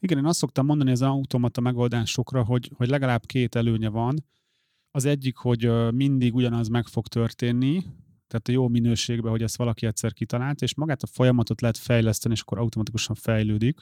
Igen, 0.00 0.18
én 0.18 0.24
azt 0.24 0.38
szoktam 0.38 0.66
mondani 0.66 0.90
az 0.90 1.02
automata 1.02 1.60
megoldásokra, 1.60 2.44
hogy, 2.44 2.70
hogy 2.74 2.88
legalább 2.88 3.26
két 3.26 3.54
előnye 3.54 3.88
van. 3.88 4.24
Az 4.90 5.04
egyik, 5.04 5.36
hogy 5.36 5.92
mindig 5.94 6.34
ugyanaz 6.34 6.68
meg 6.68 6.86
fog 6.86 7.06
történni, 7.06 7.82
tehát 8.28 8.48
a 8.48 8.52
jó 8.52 8.68
minőségben, 8.68 9.30
hogy 9.30 9.42
ezt 9.42 9.56
valaki 9.56 9.86
egyszer 9.86 10.12
kitalált, 10.12 10.62
és 10.62 10.74
magát 10.74 11.02
a 11.02 11.06
folyamatot 11.06 11.60
lehet 11.60 11.76
fejleszteni, 11.76 12.34
és 12.34 12.40
akkor 12.40 12.58
automatikusan 12.58 13.14
fejlődik. 13.14 13.80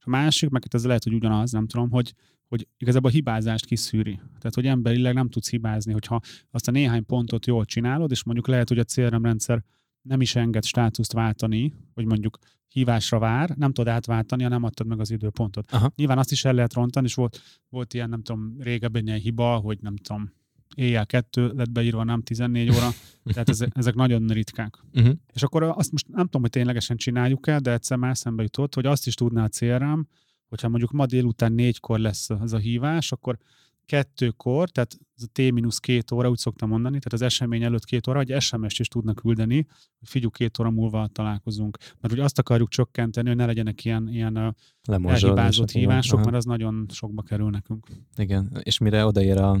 A 0.00 0.10
másik, 0.10 0.50
meg 0.50 0.62
ez 0.70 0.84
lehet, 0.84 1.04
hogy 1.04 1.14
ugyanaz, 1.14 1.52
nem 1.52 1.66
tudom, 1.66 1.90
hogy, 1.90 2.14
hogy 2.48 2.68
igazából 2.76 3.10
a 3.10 3.12
hibázást 3.12 3.66
kiszűri. 3.66 4.14
Tehát, 4.14 4.54
hogy 4.54 4.66
emberileg 4.66 5.14
nem 5.14 5.28
tudsz 5.28 5.50
hibázni, 5.50 5.92
hogyha 5.92 6.20
azt 6.50 6.68
a 6.68 6.70
néhány 6.70 7.06
pontot 7.06 7.46
jól 7.46 7.64
csinálod, 7.64 8.10
és 8.10 8.24
mondjuk 8.24 8.46
lehet, 8.46 8.68
hogy 8.68 8.78
a 8.78 8.84
CRM 8.84 9.22
rendszer 9.22 9.64
nem 10.08 10.20
is 10.20 10.36
enged 10.36 10.64
státuszt 10.64 11.12
váltani, 11.12 11.72
hogy 11.94 12.04
mondjuk 12.04 12.38
hívásra 12.68 13.18
vár, 13.18 13.50
nem 13.50 13.72
tudod 13.72 13.92
átváltani, 13.92 14.42
ha 14.42 14.48
nem 14.48 14.62
adtad 14.62 14.86
meg 14.86 15.00
az 15.00 15.10
időpontot. 15.10 15.72
Aha. 15.72 15.92
Nyilván 15.96 16.18
azt 16.18 16.32
is 16.32 16.44
el 16.44 16.54
lehet 16.54 16.74
rontani, 16.74 17.06
és 17.06 17.14
volt, 17.14 17.40
volt 17.68 17.94
ilyen, 17.94 18.08
nem 18.08 18.22
tudom, 18.22 18.56
régebben 18.58 19.06
ilyen 19.06 19.18
hiba, 19.18 19.56
hogy 19.56 19.78
nem 19.80 19.96
tudom, 19.96 20.32
éjjel 20.74 21.06
kettő 21.06 21.52
lett 21.54 21.70
beírva, 21.70 22.04
nem 22.04 22.22
14 22.22 22.70
óra, 22.70 22.88
tehát 23.32 23.48
ezek, 23.48 23.68
ezek 23.74 23.94
nagyon 23.94 24.26
ritkák. 24.26 24.78
Uh-huh. 24.94 25.14
És 25.32 25.42
akkor 25.42 25.62
azt 25.62 25.92
most 25.92 26.08
nem 26.08 26.24
tudom, 26.24 26.40
hogy 26.40 26.50
ténylegesen 26.50 26.96
csináljuk-e, 26.96 27.60
de 27.60 27.72
egyszer 27.72 27.98
már 27.98 28.16
szembe 28.16 28.42
jutott, 28.42 28.74
hogy 28.74 28.86
azt 28.86 29.06
is 29.06 29.14
tudná 29.14 29.44
a 29.44 29.48
CRM, 29.48 30.00
hogyha 30.48 30.68
mondjuk 30.68 30.90
ma 30.90 31.06
délután 31.06 31.52
négykor 31.52 31.98
lesz 31.98 32.30
ez 32.30 32.52
a 32.52 32.58
hívás, 32.58 33.12
akkor 33.12 33.38
kettőkor, 33.86 34.70
tehát 34.70 34.98
ez 35.16 35.22
a 35.22 35.30
T-2 35.32 36.14
óra, 36.14 36.30
úgy 36.30 36.38
szoktam 36.38 36.68
mondani, 36.68 36.98
tehát 36.98 37.12
az 37.12 37.22
esemény 37.22 37.62
előtt 37.62 37.84
két 37.84 38.06
óra, 38.06 38.20
egy 38.20 38.40
SMS-t 38.40 38.78
is 38.78 38.88
tudnak 38.88 39.16
küldeni, 39.16 39.66
hogy 39.98 40.08
figyelj, 40.08 40.30
két 40.32 40.58
óra 40.58 40.70
múlva 40.70 41.08
találkozunk. 41.12 41.76
Mert 42.00 42.14
ugye 42.14 42.22
azt 42.22 42.38
akarjuk 42.38 42.68
csökkenteni, 42.68 43.28
hogy 43.28 43.36
ne 43.36 43.46
legyenek 43.46 43.84
ilyen, 43.84 44.08
ilyen 44.08 44.56
elhibázott 44.82 45.70
hívások, 45.70 46.24
mert 46.24 46.36
az 46.36 46.44
nagyon 46.44 46.86
sokba 46.92 47.22
kerül 47.22 47.50
nekünk. 47.50 47.86
Igen, 48.16 48.60
és 48.62 48.78
mire 48.78 49.06
odaér 49.06 49.38
a 49.38 49.60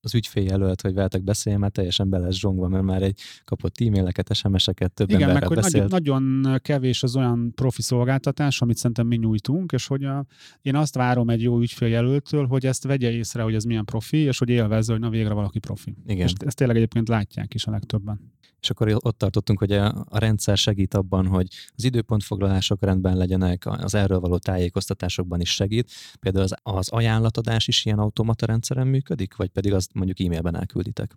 az 0.00 0.14
ügyféljelölt, 0.14 0.80
hogy 0.80 0.94
veletek 0.94 1.22
beszéljen, 1.22 1.60
már 1.60 1.70
teljesen 1.70 2.08
be 2.08 2.18
lesz 2.18 2.34
zsongva, 2.34 2.68
mert 2.68 2.84
már 2.84 3.02
egy 3.02 3.20
kapott 3.44 3.80
e-maileket, 3.80 4.34
SMS-eket, 4.34 4.92
több 4.92 5.10
Igen, 5.10 5.32
meg 5.32 5.46
hogy 5.46 5.56
beszélt. 5.56 5.90
nagyon, 5.90 6.22
nagyon 6.22 6.58
kevés 6.62 7.02
az 7.02 7.16
olyan 7.16 7.52
profi 7.54 7.82
szolgáltatás, 7.82 8.62
amit 8.62 8.76
szerintem 8.76 9.06
mi 9.06 9.16
nyújtunk, 9.16 9.72
és 9.72 9.86
hogy 9.86 10.04
a, 10.04 10.26
én 10.62 10.74
azt 10.74 10.94
várom 10.94 11.28
egy 11.28 11.42
jó 11.42 11.60
ügyféljelöltől, 11.60 12.46
hogy 12.46 12.66
ezt 12.66 12.84
vegye 12.84 13.10
észre, 13.10 13.42
hogy 13.42 13.54
ez 13.54 13.64
milyen 13.64 13.84
profi, 13.84 14.16
és 14.16 14.38
hogy 14.38 14.48
élvezze, 14.48 14.92
hogy 14.92 15.00
na 15.00 15.10
végre 15.10 15.32
valaki 15.32 15.58
profi. 15.58 15.96
Igen. 16.06 16.26
És 16.26 16.32
ezt 16.38 16.56
tényleg 16.56 16.76
egyébként 16.76 17.08
látják 17.08 17.54
is 17.54 17.66
a 17.66 17.70
legtöbben. 17.70 18.36
És 18.60 18.70
akkor 18.70 18.96
ott 19.00 19.18
tartottunk, 19.18 19.58
hogy 19.58 19.72
a, 19.72 20.04
a 20.08 20.18
rendszer 20.18 20.56
segít 20.56 20.94
abban, 20.94 21.26
hogy 21.26 21.48
az 21.76 21.84
időpontfoglalások 21.84 22.82
rendben 22.82 23.16
legyenek, 23.16 23.66
az 23.66 23.94
erről 23.94 24.20
való 24.20 24.38
tájékoztatásokban 24.38 25.40
is 25.40 25.54
segít. 25.54 25.90
Például 26.20 26.44
az, 26.44 26.54
az 26.62 26.88
ajánlatadás 26.88 27.68
is 27.68 27.84
ilyen 27.84 27.98
automata 27.98 28.46
rendszeren 28.46 28.86
működik, 28.86 29.36
vagy 29.36 29.48
pedig 29.48 29.72
azt 29.72 29.94
mondjuk 29.94 30.20
e-mailben 30.20 30.56
elkülditek? 30.56 31.16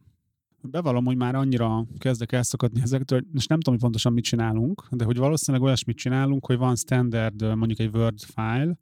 Bevallom, 0.63 1.05
hogy 1.05 1.17
már 1.17 1.35
annyira 1.35 1.85
kezdek 1.97 2.31
elszakadni 2.31 2.81
ezektől, 2.81 3.25
és 3.33 3.47
nem 3.47 3.57
tudom, 3.57 3.73
hogy 3.73 3.83
pontosan 3.83 4.13
mit 4.13 4.23
csinálunk, 4.23 4.87
de 4.91 5.03
hogy 5.03 5.17
valószínűleg 5.17 5.65
olyasmit 5.65 5.97
csinálunk, 5.97 6.45
hogy 6.45 6.57
van 6.57 6.75
standard, 6.75 7.55
mondjuk 7.55 7.79
egy 7.79 7.95
Word 7.95 8.19
file, 8.19 8.77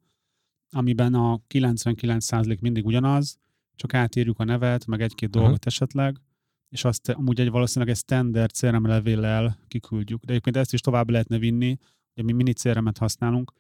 amiben 0.71 1.13
a 1.13 1.41
99% 1.53 2.59
mindig 2.59 2.85
ugyanaz, 2.85 3.37
csak 3.75 3.93
átírjuk 3.93 4.39
a 4.39 4.43
nevet, 4.43 4.85
meg 4.85 5.01
egy-két 5.01 5.35
Aha. 5.35 5.43
dolgot 5.43 5.65
esetleg, 5.65 6.21
és 6.69 6.83
azt 6.83 7.09
amúgy 7.09 7.39
egy 7.39 7.49
valószínűleg 7.49 7.93
egy 7.93 7.99
standard 8.01 8.51
CRM 8.51 8.85
levéllel 8.85 9.57
kiküldjük. 9.67 10.23
De 10.23 10.31
egyébként 10.31 10.57
ezt 10.57 10.73
is 10.73 10.79
tovább 10.81 11.09
lehetne 11.09 11.37
vinni, 11.37 11.77
ugye 12.13 12.23
mi 12.23 12.31
mini 12.31 12.53
CRM-et 12.53 12.97
használunk, 12.97 13.51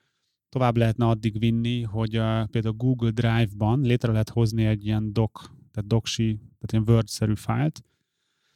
tovább 0.49 0.77
lehetne 0.77 1.05
addig 1.05 1.39
vinni, 1.39 1.81
hogy 1.81 2.17
uh, 2.17 2.45
például 2.45 2.73
Google 2.75 3.11
Drive-ban 3.11 3.81
létre 3.81 4.11
lehet 4.11 4.29
hozni 4.29 4.65
egy 4.65 4.85
ilyen 4.85 5.13
doc, 5.13 5.41
tehát 5.71 5.89
docsi, 5.89 6.35
tehát 6.35 6.71
ilyen 6.71 6.83
Word-szerű 6.87 7.35
fájlt, 7.35 7.83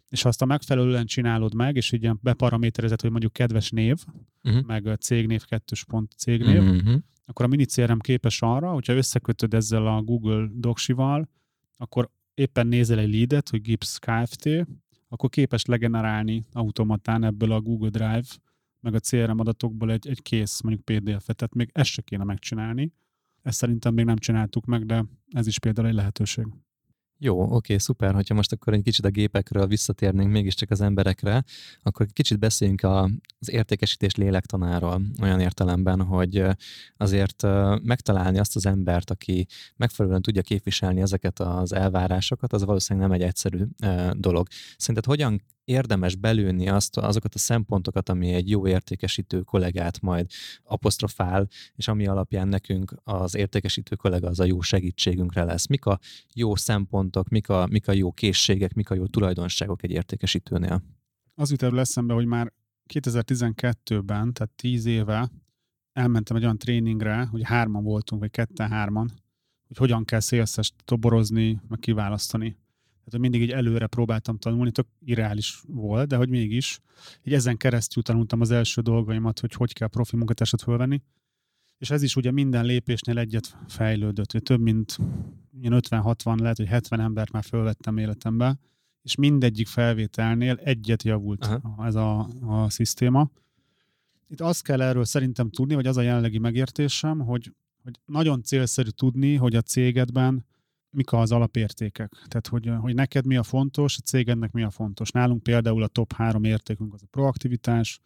és 0.09 0.25
azt 0.25 0.41
a 0.41 0.45
megfelelően 0.45 1.05
csinálod 1.05 1.53
meg, 1.53 1.75
és 1.75 1.91
így 1.91 2.01
ilyen 2.01 2.19
beparaméterezed, 2.21 3.01
hogy 3.01 3.09
mondjuk 3.11 3.33
kedves 3.33 3.69
név, 3.69 4.03
Uh-huh. 4.45 4.65
meg 4.65 4.85
a 4.87 4.95
cégnév, 4.95 5.45
kettős 5.45 5.83
pont 5.85 6.11
cégnév, 6.17 6.61
Uh-huh. 6.61 7.01
akkor 7.25 7.45
a 7.45 7.47
mini 7.47 7.65
CRM 7.65 7.97
képes 7.97 8.41
arra, 8.41 8.71
hogyha 8.71 8.93
összekötöd 8.93 9.53
ezzel 9.53 9.87
a 9.87 10.01
Google 10.01 10.47
Docsival, 10.53 11.29
akkor 11.77 12.09
éppen 12.33 12.67
nézel 12.67 12.99
egy 12.99 13.13
leadet, 13.13 13.49
hogy 13.49 13.61
Gips 13.61 13.99
Kft., 13.99 14.49
akkor 15.07 15.29
képes 15.29 15.65
legenerálni 15.65 16.43
automatán 16.51 17.23
ebből 17.23 17.51
a 17.51 17.61
Google 17.61 17.89
Drive, 17.89 18.23
meg 18.79 18.93
a 18.93 18.99
CRM 18.99 19.39
adatokból 19.39 19.91
egy, 19.91 20.07
egy 20.07 20.21
kész, 20.21 20.61
mondjuk 20.61 20.85
PDF-et, 20.85 21.35
tehát 21.35 21.53
még 21.53 21.69
ezt 21.73 21.89
se 21.89 22.01
kéne 22.01 22.23
megcsinálni. 22.23 22.93
Ezt 23.41 23.57
szerintem 23.57 23.93
még 23.93 24.05
nem 24.05 24.17
csináltuk 24.17 24.65
meg, 24.65 24.85
de 24.85 25.05
ez 25.29 25.47
is 25.47 25.59
például 25.59 25.87
egy 25.87 25.93
lehetőség. 25.93 26.45
Jó, 27.23 27.55
oké, 27.55 27.77
szuper. 27.77 28.13
Hogyha 28.13 28.33
most 28.33 28.51
akkor 28.51 28.73
egy 28.73 28.83
kicsit 28.83 29.05
a 29.05 29.09
gépekről 29.09 29.67
visszatérnénk 29.67 30.31
mégiscsak 30.31 30.71
az 30.71 30.81
emberekre, 30.81 31.43
akkor 31.81 32.05
kicsit 32.13 32.39
beszéljünk 32.39 32.81
a, 32.81 33.09
az 33.39 33.49
értékesítés 33.49 34.15
lélektanáról 34.15 35.01
olyan 35.21 35.39
értelemben, 35.39 36.01
hogy 36.01 36.43
azért 36.97 37.43
megtalálni 37.83 38.39
azt 38.39 38.55
az 38.55 38.65
embert, 38.65 39.09
aki 39.09 39.47
megfelelően 39.75 40.21
tudja 40.21 40.41
képviselni 40.41 41.01
ezeket 41.01 41.39
az 41.39 41.73
elvárásokat, 41.73 42.53
az 42.53 42.63
valószínűleg 42.63 43.09
nem 43.09 43.19
egy 43.19 43.27
egyszerű 43.27 43.63
dolog. 44.13 44.47
Szerinted 44.77 45.05
hogyan 45.05 45.41
érdemes 45.63 46.15
belőni 46.15 46.69
azt, 46.69 46.97
azokat 46.97 47.35
a 47.35 47.37
szempontokat, 47.37 48.09
ami 48.09 48.33
egy 48.33 48.49
jó 48.49 48.67
értékesítő 48.67 49.41
kollégát 49.41 50.01
majd 50.01 50.29
apostrofál, 50.63 51.47
és 51.75 51.87
ami 51.87 52.07
alapján 52.07 52.47
nekünk 52.47 52.93
az 53.03 53.35
értékesítő 53.35 53.95
kollega 53.95 54.27
az 54.27 54.39
a 54.39 54.43
jó 54.43 54.61
segítségünkre 54.61 55.43
lesz. 55.43 55.67
Mik 55.67 55.85
a 55.85 55.99
jó 56.33 56.55
szempontok, 56.55 57.29
mik 57.29 57.49
a, 57.49 57.67
mik 57.69 57.87
a 57.87 57.91
jó 57.91 58.11
készségek, 58.11 58.73
mik 58.73 58.89
a 58.89 58.95
jó 58.95 59.05
tulajdonságok 59.05 59.83
egy 59.83 59.91
értékesítőnél? 59.91 60.83
Az 61.35 61.51
jut 61.51 61.63
erről 61.63 61.79
eszembe, 61.79 62.13
hogy 62.13 62.25
már 62.25 62.53
2012-ben, 62.93 64.33
tehát 64.33 64.51
10 64.55 64.85
éve 64.85 65.31
elmentem 65.93 66.37
egy 66.37 66.43
olyan 66.43 66.57
tréningre, 66.57 67.25
hogy 67.25 67.43
hárman 67.43 67.83
voltunk, 67.83 68.21
vagy 68.21 68.31
ketten-hárman, 68.31 69.11
hogy 69.67 69.77
hogyan 69.77 70.05
kell 70.05 70.19
szélszest 70.19 70.73
toborozni, 70.85 71.61
meg 71.67 71.79
kiválasztani. 71.79 72.57
Tehát, 73.05 73.19
mindig 73.19 73.41
így 73.41 73.51
előre 73.51 73.87
próbáltam 73.87 74.37
tanulni, 74.37 74.71
tök 74.71 74.87
irreális 75.05 75.61
volt, 75.67 76.07
de 76.07 76.15
hogy 76.15 76.29
mégis. 76.29 76.79
Így 77.23 77.33
ezen 77.33 77.57
keresztül 77.57 78.03
tanultam 78.03 78.41
az 78.41 78.51
első 78.51 78.81
dolgaimat, 78.81 79.39
hogy 79.39 79.53
hogy 79.53 79.73
kell 79.73 79.87
profi 79.87 80.15
munkatársat 80.15 80.61
fölvenni. 80.61 81.01
És 81.77 81.89
ez 81.89 82.01
is 82.01 82.15
ugye 82.15 82.31
minden 82.31 82.65
lépésnél 82.65 83.17
egyet 83.17 83.57
fejlődött, 83.67 84.31
hogy 84.31 84.43
több 84.43 84.59
mint 84.59 84.97
ilyen 85.59 85.81
50-60, 85.89 86.39
lehet, 86.39 86.57
hogy 86.57 86.67
70 86.67 86.99
embert 86.99 87.31
már 87.31 87.43
fölvettem 87.43 87.97
életembe, 87.97 88.59
és 89.01 89.15
mindegyik 89.15 89.67
felvételnél 89.67 90.55
egyet 90.63 91.03
javult 91.03 91.45
Aha. 91.45 91.85
ez 91.85 91.95
a, 91.95 92.29
a 92.41 92.69
szisztéma. 92.69 93.29
Itt 94.27 94.41
azt 94.41 94.63
kell 94.63 94.81
erről 94.81 95.05
szerintem 95.05 95.49
tudni, 95.49 95.75
vagy 95.75 95.87
az 95.87 95.97
a 95.97 96.01
jelenlegi 96.01 96.37
megértésem, 96.37 97.19
hogy, 97.19 97.51
hogy 97.83 97.99
nagyon 98.05 98.43
célszerű 98.43 98.89
tudni, 98.89 99.35
hogy 99.35 99.55
a 99.55 99.61
cégedben 99.61 100.45
mik 100.93 101.13
az 101.13 101.31
alapértékek. 101.31 102.11
Tehát, 102.27 102.47
hogy, 102.47 102.71
hogy 102.79 102.95
neked 102.95 103.25
mi 103.25 103.35
a 103.37 103.43
fontos, 103.43 103.97
a 103.97 104.01
cégednek 104.01 104.51
mi 104.51 104.63
a 104.63 104.69
fontos. 104.69 105.11
Nálunk 105.11 105.43
például 105.43 105.83
a 105.83 105.87
top 105.87 106.13
három 106.13 106.43
értékünk 106.43 106.93
az 106.93 107.01
a 107.03 107.07
proaktivitás, 107.11 107.99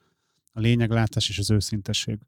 a 0.52 0.60
lényeglátás 0.60 1.30
és 1.30 1.40
az 1.40 1.52
őszintesség. 1.52 2.20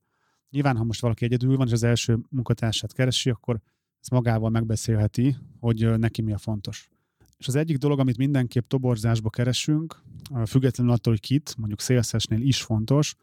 Nyilván, 0.50 0.78
ha 0.78 0.84
most 0.84 1.02
valaki 1.02 1.26
egyedül 1.26 1.58
van, 1.58 1.68
és 1.68 1.74
az 1.74 1.84
első 1.84 2.20
munkatársát 2.30 2.94
keresi, 2.94 3.30
akkor 3.30 3.60
ezt 4.02 4.12
magával 4.12 4.50
megbeszélheti, 4.50 5.36
hogy 5.60 6.00
neki 6.00 6.22
mi 6.22 6.34
a 6.34 6.38
fontos. 6.38 6.90
És 7.38 7.48
az 7.48 7.56
egyik 7.56 7.78
dolog, 7.78 8.00
amit 8.00 8.18
mindenképp 8.18 8.68
toborzásba 8.68 9.30
keresünk, 9.30 10.02
függetlenül 10.46 10.94
attól, 10.94 11.14
hogy 11.14 11.22
kit, 11.22 11.56
mondjuk 11.58 11.82
szélszesnél 11.82 12.42
is 12.42 12.62
fontos, 12.62 13.16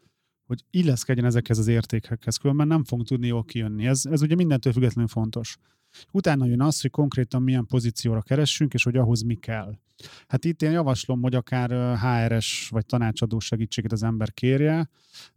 hogy 0.45 0.63
illeszkedjen 0.69 1.25
ezekhez 1.25 1.57
az 1.57 1.67
értékekhez, 1.67 2.37
különben 2.37 2.67
nem 2.67 2.83
fogunk 2.83 3.07
tudni 3.07 3.27
jól 3.27 3.43
kijönni. 3.43 3.85
Ez, 3.85 4.05
ez 4.05 4.21
ugye 4.21 4.35
mindentől 4.35 4.73
függetlenül 4.73 5.09
fontos. 5.09 5.57
Utána 6.11 6.45
jön 6.45 6.61
az, 6.61 6.81
hogy 6.81 6.91
konkrétan 6.91 7.41
milyen 7.41 7.65
pozícióra 7.65 8.21
keressünk, 8.21 8.73
és 8.73 8.83
hogy 8.83 8.95
ahhoz 8.95 9.21
mi 9.21 9.35
kell. 9.35 9.73
Hát 10.27 10.45
itt 10.45 10.61
én 10.61 10.71
javaslom, 10.71 11.21
hogy 11.21 11.35
akár 11.35 11.97
HRS 11.97 12.69
vagy 12.69 12.85
tanácsadó 12.85 13.39
segítséget 13.39 13.91
az 13.91 14.03
ember 14.03 14.33
kérje, 14.33 14.89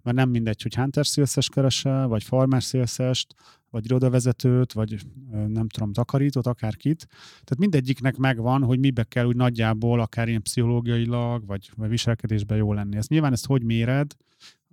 mert 0.03 0.17
nem 0.17 0.31
mindegy, 0.31 0.63
hogy 0.63 0.75
Hunter 0.75 1.07
szélszes 1.07 1.49
kerese, 1.49 2.05
vagy 2.05 2.23
Farmer 2.23 2.63
szélszest, 2.63 3.35
vagy 3.71 3.85
irodavezetőt, 3.85 4.73
vagy 4.73 5.07
nem 5.31 5.69
tudom, 5.69 5.93
takarítót, 5.93 6.47
akárkit. 6.47 7.07
Tehát 7.31 7.59
mindegyiknek 7.59 8.17
megvan, 8.17 8.63
hogy 8.63 8.79
mibe 8.79 9.05
kell 9.05 9.27
úgy 9.27 9.37
nagyjából, 9.37 10.01
akár 10.01 10.29
ilyen 10.29 10.43
pszichológiailag, 10.43 11.47
vagy, 11.47 11.71
vagy 11.77 11.89
viselkedésben 11.89 12.57
jó 12.57 12.73
lenni. 12.73 12.97
Ezt 12.97 13.09
nyilván 13.09 13.33
ezt 13.33 13.47
hogy 13.47 13.63
méred? 13.63 14.17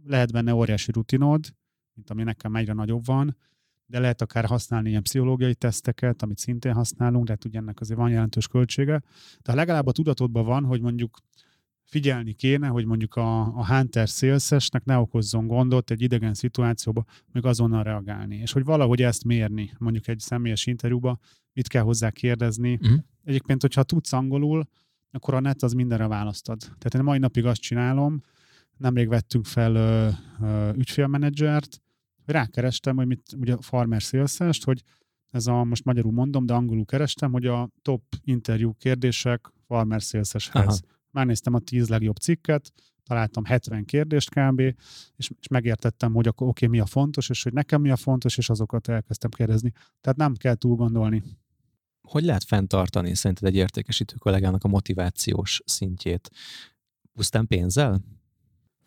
Lehet 0.04 0.32
benne 0.32 0.54
óriási 0.54 0.92
rutinod, 0.92 1.46
mint 1.94 2.10
ami 2.10 2.24
nekem 2.24 2.56
egyre 2.56 2.74
nagyobb 2.74 3.06
van, 3.06 3.38
de 3.88 4.00
lehet 4.00 4.22
akár 4.22 4.46
használni 4.46 4.90
ilyen 4.90 5.04
pszichológiai 5.04 5.56
teszteket, 5.56 6.22
amit 6.22 6.38
szintén 6.38 6.74
használunk, 6.74 7.26
de 7.26 7.32
hát 7.32 7.46
ugye 7.46 7.60
ennek 7.60 7.80
azért 7.80 8.00
van 8.00 8.10
jelentős 8.10 8.48
költsége. 8.48 9.02
De 9.42 9.54
legalább 9.54 9.88
a 9.88 9.92
tudatodban 9.92 10.46
van, 10.46 10.64
hogy 10.64 10.82
mondjuk 10.82 11.18
figyelni 11.84 12.34
kéne, 12.34 12.68
hogy 12.68 12.86
mondjuk 12.86 13.16
a, 13.16 13.40
a 13.40 13.68
Hunter 13.68 14.10
szélszesnek 14.10 14.86
ne 14.86 14.98
okozzon 14.98 15.48
gondot 15.48 15.92
egy 15.92 16.02
idegen 16.02 16.34
szituációba, 16.34 17.06
még 17.32 17.46
azonnal 17.46 17.84
reagálni. 17.84 18.36
És 18.36 18.52
hogy 18.52 18.64
valahogy 18.64 19.02
ezt 19.02 19.24
mérni, 19.24 19.74
mondjuk 19.78 20.08
egy 20.08 20.20
személyes 20.20 20.66
interjúba, 20.66 21.20
mit 21.54 21.68
kell 21.68 21.84
hozzá 21.84 22.10
kérdezni. 22.10 22.80
Mhm. 22.82 22.94
Egyébként, 23.24 23.62
hogyha 23.62 23.84
tudsz 23.84 24.14
angolul, 24.14 24.68
akkor 25.12 25.34
a 25.34 25.40
net 25.40 25.64
az 25.64 25.74
mindenre 25.74 26.08
választad. 26.08 26.60
Tehát 26.60 26.94
én 26.96 27.04
mai 27.04 27.18
napig 27.18 27.46
azt 27.46 27.62
csinálom, 27.62 28.22
nemrég 28.78 29.08
vettünk 29.08 29.46
fel 29.46 29.76
ö, 29.76 30.10
ö, 30.42 30.72
ügyfélmenedzsert, 30.76 31.82
rákerestem, 32.32 32.96
hogy 32.96 33.08
mit, 33.08 33.22
ugye 33.38 33.54
a 33.54 33.62
farmer 33.62 34.04
szélszest, 34.04 34.64
hogy 34.64 34.84
ez 35.32 35.48
a, 35.48 35.64
most 35.64 35.86
magyarul 35.86 36.12
mondom, 36.12 36.46
de 36.46 36.54
angolul 36.54 36.86
kerestem, 36.86 37.32
hogy 37.32 37.46
a 37.46 37.70
top 37.82 38.04
interjú 38.24 38.74
kérdések 38.74 39.52
farmer. 39.68 40.02
Aha. 40.52 40.76
Már 41.12 41.26
néztem 41.26 41.54
a 41.54 41.60
10 41.60 41.90
legjobb 41.90 42.16
cikket, 42.16 42.72
találtam 43.04 43.46
70 43.46 43.86
kérdést 43.86 44.30
kb., 44.30 44.60
és, 44.60 44.76
és 45.40 45.48
megértettem, 45.50 46.14
hogy 46.14 46.28
akkor 46.28 46.48
oké, 46.48 46.66
okay, 46.66 46.78
mi 46.78 46.84
a 46.84 46.86
fontos, 46.86 47.30
és 47.30 47.44
hogy 47.44 47.54
nekem 47.54 47.82
mi 47.82 47.90
a 47.90 47.96
fontos, 47.96 48.38
és 48.38 48.50
azokat 48.50 48.88
elkezdtem 48.88 49.30
kérdezni. 49.30 49.72
Tehát 50.02 50.18
nem 50.18 50.34
kell 50.34 50.56
túl 50.56 50.76
gondolni. 50.76 51.24
Hogy 52.02 52.24
lehet 52.24 52.44
fenntartani 52.44 53.16
szerinted 53.16 53.48
egy 53.48 53.56
értékesítő 53.56 54.16
kollégának 54.16 54.64
a 54.64 54.68
motivációs 54.68 55.62
szintjét? 55.66 56.30
Pusztán 57.14 57.48
pénzzel? 57.48 58.02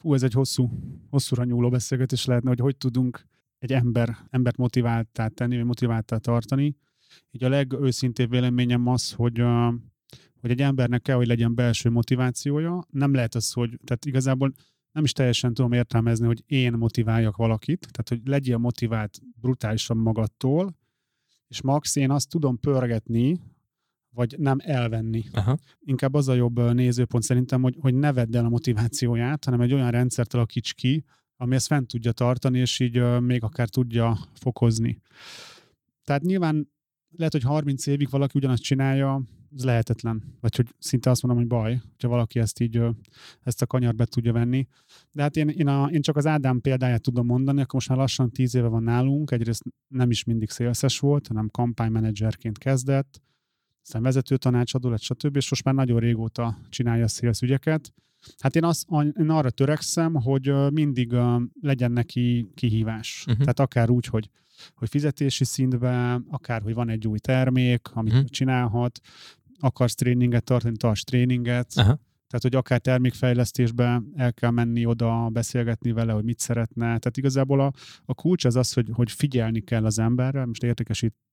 Fú, 0.00 0.14
ez 0.14 0.22
egy 0.22 0.32
hosszú, 0.32 0.70
hosszúra 1.10 1.44
nyúló 1.44 1.68
beszélgetés 1.68 2.24
lehetne, 2.24 2.48
hogy 2.48 2.60
hogy 2.60 2.76
tudunk 2.76 3.26
egy 3.58 3.72
ember, 3.72 4.16
embert 4.30 4.56
motiváltá 4.56 5.28
tenni, 5.28 5.56
vagy 5.56 5.64
motiváltá 5.64 6.16
tartani. 6.16 6.76
Így 7.30 7.44
a 7.44 7.48
legőszintébb 7.48 8.30
véleményem 8.30 8.86
az, 8.86 9.12
hogy, 9.12 9.42
hogy 10.40 10.50
egy 10.50 10.60
embernek 10.60 11.02
kell, 11.02 11.16
hogy 11.16 11.26
legyen 11.26 11.54
belső 11.54 11.90
motivációja. 11.90 12.84
Nem 12.90 13.14
lehet 13.14 13.34
az, 13.34 13.52
hogy, 13.52 13.78
tehát 13.84 14.04
igazából 14.04 14.52
nem 14.92 15.04
is 15.04 15.12
teljesen 15.12 15.54
tudom 15.54 15.72
értelmezni, 15.72 16.26
hogy 16.26 16.42
én 16.46 16.72
motiváljak 16.72 17.36
valakit, 17.36 17.88
tehát 17.90 18.08
hogy 18.08 18.20
legyél 18.24 18.58
motivált 18.58 19.20
brutálisan 19.40 19.96
magadtól, 19.96 20.76
és 21.48 21.62
max 21.62 21.96
én 21.96 22.10
azt 22.10 22.28
tudom 22.28 22.60
pörgetni 22.60 23.40
vagy 24.14 24.34
nem 24.38 24.58
elvenni. 24.62 25.24
Aha. 25.32 25.58
Inkább 25.80 26.14
az 26.14 26.28
a 26.28 26.34
jobb 26.34 26.72
nézőpont 26.72 27.24
szerintem, 27.24 27.62
hogy, 27.62 27.76
hogy 27.80 27.94
ne 27.94 28.12
vedd 28.12 28.36
el 28.36 28.44
a 28.44 28.48
motivációját, 28.48 29.44
hanem 29.44 29.60
egy 29.60 29.72
olyan 29.72 29.90
rendszert 29.90 30.34
alakíts 30.34 30.74
ki, 30.74 31.04
ami 31.36 31.54
ezt 31.54 31.66
fent 31.66 31.86
tudja 31.86 32.12
tartani, 32.12 32.58
és 32.58 32.80
így 32.80 33.20
még 33.20 33.42
akár 33.42 33.68
tudja 33.68 34.18
fokozni. 34.34 35.00
Tehát 36.04 36.22
nyilván 36.22 36.70
lehet, 37.16 37.32
hogy 37.32 37.42
30 37.42 37.86
évig 37.86 38.10
valaki 38.10 38.38
ugyanazt 38.38 38.62
csinálja, 38.62 39.22
ez 39.56 39.64
lehetetlen. 39.64 40.22
Vagy 40.40 40.56
hogy 40.56 40.74
szinte 40.78 41.10
azt 41.10 41.22
mondom, 41.22 41.40
hogy 41.40 41.50
baj, 41.50 41.80
hogyha 41.90 42.08
valaki 42.08 42.38
ezt 42.38 42.60
így, 42.60 42.80
ezt 43.42 43.62
a 43.62 43.66
kanyar 43.66 43.94
be 43.94 44.04
tudja 44.04 44.32
venni. 44.32 44.66
De 45.12 45.22
hát 45.22 45.36
én, 45.36 45.48
én, 45.48 45.66
a, 45.66 45.86
én 45.86 46.00
csak 46.00 46.16
az 46.16 46.26
Ádám 46.26 46.60
példáját 46.60 47.02
tudom 47.02 47.26
mondani, 47.26 47.60
akkor 47.60 47.74
most 47.74 47.88
már 47.88 47.98
lassan 47.98 48.30
10 48.30 48.54
éve 48.54 48.68
van 48.68 48.82
nálunk, 48.82 49.30
egyrészt 49.30 49.62
nem 49.88 50.10
is 50.10 50.24
mindig 50.24 50.50
szélszes 50.50 50.98
volt, 50.98 51.26
hanem 51.26 51.48
kampánymenedzserként 51.48 52.58
kezdett, 52.58 53.20
aztán 53.82 54.02
vezető 54.02 54.36
tanácsadó 54.36 54.88
lett, 54.88 55.00
stb. 55.00 55.36
És 55.36 55.50
most 55.50 55.64
már 55.64 55.74
nagyon 55.74 55.98
régóta 55.98 56.58
csinálja 56.68 57.04
a 57.04 57.08
szélsz 57.08 57.42
ügyeket. 57.42 57.92
Hát 58.38 58.56
én, 58.56 58.64
azt, 58.64 58.86
én 59.18 59.30
arra 59.30 59.50
törekszem, 59.50 60.14
hogy 60.14 60.72
mindig 60.72 61.14
legyen 61.60 61.92
neki 61.92 62.50
kihívás. 62.54 63.24
Uh-huh. 63.26 63.38
Tehát 63.38 63.60
akár 63.60 63.90
úgy, 63.90 64.06
hogy 64.06 64.30
hogy 64.74 64.88
fizetési 64.88 65.44
szintben, 65.44 66.26
akár, 66.28 66.62
hogy 66.62 66.74
van 66.74 66.88
egy 66.88 67.06
új 67.06 67.18
termék, 67.18 67.88
amit 67.92 68.12
uh-huh. 68.12 68.28
csinálhat, 68.28 69.00
akarsz 69.58 69.94
tréninget 69.94 70.44
tartani, 70.44 70.76
tarts 70.76 71.04
tréninget, 71.04 71.72
Aha. 71.74 72.00
tehát, 72.26 72.42
hogy 72.42 72.54
akár 72.54 72.80
termékfejlesztésbe 72.80 74.02
el 74.14 74.32
kell 74.32 74.50
menni 74.50 74.86
oda, 74.86 75.28
beszélgetni 75.28 75.92
vele, 75.92 76.12
hogy 76.12 76.24
mit 76.24 76.38
szeretne. 76.38 76.84
Tehát 76.84 77.16
igazából 77.16 77.60
a, 77.60 77.72
a 78.04 78.14
kulcs 78.14 78.44
az 78.44 78.56
az, 78.56 78.72
hogy, 78.72 78.88
hogy 78.92 79.10
figyelni 79.10 79.60
kell 79.60 79.84
az 79.84 79.98
emberre, 79.98 80.46
most 80.46 80.62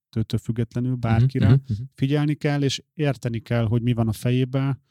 értékesítőtől 0.07 0.39
függetlenül 0.39 0.95
bárkire, 0.95 1.45
uh-huh, 1.45 1.61
uh-huh. 1.69 1.87
figyelni 1.93 2.33
kell, 2.33 2.63
és 2.63 2.83
érteni 2.93 3.39
kell, 3.39 3.65
hogy 3.65 3.81
mi 3.81 3.93
van 3.93 4.07
a 4.07 4.11
fejében, 4.11 4.81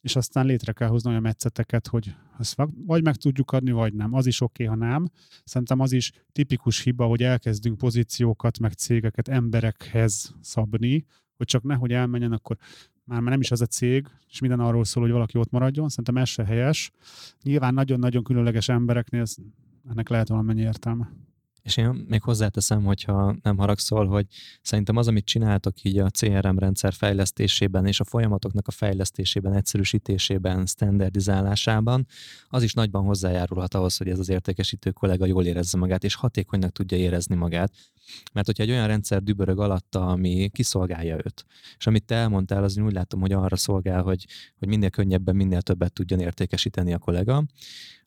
és 0.00 0.16
aztán 0.16 0.46
létre 0.46 0.72
kell 0.72 0.88
hozni 0.88 1.10
olyan 1.10 1.22
metszeteket, 1.22 1.86
hogy 1.86 2.14
azt 2.38 2.56
vagy 2.86 3.02
meg 3.02 3.16
tudjuk 3.16 3.52
adni, 3.52 3.70
vagy 3.70 3.94
nem. 3.94 4.12
Az 4.12 4.26
is 4.26 4.40
oké, 4.40 4.64
okay, 4.64 4.78
ha 4.78 4.86
nem. 4.86 5.10
Szerintem 5.44 5.80
az 5.80 5.92
is 5.92 6.12
tipikus 6.32 6.80
hiba, 6.80 7.06
hogy 7.06 7.22
elkezdünk 7.22 7.78
pozíciókat, 7.78 8.58
meg 8.58 8.72
cégeket 8.72 9.28
emberekhez 9.28 10.34
szabni, 10.40 11.04
hogy 11.36 11.46
csak 11.46 11.62
nehogy 11.62 11.92
elmenjen, 11.92 12.32
akkor 12.32 12.56
már, 13.04 13.20
már 13.20 13.30
nem 13.30 13.40
is 13.40 13.50
az 13.50 13.60
a 13.60 13.66
cég, 13.66 14.06
és 14.28 14.40
minden 14.40 14.60
arról 14.60 14.84
szól, 14.84 15.02
hogy 15.02 15.12
valaki 15.12 15.38
ott 15.38 15.50
maradjon. 15.50 15.88
Szerintem 15.88 16.16
ez 16.16 16.28
se 16.28 16.44
helyes. 16.44 16.90
Nyilván 17.42 17.74
nagyon-nagyon 17.74 18.22
különleges 18.22 18.68
embereknél 18.68 19.24
ennek 19.90 20.08
lehet 20.08 20.28
valamennyi 20.28 20.60
értelme. 20.60 21.10
És 21.62 21.76
én 21.76 22.04
még 22.08 22.22
hozzáteszem, 22.22 22.84
hogyha 22.84 23.36
nem 23.42 23.56
haragszol, 23.56 24.06
hogy 24.06 24.26
szerintem 24.62 24.96
az, 24.96 25.08
amit 25.08 25.24
csináltok 25.24 25.82
így 25.82 25.98
a 25.98 26.10
CRM 26.10 26.58
rendszer 26.58 26.92
fejlesztésében 26.92 27.86
és 27.86 28.00
a 28.00 28.04
folyamatoknak 28.04 28.66
a 28.66 28.70
fejlesztésében, 28.70 29.54
egyszerűsítésében, 29.54 30.66
standardizálásában, 30.66 32.06
az 32.48 32.62
is 32.62 32.72
nagyban 32.72 33.04
hozzájárulhat 33.04 33.74
ahhoz, 33.74 33.96
hogy 33.96 34.08
ez 34.08 34.18
az 34.18 34.28
értékesítő 34.28 34.90
kollega 34.90 35.26
jól 35.26 35.44
érezze 35.44 35.78
magát, 35.78 36.04
és 36.04 36.14
hatékonynak 36.14 36.72
tudja 36.72 36.96
érezni 36.96 37.34
magát. 37.34 37.72
Mert 38.32 38.46
hogyha 38.46 38.62
egy 38.62 38.70
olyan 38.70 38.86
rendszer 38.86 39.22
dübörög 39.22 39.58
alatta, 39.58 40.06
ami 40.06 40.50
kiszolgálja 40.52 41.16
őt, 41.16 41.46
és 41.78 41.86
amit 41.86 42.04
te 42.04 42.14
elmondtál, 42.14 42.64
az 42.64 42.76
én 42.76 42.84
úgy 42.84 42.92
látom, 42.92 43.20
hogy 43.20 43.32
arra 43.32 43.56
szolgál, 43.56 44.02
hogy, 44.02 44.26
hogy 44.58 44.68
minél 44.68 44.90
könnyebben, 44.90 45.36
minél 45.36 45.62
többet 45.62 45.92
tudjon 45.92 46.20
értékesíteni 46.20 46.92
a 46.92 46.98
kollega, 46.98 47.44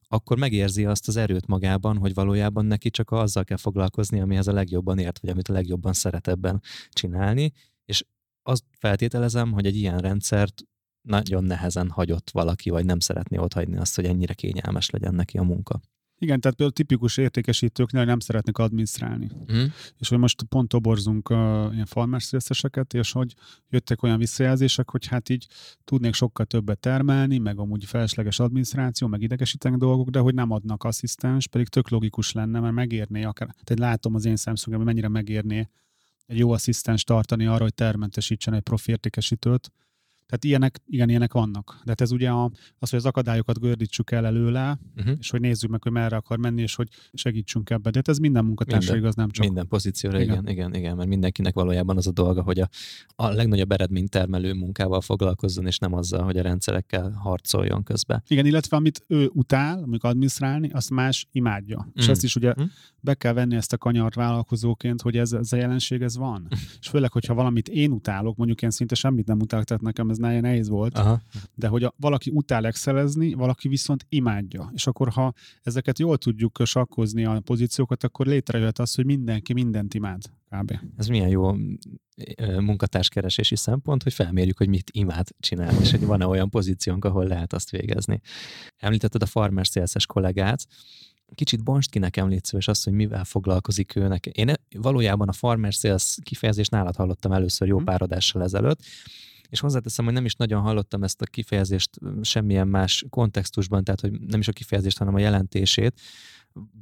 akkor 0.07 0.37
megérzi 0.37 0.85
azt 0.85 1.07
az 1.07 1.15
erőt 1.15 1.47
magában, 1.47 1.97
hogy 1.97 2.13
valójában 2.13 2.65
neki 2.65 2.89
csak 2.89 3.11
azzal 3.11 3.43
kell 3.43 3.57
foglalkozni, 3.57 4.21
amihez 4.21 4.47
a 4.47 4.53
legjobban 4.53 4.99
ért, 4.99 5.19
vagy 5.19 5.29
amit 5.29 5.47
a 5.47 5.53
legjobban 5.53 5.93
szeret 5.93 6.27
ebben 6.27 6.61
csinálni, 6.89 7.51
és 7.85 8.05
azt 8.41 8.63
feltételezem, 8.71 9.51
hogy 9.51 9.65
egy 9.65 9.75
ilyen 9.75 9.97
rendszert 9.97 10.63
nagyon 11.01 11.43
nehezen 11.43 11.89
hagyott 11.89 12.29
valaki, 12.31 12.69
vagy 12.69 12.85
nem 12.85 12.99
szeretné 12.99 13.37
ott 13.37 13.53
azt, 13.53 13.95
hogy 13.95 14.05
ennyire 14.05 14.33
kényelmes 14.33 14.89
legyen 14.89 15.15
neki 15.15 15.37
a 15.37 15.43
munka. 15.43 15.81
Igen, 16.17 16.39
tehát 16.39 16.57
például 16.57 16.71
tipikus 16.71 17.17
értékesítőknél 17.17 18.05
nem 18.05 18.19
szeretnek 18.19 18.57
adminisztrálni. 18.57 19.29
Mm. 19.53 19.63
És 19.97 20.09
hogy 20.09 20.17
most 20.17 20.43
pont 20.43 20.67
toborzunk 20.67 21.29
uh, 21.29 21.37
ilyen 21.73 21.85
farmers 21.85 22.33
és 22.91 23.11
hogy 23.11 23.33
jöttek 23.69 24.03
olyan 24.03 24.17
visszajelzések, 24.17 24.89
hogy 24.89 25.05
hát 25.05 25.29
így 25.29 25.47
tudnék 25.83 26.13
sokkal 26.13 26.45
többet 26.45 26.79
termelni, 26.79 27.37
meg 27.37 27.59
amúgy 27.59 27.85
felesleges 27.85 28.39
adminisztráció, 28.39 29.07
meg 29.07 29.21
idegesítenek 29.21 29.79
dolgok, 29.79 30.09
de 30.09 30.19
hogy 30.19 30.33
nem 30.33 30.51
adnak 30.51 30.83
asszisztens, 30.83 31.47
pedig 31.47 31.67
tök 31.67 31.89
logikus 31.89 32.31
lenne, 32.31 32.59
mert 32.59 32.73
megérné 32.73 33.23
akár. 33.23 33.55
Tehát 33.63 33.91
látom 33.91 34.15
az 34.15 34.25
én 34.25 34.35
szemszögemben, 34.35 34.87
mennyire 34.87 35.07
megérné 35.07 35.69
egy 36.25 36.37
jó 36.37 36.51
asszisztens 36.51 37.03
tartani 37.03 37.45
arra, 37.45 37.63
hogy 37.63 37.73
termentesítsen 37.73 38.53
egy 38.53 38.61
profi 38.61 38.91
értékesítőt, 38.91 39.71
tehát 40.25 40.43
ilyenek, 40.43 40.81
igen, 40.87 41.09
ilyenek 41.09 41.33
vannak. 41.33 41.79
De 41.83 41.89
hát 41.89 42.01
ez 42.01 42.11
ugye 42.11 42.29
a, 42.29 42.51
az, 42.79 42.89
hogy 42.89 42.99
az 42.99 43.05
akadályokat 43.05 43.59
gördítsük 43.59 44.11
el 44.11 44.25
előle, 44.25 44.79
uh-huh. 44.95 45.15
és 45.19 45.29
hogy 45.29 45.39
nézzük 45.41 45.69
meg, 45.69 45.83
hogy 45.83 45.91
merre 45.91 46.15
akar 46.15 46.37
menni, 46.37 46.61
és 46.61 46.75
hogy 46.75 46.87
segítsünk 47.13 47.69
ebbe. 47.69 47.89
De 47.89 47.97
hát 47.97 48.07
ez 48.07 48.17
minden 48.17 48.45
munkatársra 48.45 48.95
igaz, 48.95 49.15
nem 49.15 49.29
csak. 49.29 49.45
Minden 49.45 49.67
pozícióra, 49.67 50.19
igen. 50.19 50.33
igen, 50.33 50.47
igen, 50.47 50.73
igen, 50.73 50.95
mert 50.95 51.09
mindenkinek 51.09 51.53
valójában 51.53 51.97
az 51.97 52.07
a 52.07 52.11
dolga, 52.11 52.41
hogy 52.41 52.59
a, 52.59 52.69
a 53.15 53.27
legnagyobb 53.27 53.71
eredménytermelő 53.71 54.53
munkával 54.53 55.01
foglalkozzon, 55.01 55.65
és 55.65 55.77
nem 55.77 55.93
azzal, 55.93 56.23
hogy 56.23 56.37
a 56.37 56.41
rendszerekkel 56.41 57.11
harcoljon 57.11 57.83
közben. 57.83 58.23
Igen, 58.27 58.45
illetve 58.45 58.77
amit 58.77 59.03
ő 59.07 59.29
utál, 59.33 59.83
amikor 59.83 60.09
adminisztrálni, 60.09 60.69
azt 60.69 60.89
más 60.89 61.27
imádja. 61.31 61.85
Mm. 61.87 61.91
És 61.93 62.07
ezt 62.07 62.23
is 62.23 62.35
ugye 62.35 62.53
mm. 62.61 62.63
be 62.99 63.13
kell 63.13 63.33
venni 63.33 63.55
ezt 63.55 63.73
a 63.73 63.77
kanyart 63.77 64.15
vállalkozóként, 64.15 65.01
hogy 65.01 65.17
ez, 65.17 65.31
ez 65.33 65.53
a 65.53 65.55
jelenség, 65.55 66.01
ez 66.01 66.17
van. 66.17 66.41
Mm. 66.41 66.57
És 66.79 66.87
főleg, 66.87 67.11
hogyha 67.11 67.33
valamit 67.33 67.67
én 67.67 67.91
utálok, 67.91 68.37
mondjuk 68.37 68.61
én 68.61 68.69
szinte 68.69 68.95
semmit 68.95 69.27
nem 69.27 69.39
utálok, 69.39 69.65
tehát 69.65 69.83
nekem 69.83 70.09
ez 70.23 70.41
nehéz 70.41 70.69
volt, 70.69 70.97
Aha. 70.97 71.21
de 71.55 71.67
hogy 71.67 71.83
a, 71.83 71.93
valaki 71.97 72.31
utál 72.33 72.65
excelezni, 72.65 73.33
valaki 73.33 73.67
viszont 73.67 74.05
imádja. 74.09 74.71
És 74.73 74.87
akkor, 74.87 75.09
ha 75.09 75.33
ezeket 75.63 75.99
jól 75.99 76.17
tudjuk 76.17 76.61
sakkozni 76.63 77.25
a 77.25 77.39
pozíciókat, 77.39 78.03
akkor 78.03 78.25
létrejöhet 78.25 78.79
az, 78.79 78.95
hogy 78.95 79.05
mindenki 79.05 79.53
mindent 79.53 79.93
imád. 79.93 80.21
Kb. 80.49 80.79
Ez 80.97 81.07
milyen 81.07 81.29
jó 81.29 81.55
munkatárskeresési 82.59 83.55
szempont, 83.55 84.03
hogy 84.03 84.13
felmérjük, 84.13 84.57
hogy 84.57 84.69
mit 84.69 84.89
imád 84.91 85.27
csinálni, 85.39 85.77
és 85.79 85.91
hogy 85.91 86.05
van-e 86.05 86.27
olyan 86.27 86.49
pozíciónk, 86.49 87.05
ahol 87.05 87.25
lehet 87.25 87.53
azt 87.53 87.69
végezni. 87.69 88.21
Említetted 88.77 89.21
a 89.21 89.25
farmer 89.25 89.65
sales 89.65 90.05
kollégát, 90.05 90.67
kicsit 91.33 91.63
bonst 91.63 91.89
ki 91.89 91.99
nekem, 91.99 92.29
légy 92.29 92.43
szíves, 92.43 92.67
azt, 92.67 92.83
hogy 92.83 92.93
mivel 92.93 93.23
foglalkozik 93.23 93.95
őnek. 93.95 94.25
Én 94.25 94.53
valójában 94.77 95.27
a 95.27 95.33
farmer 95.33 95.73
sales 95.73 96.17
kifejezést 96.21 96.71
nálad 96.71 96.95
hallottam 96.95 97.31
először 97.31 97.67
jó 97.67 97.75
mhm. 97.75 97.85
pár 97.85 98.01
adással 98.01 98.43
ezelőtt, 98.43 98.79
és 99.49 99.59
hozzáteszem, 99.59 100.05
hogy 100.05 100.13
nem 100.13 100.25
is 100.25 100.35
nagyon 100.35 100.61
hallottam 100.61 101.03
ezt 101.03 101.21
a 101.21 101.25
kifejezést 101.25 101.99
semmilyen 102.21 102.67
más 102.67 103.05
kontextusban, 103.09 103.83
tehát 103.83 104.01
hogy 104.01 104.11
nem 104.11 104.39
is 104.39 104.47
a 104.47 104.51
kifejezést, 104.51 104.97
hanem 104.97 105.15
a 105.15 105.19
jelentését, 105.19 106.01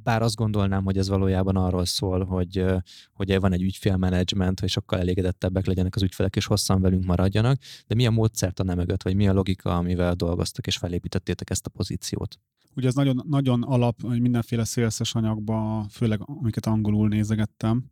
bár 0.04 0.22
azt 0.22 0.36
gondolnám, 0.36 0.84
hogy 0.84 0.98
ez 0.98 1.08
valójában 1.08 1.56
arról 1.56 1.86
szól, 1.86 2.24
hogy, 2.24 2.66
hogy 3.14 3.40
van 3.40 3.54
egy 3.54 3.62
ügyfélmenedzsment, 3.62 4.60
hogy 4.60 4.70
sokkal 4.70 5.00
elégedettebbek 5.00 5.66
legyenek 5.66 5.96
az 5.96 6.04
ügyfelek, 6.04 6.36
és 6.36 6.46
hosszan 6.46 6.82
velünk 6.82 7.06
maradjanak, 7.06 7.58
de 7.88 7.96
mi 7.96 8.06
a 8.06 8.12
módszert 8.12 8.60
a 8.60 8.64
mögött, 8.64 9.04
vagy 9.04 9.16
mi 9.16 9.28
a 9.28 9.34
logika, 9.34 9.78
amivel 9.78 10.14
dolgoztak 10.14 10.68
és 10.68 10.78
felépítettétek 10.78 11.50
ezt 11.50 11.66
a 11.66 11.70
pozíciót? 11.70 12.40
Ugye 12.76 12.88
ez 12.88 12.94
nagyon, 12.94 13.24
nagyon 13.30 13.64
alap, 13.64 14.02
hogy 14.02 14.22
mindenféle 14.22 14.64
szélszes 14.64 15.16
anyagba, 15.16 15.86
főleg 15.90 16.22
amiket 16.26 16.66
angolul 16.66 17.08
nézegettem, 17.08 17.90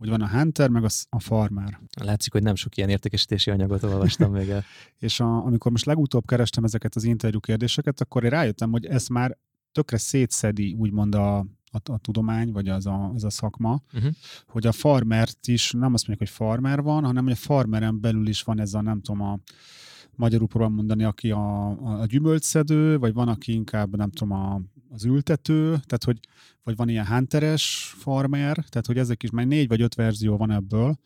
hogy 0.00 0.08
van 0.08 0.20
a 0.20 0.28
Hunter, 0.28 0.68
meg 0.68 0.84
a, 0.84 0.88
a 1.08 1.20
Farmer. 1.20 1.80
Látszik, 2.00 2.32
hogy 2.32 2.42
nem 2.42 2.54
sok 2.54 2.76
ilyen 2.76 2.88
értékesítési 2.88 3.50
anyagot 3.50 3.82
olvastam 3.82 4.32
még 4.32 4.48
el. 4.48 4.64
és 5.06 5.20
a, 5.20 5.44
amikor 5.44 5.70
most 5.70 5.84
legutóbb 5.84 6.26
kerestem 6.26 6.64
ezeket 6.64 6.94
az 6.94 7.04
interjú 7.04 7.40
kérdéseket, 7.40 8.00
akkor 8.00 8.24
én 8.24 8.30
rájöttem, 8.30 8.70
hogy 8.70 8.86
ez 8.86 9.06
már 9.06 9.38
tökre 9.72 9.96
szétszedi 9.96 10.72
úgymond 10.72 11.14
a, 11.14 11.38
a, 11.38 11.92
a 11.92 11.98
tudomány, 11.98 12.52
vagy 12.52 12.68
az 12.68 12.86
a, 12.86 13.10
az 13.14 13.24
a 13.24 13.30
szakma, 13.30 13.82
uh-huh. 13.92 14.12
hogy 14.46 14.66
a 14.66 14.72
farmert 14.72 15.46
is, 15.46 15.72
nem 15.72 15.94
azt 15.94 16.06
mondjuk, 16.06 16.28
hogy 16.28 16.46
farmer 16.46 16.82
van, 16.82 17.04
hanem 17.04 17.24
hogy 17.24 17.32
a 17.32 17.36
farmeren 17.36 18.00
belül 18.00 18.28
is 18.28 18.42
van 18.42 18.60
ez 18.60 18.74
a, 18.74 18.80
nem 18.80 19.00
tudom, 19.00 19.20
a 19.20 19.38
magyarul 20.16 20.46
próbálom 20.48 20.74
mondani, 20.74 21.04
aki 21.04 21.30
a, 21.30 21.68
a, 21.68 22.00
a 22.00 22.06
gyümölcszedő, 22.06 22.98
vagy 22.98 23.12
van, 23.12 23.28
aki 23.28 23.52
inkább, 23.52 23.96
nem 23.96 24.10
tudom, 24.10 24.32
a, 24.32 24.60
az 24.92 25.04
ültető, 25.04 25.64
tehát 25.64 26.04
hogy, 26.04 26.18
vagy 26.62 26.76
van 26.76 26.88
ilyen 26.88 27.06
hunteres 27.06 27.94
farmer, 27.98 28.54
tehát 28.54 28.86
hogy 28.86 28.98
ezek 28.98 29.22
is, 29.22 29.30
már 29.30 29.46
négy 29.46 29.68
vagy 29.68 29.80
öt 29.80 29.94
verzió 29.94 30.36
van 30.36 30.50
ebből. 30.50 30.98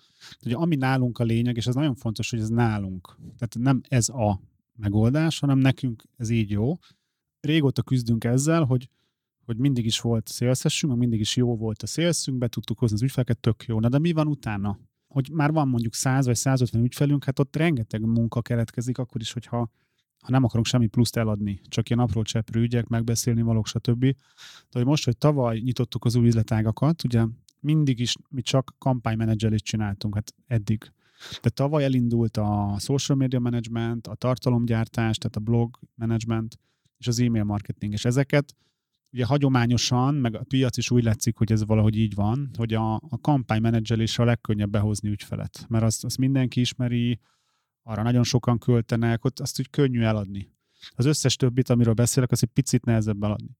Ugye 0.44 0.54
ami 0.54 0.76
nálunk 0.76 1.18
a 1.18 1.24
lényeg, 1.24 1.56
és 1.56 1.66
ez 1.66 1.74
nagyon 1.74 1.94
fontos, 1.94 2.30
hogy 2.30 2.38
ez 2.38 2.48
nálunk. 2.48 3.16
Tehát 3.38 3.56
nem 3.58 3.80
ez 3.88 4.08
a 4.08 4.40
megoldás, 4.76 5.38
hanem 5.38 5.58
nekünk 5.58 6.02
ez 6.16 6.30
így 6.30 6.50
jó. 6.50 6.72
Régóta 7.40 7.82
küzdünk 7.82 8.24
ezzel, 8.24 8.64
hogy 8.64 8.88
hogy 9.44 9.56
mindig 9.56 9.84
is 9.84 10.00
volt 10.00 10.28
szélszesünk, 10.28 10.96
mindig 10.96 11.20
is 11.20 11.36
jó 11.36 11.56
volt 11.56 11.82
a 11.82 11.86
szélszünk, 11.86 12.38
be 12.38 12.48
tudtuk 12.48 12.78
hozni 12.78 12.96
az 12.96 13.02
ügyfeleket, 13.02 13.38
tök 13.38 13.64
jó. 13.66 13.80
Na 13.80 13.88
de 13.88 13.98
mi 13.98 14.12
van 14.12 14.26
utána? 14.26 14.78
Hogy 15.06 15.30
már 15.32 15.52
van 15.52 15.68
mondjuk 15.68 15.94
100 15.94 16.26
vagy 16.26 16.36
150 16.36 16.82
ügyfelünk, 16.82 17.24
hát 17.24 17.38
ott 17.38 17.56
rengeteg 17.56 18.00
munka 18.00 18.42
keletkezik, 18.42 18.98
akkor 18.98 19.20
is, 19.20 19.32
hogyha 19.32 19.70
ha 20.24 20.30
nem 20.30 20.44
akarunk 20.44 20.66
semmi 20.66 20.86
pluszt 20.86 21.16
eladni, 21.16 21.60
csak 21.68 21.88
ilyen 21.88 22.00
apró 22.02 22.22
cseprő 22.22 22.60
ügyek, 22.60 22.86
megbeszélni 22.86 23.42
valók, 23.42 23.66
stb. 23.66 24.00
De 24.00 24.14
hogy 24.72 24.84
most, 24.84 25.04
hogy 25.04 25.16
tavaly 25.16 25.58
nyitottuk 25.58 26.04
az 26.04 26.14
új 26.14 26.26
üzletágakat, 26.26 27.04
ugye 27.04 27.24
mindig 27.60 28.00
is 28.00 28.14
mi 28.28 28.42
csak 28.42 28.74
kampánymenedzselést 28.78 29.64
csináltunk, 29.64 30.14
hát 30.14 30.34
eddig. 30.46 30.92
De 31.42 31.48
tavaly 31.48 31.84
elindult 31.84 32.36
a 32.36 32.76
social 32.78 33.18
media 33.18 33.38
management, 33.38 34.06
a 34.06 34.14
tartalomgyártás, 34.14 35.16
tehát 35.16 35.36
a 35.36 35.40
blog 35.40 35.78
management 35.94 36.58
és 36.98 37.06
az 37.06 37.20
e-mail 37.20 37.44
marketing, 37.44 37.92
és 37.92 38.04
ezeket 38.04 38.54
ugye 39.12 39.24
hagyományosan, 39.24 40.14
meg 40.14 40.34
a 40.34 40.44
piac 40.48 40.76
is 40.76 40.90
úgy 40.90 41.04
látszik, 41.04 41.36
hogy 41.36 41.52
ez 41.52 41.64
valahogy 41.64 41.96
így 41.96 42.14
van, 42.14 42.50
hogy 42.56 42.74
a, 42.74 42.94
a 42.94 43.18
kampánymenedzselés 43.20 44.18
a 44.18 44.24
legkönnyebb 44.24 44.70
behozni 44.70 45.08
ügyfelet, 45.08 45.64
mert 45.68 45.84
azt, 45.84 46.04
azt 46.04 46.18
mindenki 46.18 46.60
ismeri, 46.60 47.18
arra 47.86 48.02
nagyon 48.02 48.24
sokan 48.24 48.58
költenek, 48.58 49.24
ott 49.24 49.40
azt 49.40 49.58
úgy 49.58 49.70
könnyű 49.70 50.02
eladni. 50.02 50.52
Az 50.90 51.04
összes 51.04 51.36
többit, 51.36 51.68
amiről 51.68 51.94
beszélek, 51.94 52.30
az 52.30 52.42
egy 52.42 52.48
picit 52.48 52.84
nehezebb 52.84 53.22
eladni. 53.22 53.56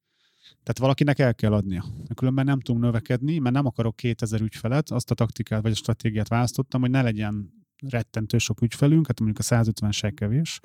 Tehát 0.49 0.79
valakinek 0.79 1.19
el 1.19 1.35
kell 1.35 1.53
adnia. 1.53 1.85
Különben 2.15 2.45
nem 2.45 2.61
tudunk 2.61 2.85
növekedni, 2.85 3.39
mert 3.39 3.55
nem 3.55 3.67
akarok 3.67 3.97
2000 3.97 4.41
ügyfelet, 4.41 4.91
azt 4.91 5.11
a 5.11 5.15
taktikát 5.15 5.63
vagy 5.63 5.73
a 5.73 5.75
stratégiát 5.75 6.29
választottam, 6.29 6.81
hogy 6.81 6.91
ne 6.91 7.03
legyen 7.03 7.53
rettentő 7.89 8.39
sok 8.39 8.63
ügyfelünk, 8.63 9.07
hát 9.07 9.19
mondjuk 9.19 9.41
a 9.41 9.43
150 9.43 9.91
se 9.91 10.11
kevés, 10.11 10.61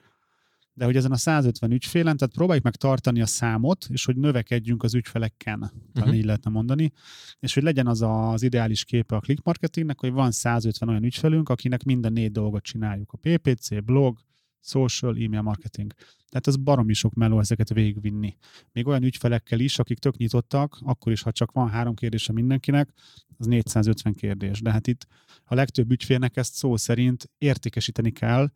de 0.79 0.85
hogy 0.85 0.95
ezen 0.95 1.11
a 1.11 1.17
150 1.17 1.71
ügyfélen, 1.71 2.17
tehát 2.17 2.33
próbáljuk 2.33 2.63
meg 2.63 2.75
tartani 2.75 3.21
a 3.21 3.25
számot, 3.25 3.85
és 3.89 4.05
hogy 4.05 4.15
növekedjünk 4.15 4.83
az 4.83 4.93
ügyfelekkel, 4.95 5.57
talán 5.57 5.73
uh-huh. 5.95 6.15
így 6.15 6.25
lehetne 6.25 6.51
mondani, 6.51 6.91
és 7.39 7.53
hogy 7.53 7.63
legyen 7.63 7.87
az 7.87 8.01
az 8.01 8.41
ideális 8.41 8.83
képe 8.83 9.15
a 9.15 9.19
click 9.19 9.43
marketingnek, 9.43 9.99
hogy 9.99 10.11
van 10.11 10.31
150 10.31 10.89
olyan 10.89 11.03
ügyfelünk, 11.03 11.49
akinek 11.49 11.83
minden 11.83 12.13
négy 12.13 12.31
dolgot 12.31 12.63
csináljuk. 12.63 13.11
A 13.11 13.17
PPC, 13.17 13.83
blog, 13.83 14.19
social, 14.59 15.11
e-mail 15.11 15.41
marketing. 15.41 15.93
Tehát 16.29 16.47
ez 16.47 16.55
baromi 16.55 16.93
sok 16.93 17.13
meló 17.13 17.39
ezeket 17.39 17.73
végigvinni. 17.73 18.37
Még 18.71 18.87
olyan 18.87 19.03
ügyfelekkel 19.03 19.59
is, 19.59 19.79
akik 19.79 19.97
tök 19.97 20.17
nyitottak, 20.17 20.77
akkor 20.81 21.11
is, 21.11 21.21
ha 21.21 21.31
csak 21.31 21.51
van 21.51 21.69
három 21.69 21.95
kérdése 21.95 22.33
mindenkinek, 22.33 22.93
az 23.37 23.45
450 23.45 24.13
kérdés. 24.13 24.61
De 24.61 24.71
hát 24.71 24.87
itt 24.87 25.07
a 25.43 25.55
legtöbb 25.55 25.91
ügyfélnek 25.91 26.37
ezt 26.37 26.53
szó 26.53 26.77
szerint 26.77 27.29
értékesíteni 27.37 28.11
kell, 28.11 28.49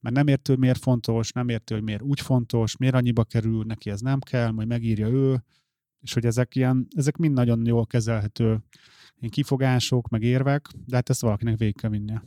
mert 0.00 0.14
nem 0.14 0.26
értő, 0.26 0.56
miért 0.56 0.78
fontos, 0.78 1.32
nem 1.32 1.48
értő, 1.48 1.74
hogy 1.74 1.84
miért 1.84 2.02
úgy 2.02 2.20
fontos, 2.20 2.76
miért 2.76 2.94
annyiba 2.94 3.24
kerül, 3.24 3.64
neki 3.64 3.90
ez 3.90 4.00
nem 4.00 4.20
kell, 4.20 4.50
majd 4.50 4.68
megírja 4.68 5.08
ő, 5.08 5.42
és 6.00 6.12
hogy 6.12 6.26
ezek 6.26 6.54
ilyen, 6.54 6.86
ezek 6.96 7.16
mind 7.16 7.34
nagyon 7.34 7.66
jól 7.66 7.86
kezelhető 7.86 8.44
ilyen 9.18 9.30
kifogások, 9.30 10.08
meg 10.08 10.22
érvek, 10.22 10.68
de 10.86 10.96
hát 10.96 11.08
ezt 11.08 11.20
valakinek 11.20 11.58
végig 11.58 11.76
kell 11.76 11.90
vinnie. 11.90 12.22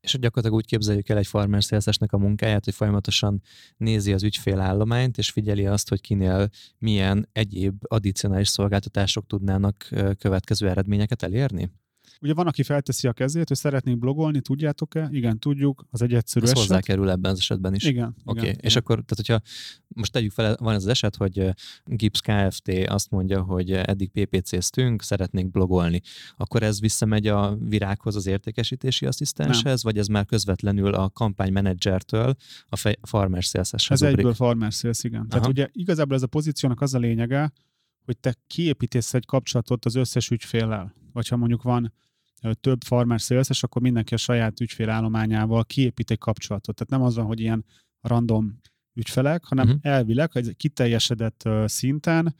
És 0.00 0.12
gyakorlatilag 0.12 0.56
úgy 0.56 0.66
képzeljük 0.66 1.08
el 1.08 1.16
egy 1.16 1.26
farmer 1.26 1.62
salesesnek 1.62 2.12
a 2.12 2.18
munkáját, 2.18 2.64
hogy 2.64 2.74
folyamatosan 2.74 3.42
nézi 3.76 4.12
az 4.12 4.22
ügyfélállományt, 4.22 5.18
és 5.18 5.30
figyeli 5.30 5.66
azt, 5.66 5.88
hogy 5.88 6.00
kinél 6.00 6.48
milyen 6.78 7.28
egyéb 7.32 7.84
addicionális 7.88 8.48
szolgáltatások 8.48 9.26
tudnának 9.26 9.88
következő 10.18 10.68
eredményeket 10.68 11.22
elérni? 11.22 11.70
Ugye 12.20 12.34
van, 12.34 12.46
aki 12.46 12.62
felteszi 12.62 13.08
a 13.08 13.12
kezét, 13.12 13.48
hogy 13.48 13.56
szeretnék 13.56 13.98
blogolni, 13.98 14.40
tudjátok-e? 14.40 15.08
Igen, 15.10 15.38
tudjuk, 15.38 15.86
az 15.90 16.02
egy 16.02 16.14
egyszerű 16.14 16.44
Ez 16.44 16.50
eset. 16.50 16.66
hozzákerül 16.66 17.10
ebben 17.10 17.30
az 17.30 17.38
esetben 17.38 17.74
is. 17.74 17.84
Igen. 17.84 18.16
Oké, 18.24 18.40
okay. 18.40 18.54
és 18.60 18.76
akkor, 18.76 19.04
tehát 19.04 19.16
hogyha 19.16 19.40
most 19.88 20.12
tegyük 20.12 20.32
fel, 20.32 20.56
van 20.60 20.74
ez 20.74 20.82
az 20.82 20.88
eset, 20.88 21.16
hogy 21.16 21.50
Gips 21.84 22.20
Kft. 22.20 22.70
azt 22.86 23.10
mondja, 23.10 23.42
hogy 23.42 23.72
eddig 23.72 24.10
PPC-ztünk, 24.10 25.02
szeretnénk 25.02 25.50
blogolni, 25.50 26.00
akkor 26.36 26.62
ez 26.62 26.80
visszamegy 26.80 27.26
a 27.26 27.56
virághoz 27.60 28.16
az 28.16 28.26
értékesítési 28.26 29.06
asszisztenshez, 29.06 29.82
vagy 29.82 29.98
ez 29.98 30.06
már 30.06 30.24
közvetlenül 30.24 30.94
a 30.94 31.10
kampánymenedzsertől 31.10 32.34
a 32.66 32.76
fej- 32.76 32.98
farmer 33.02 33.42
saleseshez 33.42 34.02
Ez 34.02 34.08
egyből 34.08 34.34
farmer 34.34 34.72
sales, 34.72 35.04
igen. 35.04 35.28
Tehát 35.28 35.44
Aha. 35.44 35.52
ugye 35.52 35.68
igazából 35.72 36.16
ez 36.16 36.22
a 36.22 36.26
pozíciónak 36.26 36.80
az 36.80 36.94
a 36.94 36.98
lényege, 36.98 37.52
hogy 38.04 38.18
te 38.18 38.34
kiépítesz 38.46 39.14
egy 39.14 39.26
kapcsolatot 39.26 39.84
az 39.84 39.94
összes 39.94 40.30
ügyféllel. 40.30 40.94
Vagy 41.12 41.28
ha 41.28 41.36
mondjuk 41.36 41.62
van 41.62 41.92
több 42.60 42.82
farmer 42.84 43.20
sales 43.20 43.62
akkor 43.62 43.82
mindenki 43.82 44.14
a 44.14 44.16
saját 44.16 44.60
ügyfélállományával 44.60 45.64
kiépít 45.64 46.10
egy 46.10 46.18
kapcsolatot. 46.18 46.74
Tehát 46.74 46.92
nem 46.92 47.02
az 47.02 47.16
van, 47.16 47.26
hogy 47.26 47.40
ilyen 47.40 47.64
random 48.00 48.60
ügyfelek, 48.94 49.44
hanem 49.44 49.66
uh-huh. 49.66 49.80
elvileg, 49.82 50.30
egy 50.32 50.56
kiteljesedett 50.56 51.48
szinten 51.64 52.34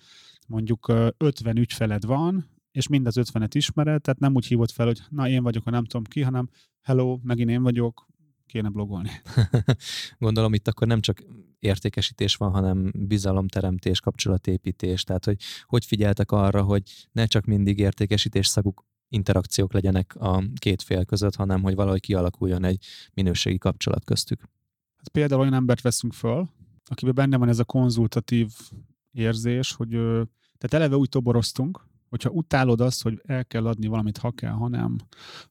mondjuk 0.46 0.88
ö, 0.88 1.08
50 1.16 1.56
ügyfeled 1.56 2.04
van, 2.04 2.50
és 2.70 2.88
mind 2.88 3.06
az 3.06 3.16
50-et 3.20 3.50
ismered, 3.52 4.00
tehát 4.00 4.20
nem 4.20 4.34
úgy 4.34 4.46
hívod 4.46 4.70
fel, 4.70 4.86
hogy 4.86 5.00
na 5.08 5.28
én 5.28 5.42
vagyok 5.42 5.66
a 5.66 5.70
nem 5.70 5.84
tudom 5.84 6.04
ki, 6.04 6.20
hanem 6.20 6.48
hello, 6.80 7.18
megint 7.22 7.50
én 7.50 7.62
vagyok, 7.62 8.06
kéne 8.46 8.68
blogolni. 8.68 9.10
Gondolom 10.18 10.54
itt 10.54 10.68
akkor 10.68 10.86
nem 10.86 11.00
csak 11.00 11.24
értékesítés 11.58 12.36
van, 12.36 12.50
hanem 12.50 12.92
bizalomteremtés, 12.94 14.00
kapcsolatépítés, 14.00 15.02
tehát 15.02 15.24
hogy 15.24 15.40
hogy 15.64 15.84
figyeltek 15.84 16.32
arra, 16.32 16.62
hogy 16.62 16.82
ne 17.12 17.26
csak 17.26 17.44
mindig 17.44 17.78
értékesítés 17.78 18.46
szaguk 18.46 18.84
interakciók 19.08 19.72
legyenek 19.72 20.16
a 20.18 20.42
két 20.56 20.82
fél 20.82 21.04
között, 21.04 21.34
hanem 21.34 21.62
hogy 21.62 21.74
valahogy 21.74 22.00
kialakuljon 22.00 22.64
egy 22.64 22.84
minőségi 23.14 23.58
kapcsolat 23.58 24.04
köztük. 24.04 24.40
Hát 24.96 25.08
például 25.08 25.40
olyan 25.40 25.54
embert 25.54 25.80
veszünk 25.80 26.12
föl, 26.12 26.48
akiben 26.84 27.14
benne 27.14 27.36
van 27.36 27.48
ez 27.48 27.58
a 27.58 27.64
konzultatív 27.64 28.48
érzés, 29.12 29.72
hogy 29.72 29.88
tehát 30.58 30.74
eleve 30.74 30.96
úgy 30.96 31.08
toboroztunk, 31.08 31.86
hogyha 32.08 32.30
utálod 32.30 32.80
azt, 32.80 33.02
hogy 33.02 33.20
el 33.26 33.44
kell 33.44 33.66
adni 33.66 33.86
valamit, 33.86 34.18
ha 34.18 34.30
kell, 34.30 34.52
ha 34.52 34.68
nem, 34.68 34.96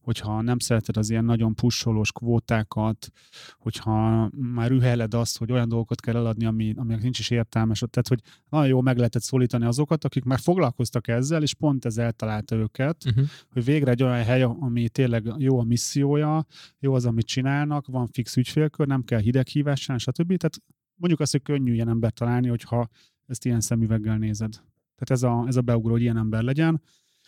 hogyha 0.02 0.42
nem 0.42 0.60
szereted 0.60 0.98
az 0.98 1.10
ilyen 1.10 1.26
nagyon 1.26 1.56
pusolós 1.56 2.12
kvótákat, 2.12 3.12
hogyha 3.58 4.30
már 4.36 4.72
üheled 4.72 5.14
azt, 5.14 5.38
hogy 5.38 5.52
olyan 5.52 5.70
dolgokat 5.70 6.02
kell 6.02 6.16
eladni, 6.16 6.46
ami, 6.46 6.74
aminek 6.78 7.02
nincs 7.02 7.20
is 7.20 7.30
értelmes, 7.30 7.84
tehát 7.90 8.08
hogy 8.08 8.22
nagyon 8.50 8.68
jól 8.68 8.82
meg 8.82 8.98
lehetett 8.98 9.22
szólítani 9.22 9.66
azokat, 9.66 10.04
akik 10.04 10.24
már 10.24 10.40
foglalkoztak 10.40 11.08
ezzel, 11.08 11.42
és 11.42 11.54
pont 11.54 11.86
ez 11.86 11.98
eltalálta 11.98 12.56
őket, 12.56 13.06
Uh-huh. 13.08 13.26
hogy 13.52 13.64
végre 13.64 13.92
egy 13.92 14.04
olyan 14.04 14.24
hely, 14.24 14.44
ami 14.44 14.90
tényleg 14.90 15.32
jó 15.38 15.60
a 15.60 15.64
missziója, 15.64 16.46
jó 16.80 16.94
az, 16.94 17.06
amit 17.06 17.26
csinálnak, 17.26 17.88
van 17.88 18.08
fix 18.08 18.36
ügyfélkör, 18.38 18.88
nem 18.88 19.04
kell 19.04 19.20
hideghívás, 19.20 19.80
stb. 19.98 20.38
Tehát 20.38 20.62
mondjuk 20.96 21.20
azt, 21.20 21.32
hogy 21.32 21.42
könnyű 21.42 21.74
ilyen 21.74 21.90
embert 21.90 22.14
találni, 22.14 22.48
hogyha 22.48 22.88
ezt 23.26 23.46
ilyen 23.46 23.62
szemüveggel 23.62 24.18
nézed. 24.18 24.54
Tehát 24.98 25.10
ez 25.10 25.24
a, 25.24 25.46
ez 25.48 25.56
a 25.56 25.62
beugró, 25.62 25.92
hogy 25.92 26.02
ilyen 26.02 26.18
ember 26.18 26.44
legyen, 26.44 26.82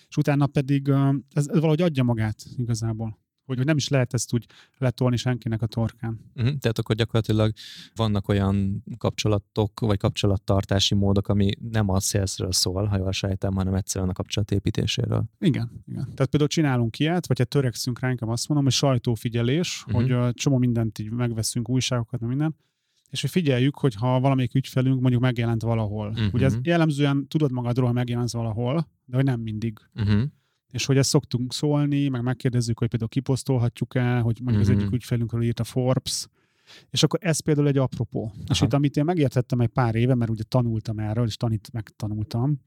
és 0.10 0.18
utána 0.18 0.48
pedig 0.48 0.88
ez, 1.34 1.48
ez 1.48 1.60
valahogy 1.60 1.82
adja 1.82 2.04
magát 2.04 2.46
igazából. 2.58 3.18
Hogy, 3.46 3.58
hogy 3.58 3.68
nem 3.68 3.78
is 3.78 3.88
lehet 3.88 4.14
ezt 4.14 4.34
úgy 4.34 4.46
letolni 4.78 5.18
senkinek 5.18 5.62
a 5.62 5.66
torkán. 5.66 6.20
Uh-huh. 6.36 6.58
Tehát 6.58 6.80
akkor 6.80 6.96
gyakorlatilag 6.96 7.54
vannak 7.96 8.28
olyan 8.28 8.84
kapcsolatok, 8.98 9.80
vagy 9.80 9.98
kapcsolattartási 9.98 10.96
módok, 10.96 11.28
ami 11.28 11.52
nem 11.72 11.90
a 11.90 12.00
salesről 12.00 12.52
szól, 12.52 12.86
ha 12.86 12.98
jól 12.98 13.12
sejtem, 13.12 13.56
hanem 13.56 13.74
egyszerűen 13.74 14.10
a 14.10 14.14
kapcsolatépítéséről. 14.14 15.24
Igen, 15.40 15.84
igen. 15.88 16.04
Tehát 16.04 16.30
például 16.30 16.48
csinálunk 16.48 17.00
ilyet, 17.00 17.28
vagy 17.28 17.38
hát 17.38 17.48
törekszünk 17.48 18.00
rá, 18.00 18.10
inkább 18.10 18.30
azt 18.30 18.48
mondom, 18.48 18.66
hogy 18.66 18.76
sajtófigyelés, 18.76 19.84
uh-huh. 19.88 20.22
hogy 20.22 20.34
csomó 20.34 20.58
mindent 20.58 21.00
így 21.00 21.10
megveszünk, 21.10 21.70
újságokat, 21.70 22.20
minden, 22.20 22.56
és 23.10 23.22
hogy 23.22 23.30
figyeljük, 23.30 23.78
hogy 23.78 23.96
ha 23.96 24.20
valamelyik 24.20 24.56
ügyfelünk 24.56 25.00
mondjuk 25.02 25.22
megjelent 25.22 25.62
valahol. 25.62 26.10
Mhm. 26.12 26.26
Ugye 26.34 26.46
ez 26.46 26.58
jellemzően 26.62 27.28
tudod 27.28 27.52
magadról, 27.52 27.88
ha 27.88 27.94
megjelensz 27.94 28.34
valahol, 28.34 28.88
de 29.06 29.16
hogy 29.16 29.26
nem 29.26 29.40
mindig. 29.40 29.80
Uh-huh. 29.96 30.22
És 30.72 30.86
hogy 30.86 30.98
ezt 30.98 31.10
szoktunk 31.10 31.54
szólni, 31.54 32.08
meg 32.08 32.22
megkérdezzük, 32.24 32.80
hogy 32.80 32.88
például 32.88 33.10
kiposztolhatjuk-e, 33.10 34.20
hogy 34.20 34.40
mondjuk 34.44 34.66
Mhm. 34.66 34.74
az 34.74 34.80
egyik 34.80 34.94
ügyfelünkről 34.94 35.42
írt 35.44 35.60
a 35.60 35.64
Forbes, 35.64 36.28
és 36.90 37.04
akkor 37.04 37.20
ez 37.24 37.40
például 37.40 37.68
egy 37.68 37.78
apropó. 37.78 38.24
Aha. 38.24 38.44
És 38.50 38.62
itt, 38.62 38.74
amit 38.74 38.98
én 38.98 39.04
megértettem 39.04 39.60
egy 39.60 39.68
pár 39.68 39.96
éve, 39.96 40.16
mert 40.16 40.32
ugye 40.32 40.44
tanultam 40.44 41.00
erről, 41.00 41.26
és 41.26 41.36
tanít, 41.36 41.70
megtanultam, 41.74 42.62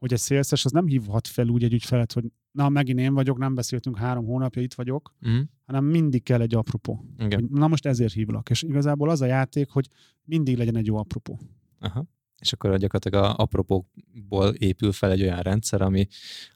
hogy 0.00 0.12
egy 0.12 0.18
szélszes 0.18 0.64
az 0.64 0.70
nem 0.72 0.86
hívhat 0.86 1.26
fel 1.26 1.48
úgy 1.48 1.64
egy 1.64 1.72
ügyfelet, 1.72 2.12
hogy 2.12 2.32
na, 2.50 2.68
megint 2.68 2.98
én 2.98 3.14
vagyok, 3.14 3.38
nem 3.38 3.54
beszéltünk 3.54 3.96
három 3.98 4.24
hónapja, 4.24 4.62
itt 4.62 4.74
vagyok, 4.74 5.14
Uh-huh. 5.22 5.42
hanem 5.64 5.84
mindig 5.84 6.22
kell 6.22 6.40
egy 6.40 6.54
apropó. 6.54 7.04
Igen. 7.18 7.40
Hogy 7.40 7.50
Na 7.50 7.68
most 7.68 7.86
ezért 7.86 8.12
hívlak. 8.12 8.50
És 8.50 8.62
igazából 8.62 9.08
az 9.10 9.20
a 9.20 9.26
játék, 9.26 9.68
hogy 9.70 9.88
mindig 10.24 10.56
legyen 10.56 10.76
egy 10.76 10.86
jó 10.86 10.96
apropó. 10.96 11.38
Aha. 11.78 12.06
És 12.40 12.52
akkor 12.52 12.78
gyakorlatilag 12.78 13.24
a 13.24 13.36
apropókból 13.36 14.48
épül 14.48 14.92
fel 14.92 15.10
egy 15.10 15.22
olyan 15.22 15.40
rendszer, 15.40 15.82
ami, 15.82 16.06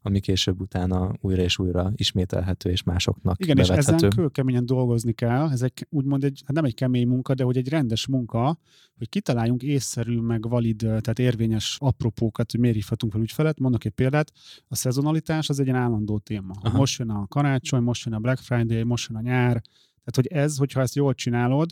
ami 0.02 0.20
később 0.20 0.60
utána 0.60 1.12
újra 1.20 1.42
és 1.42 1.58
újra 1.58 1.92
ismételhető 1.94 2.70
és 2.70 2.82
másoknak 2.82 3.40
Igen, 3.40 3.58
és 3.58 3.68
bevethető. 3.68 4.06
ezen 4.06 4.10
kőkeményen 4.10 4.66
dolgozni 4.66 5.12
kell. 5.12 5.50
Ez 5.50 5.62
egy, 5.62 5.86
úgymond 5.90 6.24
egy, 6.24 6.42
hát 6.46 6.54
nem 6.54 6.64
egy 6.64 6.74
kemény 6.74 7.06
munka, 7.06 7.34
de 7.34 7.44
hogy 7.44 7.56
egy 7.56 7.68
rendes 7.68 8.06
munka, 8.06 8.58
hogy 8.98 9.08
kitaláljunk 9.08 9.62
észszerű, 9.62 10.20
meg 10.20 10.48
valid, 10.48 10.76
tehát 10.76 11.18
érvényes 11.18 11.76
apropókat, 11.80 12.50
hogy 12.50 12.60
miért 12.60 12.76
hívhatunk 12.76 13.12
fel 13.12 13.20
ügyfelet. 13.20 13.58
Mondok 13.58 13.84
egy 13.84 13.92
példát, 13.92 14.32
a 14.68 14.74
szezonalitás 14.74 15.48
az 15.48 15.60
egy 15.60 15.66
ilyen 15.66 15.78
állandó 15.78 16.18
téma. 16.18 16.54
Aha. 16.62 16.78
Most 16.78 16.98
jön 16.98 17.10
a 17.10 17.26
karácsony, 17.26 17.82
most 17.82 18.04
jön 18.04 18.14
a 18.14 18.18
Black 18.18 18.38
Friday, 18.38 18.82
most 18.82 19.08
jön 19.08 19.18
a 19.18 19.22
nyár. 19.22 19.62
Tehát, 20.04 20.14
hogy 20.14 20.26
ez, 20.26 20.56
hogyha 20.56 20.80
ezt 20.80 20.94
jól 20.94 21.14
csinálod, 21.14 21.70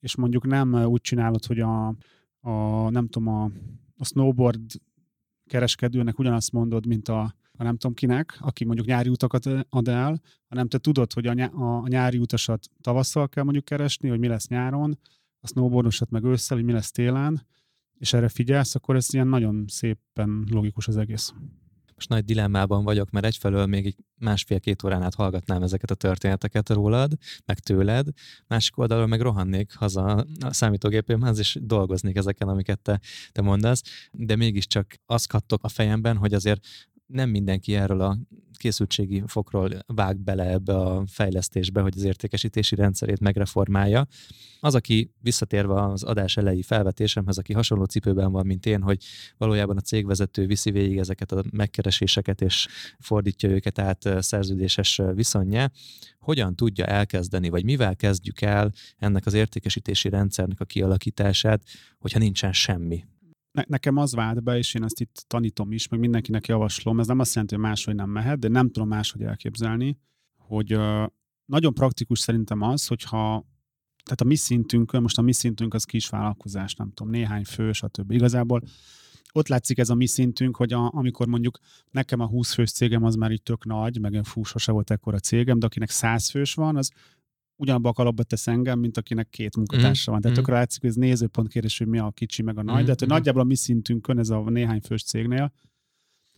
és 0.00 0.16
mondjuk 0.16 0.46
nem 0.46 0.74
úgy 0.74 1.00
csinálod, 1.00 1.44
hogy 1.44 1.60
a, 1.60 1.94
a 2.42 2.90
nem 2.90 3.08
tudom, 3.08 3.28
a, 3.28 3.50
a 3.96 4.04
snowboard 4.04 4.60
kereskedőnek 5.46 6.18
ugyanazt 6.18 6.52
mondod, 6.52 6.86
mint 6.86 7.08
a, 7.08 7.20
a 7.52 7.62
nem 7.62 7.76
tudom 7.76 7.96
kinek, 7.96 8.38
aki 8.40 8.64
mondjuk 8.64 8.86
nyári 8.86 9.08
utakat 9.08 9.46
ad 9.68 9.88
el, 9.88 10.20
hanem 10.48 10.68
te 10.68 10.78
tudod, 10.78 11.12
hogy 11.12 11.26
a, 11.26 11.32
nyá- 11.32 11.54
a 11.54 11.84
nyári 11.88 12.18
utasat 12.18 12.70
tavasszal 12.80 13.28
kell 13.28 13.42
mondjuk 13.42 13.64
keresni, 13.64 14.08
hogy 14.08 14.18
mi 14.18 14.26
lesz 14.26 14.48
nyáron, 14.48 14.98
a 15.40 15.46
snowboardosat 15.46 16.10
meg 16.10 16.24
ősszel, 16.24 16.56
hogy 16.56 16.66
mi 16.66 16.72
lesz 16.72 16.90
télen, 16.90 17.46
és 17.98 18.12
erre 18.12 18.28
figyelsz, 18.28 18.74
akkor 18.74 18.96
ez 18.96 19.14
ilyen 19.14 19.28
nagyon 19.28 19.64
szépen 19.68 20.46
logikus 20.50 20.88
az 20.88 20.96
egész. 20.96 21.34
Most 22.02 22.14
nagy 22.14 22.24
dilemmában 22.24 22.84
vagyok, 22.84 23.10
mert 23.10 23.26
egyfelől 23.26 23.66
még 23.66 23.86
egy 23.86 23.96
másfél-két 24.18 24.82
órán 24.82 25.02
át 25.02 25.14
hallgatnám 25.14 25.62
ezeket 25.62 25.90
a 25.90 25.94
történeteket 25.94 26.68
rólad, 26.68 27.12
meg 27.44 27.58
tőled, 27.58 28.06
másik 28.46 28.78
oldalról 28.78 29.06
meg 29.06 29.20
rohannék 29.20 29.74
haza 29.74 30.04
a 30.40 30.52
számítógépémhez, 30.52 31.38
és 31.38 31.58
dolgoznék 31.60 32.16
ezeken, 32.16 32.48
amiket 32.48 32.78
te, 32.78 33.00
te 33.32 33.42
mondasz, 33.42 33.82
de 34.12 34.36
mégiscsak 34.36 34.94
azt 35.06 35.28
kattok 35.28 35.64
a 35.64 35.68
fejemben, 35.68 36.16
hogy 36.16 36.34
azért 36.34 36.66
nem 37.06 37.30
mindenki 37.30 37.74
erről 37.74 38.00
a 38.00 38.18
készültségi 38.62 39.22
fokról 39.26 39.70
vág 39.86 40.20
bele 40.20 40.50
ebbe 40.50 40.76
a 40.76 41.04
fejlesztésbe, 41.06 41.80
hogy 41.80 41.92
az 41.96 42.02
értékesítési 42.02 42.74
rendszerét 42.74 43.20
megreformálja. 43.20 44.06
Az, 44.60 44.74
aki 44.74 45.10
visszatérve 45.20 45.82
az 45.82 46.02
adás 46.02 46.36
elejé 46.36 46.62
felvetésemhez, 46.62 47.38
aki 47.38 47.52
hasonló 47.52 47.84
cipőben 47.84 48.32
van, 48.32 48.46
mint 48.46 48.66
én, 48.66 48.82
hogy 48.82 49.04
valójában 49.36 49.76
a 49.76 49.80
cégvezető 49.80 50.46
viszi 50.46 50.70
végig 50.70 50.98
ezeket 50.98 51.32
a 51.32 51.42
megkereséseket 51.52 52.40
és 52.40 52.68
fordítja 52.98 53.48
őket 53.48 53.78
át 53.78 54.08
szerződéses 54.18 55.00
viszonyja, 55.14 55.70
hogyan 56.18 56.56
tudja 56.56 56.84
elkezdeni, 56.86 57.48
vagy 57.48 57.64
mivel 57.64 57.96
kezdjük 57.96 58.40
el 58.40 58.72
ennek 58.98 59.26
az 59.26 59.34
értékesítési 59.34 60.08
rendszernek 60.08 60.60
a 60.60 60.64
kialakítását, 60.64 61.62
hogyha 61.98 62.18
nincsen 62.18 62.52
semmi 62.52 63.04
ne, 63.52 63.62
nekem 63.66 63.96
az 63.96 64.14
vált 64.14 64.42
be, 64.42 64.56
és 64.58 64.74
én 64.74 64.84
ezt 64.84 65.00
itt 65.00 65.24
tanítom 65.26 65.72
is, 65.72 65.88
meg 65.88 66.00
mindenkinek 66.00 66.46
javaslom, 66.46 67.00
ez 67.00 67.06
nem 67.06 67.18
azt 67.18 67.34
jelenti, 67.34 67.54
hogy 67.54 67.64
máshogy 67.64 67.94
nem 67.94 68.10
mehet, 68.10 68.38
de 68.38 68.48
nem 68.48 68.70
tudom 68.70 68.88
máshogy 68.88 69.22
elképzelni, 69.22 69.98
hogy 70.36 70.78
nagyon 71.44 71.74
praktikus 71.74 72.18
szerintem 72.18 72.60
az, 72.60 72.86
hogyha 72.86 73.50
tehát 74.04 74.20
a 74.20 74.24
mi 74.24 74.34
szintünkön, 74.34 75.02
most 75.02 75.18
a 75.18 75.22
mi 75.22 75.32
szintünk 75.32 75.74
az 75.74 75.84
kis 75.84 76.08
vállalkozás, 76.08 76.74
nem 76.74 76.92
tudom, 76.92 77.12
néhány 77.12 77.44
fő, 77.44 77.72
stb. 77.72 78.10
Igazából 78.10 78.62
ott 79.32 79.48
látszik 79.48 79.78
ez 79.78 79.90
a 79.90 79.94
mi 79.94 80.06
szintünk, 80.06 80.56
hogy 80.56 80.72
a, 80.72 80.90
amikor 80.94 81.26
mondjuk 81.26 81.58
nekem 81.90 82.20
a 82.20 82.26
20 82.26 82.52
fős 82.52 82.72
cégem 82.72 83.04
az 83.04 83.14
már 83.14 83.30
így 83.30 83.42
tök 83.42 83.64
nagy, 83.64 84.00
meg 84.00 84.20
fú, 84.24 84.44
sose 84.44 84.72
volt 84.72 84.90
ekkora 84.90 85.18
cégem, 85.18 85.58
de 85.58 85.66
akinek 85.66 85.90
100 85.90 86.30
fős 86.30 86.54
van, 86.54 86.76
az 86.76 86.90
ugyanabba 87.56 87.88
a 87.88 87.92
kalapba 87.92 88.22
tesz 88.22 88.46
engem, 88.46 88.78
mint 88.78 88.96
akinek 88.96 89.28
két 89.28 89.56
munkatársa 89.56 90.10
mm. 90.10 90.12
van. 90.12 90.22
Tehát 90.22 90.36
mm. 90.36 90.40
tökre 90.40 90.58
látszik, 90.58 90.80
hogy 90.80 90.90
ez 90.90 90.96
nézőpont 90.96 91.48
kérdés, 91.48 91.78
hogy 91.78 91.86
mi 91.86 91.98
a 91.98 92.10
kicsi 92.10 92.42
meg 92.42 92.58
a 92.58 92.62
nagy, 92.62 92.82
mm. 92.82 92.84
de 92.84 92.90
hát, 92.90 92.98
hogy 92.98 93.08
mm. 93.08 93.12
nagyjából 93.12 93.42
a 93.42 93.44
mi 93.44 93.56
szintünkön, 93.56 94.18
ez 94.18 94.30
a 94.30 94.50
néhány 94.50 94.80
fős 94.80 95.02
cégnél, 95.02 95.52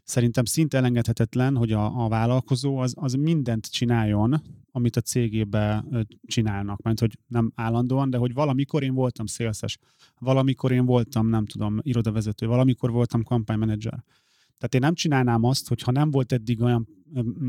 szerintem 0.04 0.44
szinte 0.44 0.76
elengedhetetlen, 0.76 1.56
hogy 1.56 1.72
a, 1.72 2.04
a 2.04 2.08
vállalkozó 2.08 2.76
az, 2.76 2.94
az 2.96 3.12
mindent 3.12 3.70
csináljon, 3.70 4.42
amit 4.70 4.96
a 4.96 5.00
cégébe 5.00 5.84
csinálnak. 6.26 6.82
Mert 6.82 7.00
hogy 7.00 7.18
nem 7.26 7.52
állandóan, 7.54 8.10
de 8.10 8.16
hogy 8.16 8.32
valamikor 8.32 8.82
én 8.82 8.94
voltam 8.94 9.26
szélszes, 9.26 9.78
valamikor 10.18 10.72
én 10.72 10.84
voltam, 10.84 11.26
nem 11.26 11.46
tudom, 11.46 11.78
irodavezető, 11.82 12.46
valamikor 12.46 12.90
voltam 12.90 13.22
kampánymenedzser. 13.22 14.04
Tehát 14.58 14.74
én 14.74 14.80
nem 14.80 14.94
csinálnám 14.94 15.44
azt, 15.44 15.68
hogyha 15.68 15.92
nem 15.92 16.10
volt 16.10 16.32
eddig 16.32 16.60
olyan 16.60 16.88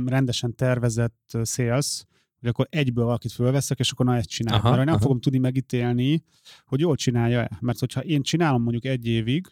rendesen 0.05 0.55
tervezett 0.55 1.37
sales, 1.43 2.05
hogy 2.39 2.49
akkor 2.49 2.67
egyből 2.69 3.05
valakit 3.05 3.31
fölveszek, 3.31 3.79
és 3.79 3.91
akkor 3.91 4.05
na 4.05 4.15
ezt 4.15 4.29
csinálja. 4.29 4.59
Aha, 4.59 4.71
Mert 4.71 4.85
nem 4.85 4.93
aha. 4.93 5.03
fogom 5.03 5.19
tudni 5.19 5.37
megítélni, 5.39 6.23
hogy 6.65 6.79
jól 6.79 6.95
csinálja-e. 6.95 7.57
Mert 7.59 7.79
hogyha 7.79 8.01
én 8.01 8.21
csinálom 8.21 8.61
mondjuk 8.61 8.85
egy 8.85 9.07
évig, 9.07 9.47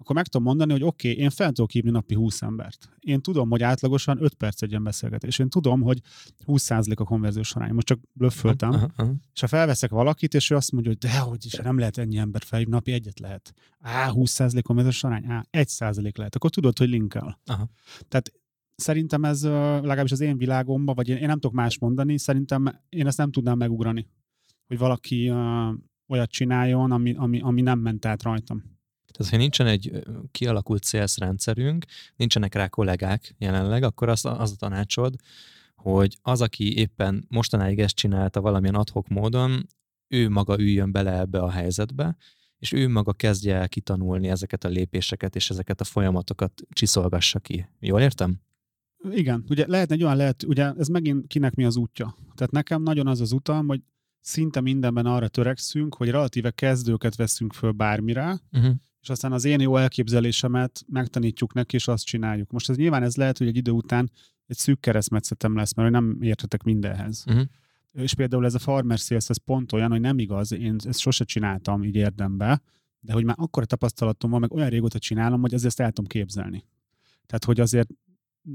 akkor 0.00 0.16
meg 0.16 0.26
tudom 0.26 0.46
mondani, 0.46 0.72
hogy 0.72 0.82
oké, 0.82 1.10
okay, 1.10 1.22
én 1.22 1.30
fel 1.30 1.52
tudok 1.52 1.70
hívni 1.70 1.90
napi 1.90 2.14
20 2.14 2.42
embert. 2.42 2.88
Én 2.98 3.20
tudom, 3.20 3.50
hogy 3.50 3.62
átlagosan 3.62 4.22
5 4.22 4.34
perc 4.34 4.62
egy 4.62 4.70
ilyen 4.70 4.82
beszélgetés. 4.82 5.38
Én 5.38 5.48
tudom, 5.48 5.80
hogy 5.80 6.00
20% 6.46 6.96
a 6.96 7.04
konverziós 7.04 7.54
arány. 7.54 7.72
Most 7.72 7.86
csak 7.86 7.98
blöfföltem. 8.12 8.70
Uh, 8.70 8.82
uh, 8.82 9.08
uh. 9.08 9.14
És 9.34 9.40
ha 9.40 9.46
felveszek 9.46 9.90
valakit, 9.90 10.34
és 10.34 10.50
ő 10.50 10.56
azt 10.56 10.72
mondja, 10.72 10.90
hogy 10.90 11.10
dehogy 11.10 11.44
is, 11.44 11.52
nem 11.54 11.78
lehet 11.78 11.98
ennyi 11.98 12.16
embert 12.16 12.44
felhívni, 12.44 12.74
napi 12.74 12.92
egyet 12.92 13.18
lehet. 13.18 13.54
Á, 13.80 14.10
20% 14.12 14.60
konverziós 14.62 15.04
arány, 15.04 15.24
á, 15.26 15.46
1% 15.52 16.16
lehet. 16.16 16.34
Akkor 16.34 16.50
tudod, 16.50 16.78
hogy 16.78 16.88
linkel. 16.88 17.40
Aha. 17.46 17.68
Tehát 18.08 18.32
szerintem 18.80 19.24
ez 19.24 19.42
legalábbis 19.42 20.12
az 20.12 20.20
én 20.20 20.36
világomban, 20.36 20.94
vagy 20.94 21.08
én, 21.08 21.16
én 21.16 21.26
nem 21.26 21.38
tudok 21.38 21.56
más 21.56 21.78
mondani, 21.78 22.18
szerintem 22.18 22.80
én 22.88 23.06
ezt 23.06 23.18
nem 23.18 23.30
tudnám 23.30 23.58
megugrani, 23.58 24.06
hogy 24.66 24.78
valaki 24.78 25.32
olyat 26.06 26.30
csináljon, 26.30 26.90
ami, 26.90 27.14
ami, 27.14 27.40
ami 27.40 27.60
nem 27.60 27.78
ment 27.78 28.06
át 28.06 28.22
rajtam. 28.22 28.62
Tehát, 29.12 29.32
ha 29.32 29.38
nincsen 29.38 29.66
egy 29.66 30.02
kialakult 30.30 30.84
sales 30.84 31.16
rendszerünk, 31.16 31.84
nincsenek 32.16 32.54
rá 32.54 32.68
kollégák 32.68 33.34
jelenleg, 33.38 33.82
akkor 33.82 34.08
az, 34.08 34.24
az 34.24 34.52
a 34.52 34.56
tanácsod, 34.56 35.14
hogy 35.74 36.18
az, 36.22 36.40
aki 36.40 36.76
éppen 36.76 37.24
mostanáig 37.28 37.78
ezt 37.78 37.94
csinálta 37.94 38.40
valamilyen 38.40 38.74
adhok 38.74 39.08
módon, 39.08 39.66
ő 40.08 40.28
maga 40.28 40.58
üljön 40.58 40.92
bele 40.92 41.18
ebbe 41.18 41.38
a 41.38 41.50
helyzetbe, 41.50 42.16
és 42.58 42.72
ő 42.72 42.88
maga 42.88 43.12
kezdje 43.12 43.56
el 43.56 43.68
kitanulni 43.68 44.28
ezeket 44.28 44.64
a 44.64 44.68
lépéseket, 44.68 45.36
és 45.36 45.50
ezeket 45.50 45.80
a 45.80 45.84
folyamatokat 45.84 46.62
csiszolgassa 46.70 47.38
ki. 47.38 47.68
Jól 47.80 48.00
értem? 48.00 48.40
Igen, 49.10 49.44
ugye 49.48 49.66
lehetne 49.66 49.94
egy 49.94 50.02
olyan 50.02 50.16
lehet, 50.16 50.42
ugye 50.42 50.72
ez 50.72 50.88
megint 50.88 51.26
kinek 51.26 51.54
mi 51.54 51.64
az 51.64 51.76
útja. 51.76 52.14
Tehát 52.34 52.52
nekem 52.52 52.82
nagyon 52.82 53.06
az 53.06 53.20
az 53.20 53.32
utam, 53.32 53.66
hogy 53.66 53.82
szinte 54.20 54.60
mindenben 54.60 55.06
arra 55.06 55.28
törekszünk, 55.28 55.94
hogy 55.94 56.10
relatíve 56.10 56.50
kezdőket 56.50 57.16
veszünk 57.16 57.52
föl 57.52 57.70
bármire, 57.70 58.40
uh-huh. 58.52 58.74
és 59.00 59.08
aztán 59.08 59.32
az 59.32 59.44
én 59.44 59.60
jó 59.60 59.76
elképzelésemet 59.76 60.84
megtanítjuk 60.86 61.52
neki, 61.52 61.76
és 61.76 61.88
azt 61.88 62.04
csináljuk. 62.04 62.50
Most 62.50 62.70
ez 62.70 62.76
nyilván 62.76 63.02
ez 63.02 63.16
lehet, 63.16 63.38
hogy 63.38 63.46
egy 63.46 63.56
idő 63.56 63.70
után 63.70 64.10
egy 64.46 64.56
szűk 64.56 64.80
keresztmetszetem 64.80 65.56
lesz, 65.56 65.74
mert 65.74 65.90
nem 65.90 66.18
értetek 66.20 66.62
mindenhez. 66.62 67.24
Uh-huh. 67.26 67.44
És 67.92 68.14
például 68.14 68.44
ez 68.44 68.54
a 68.54 68.58
farmer 68.58 68.98
sales, 68.98 69.28
ez 69.28 69.36
pont 69.36 69.72
olyan, 69.72 69.90
hogy 69.90 70.00
nem 70.00 70.18
igaz, 70.18 70.52
én 70.52 70.76
ezt 70.84 70.98
sose 70.98 71.24
csináltam 71.24 71.84
így 71.84 71.94
érdembe, 71.94 72.62
de 73.00 73.12
hogy 73.12 73.24
már 73.24 73.36
akkor 73.38 73.64
tapasztalatom 73.64 74.30
van, 74.30 74.40
meg 74.40 74.52
olyan 74.52 74.68
régóta 74.68 74.98
csinálom, 74.98 75.40
hogy 75.40 75.54
ezért 75.54 75.66
ezt 75.68 75.80
el 75.80 75.92
tudom 75.92 76.06
képzelni. 76.06 76.64
Tehát, 77.26 77.44
hogy 77.44 77.60
azért 77.60 77.88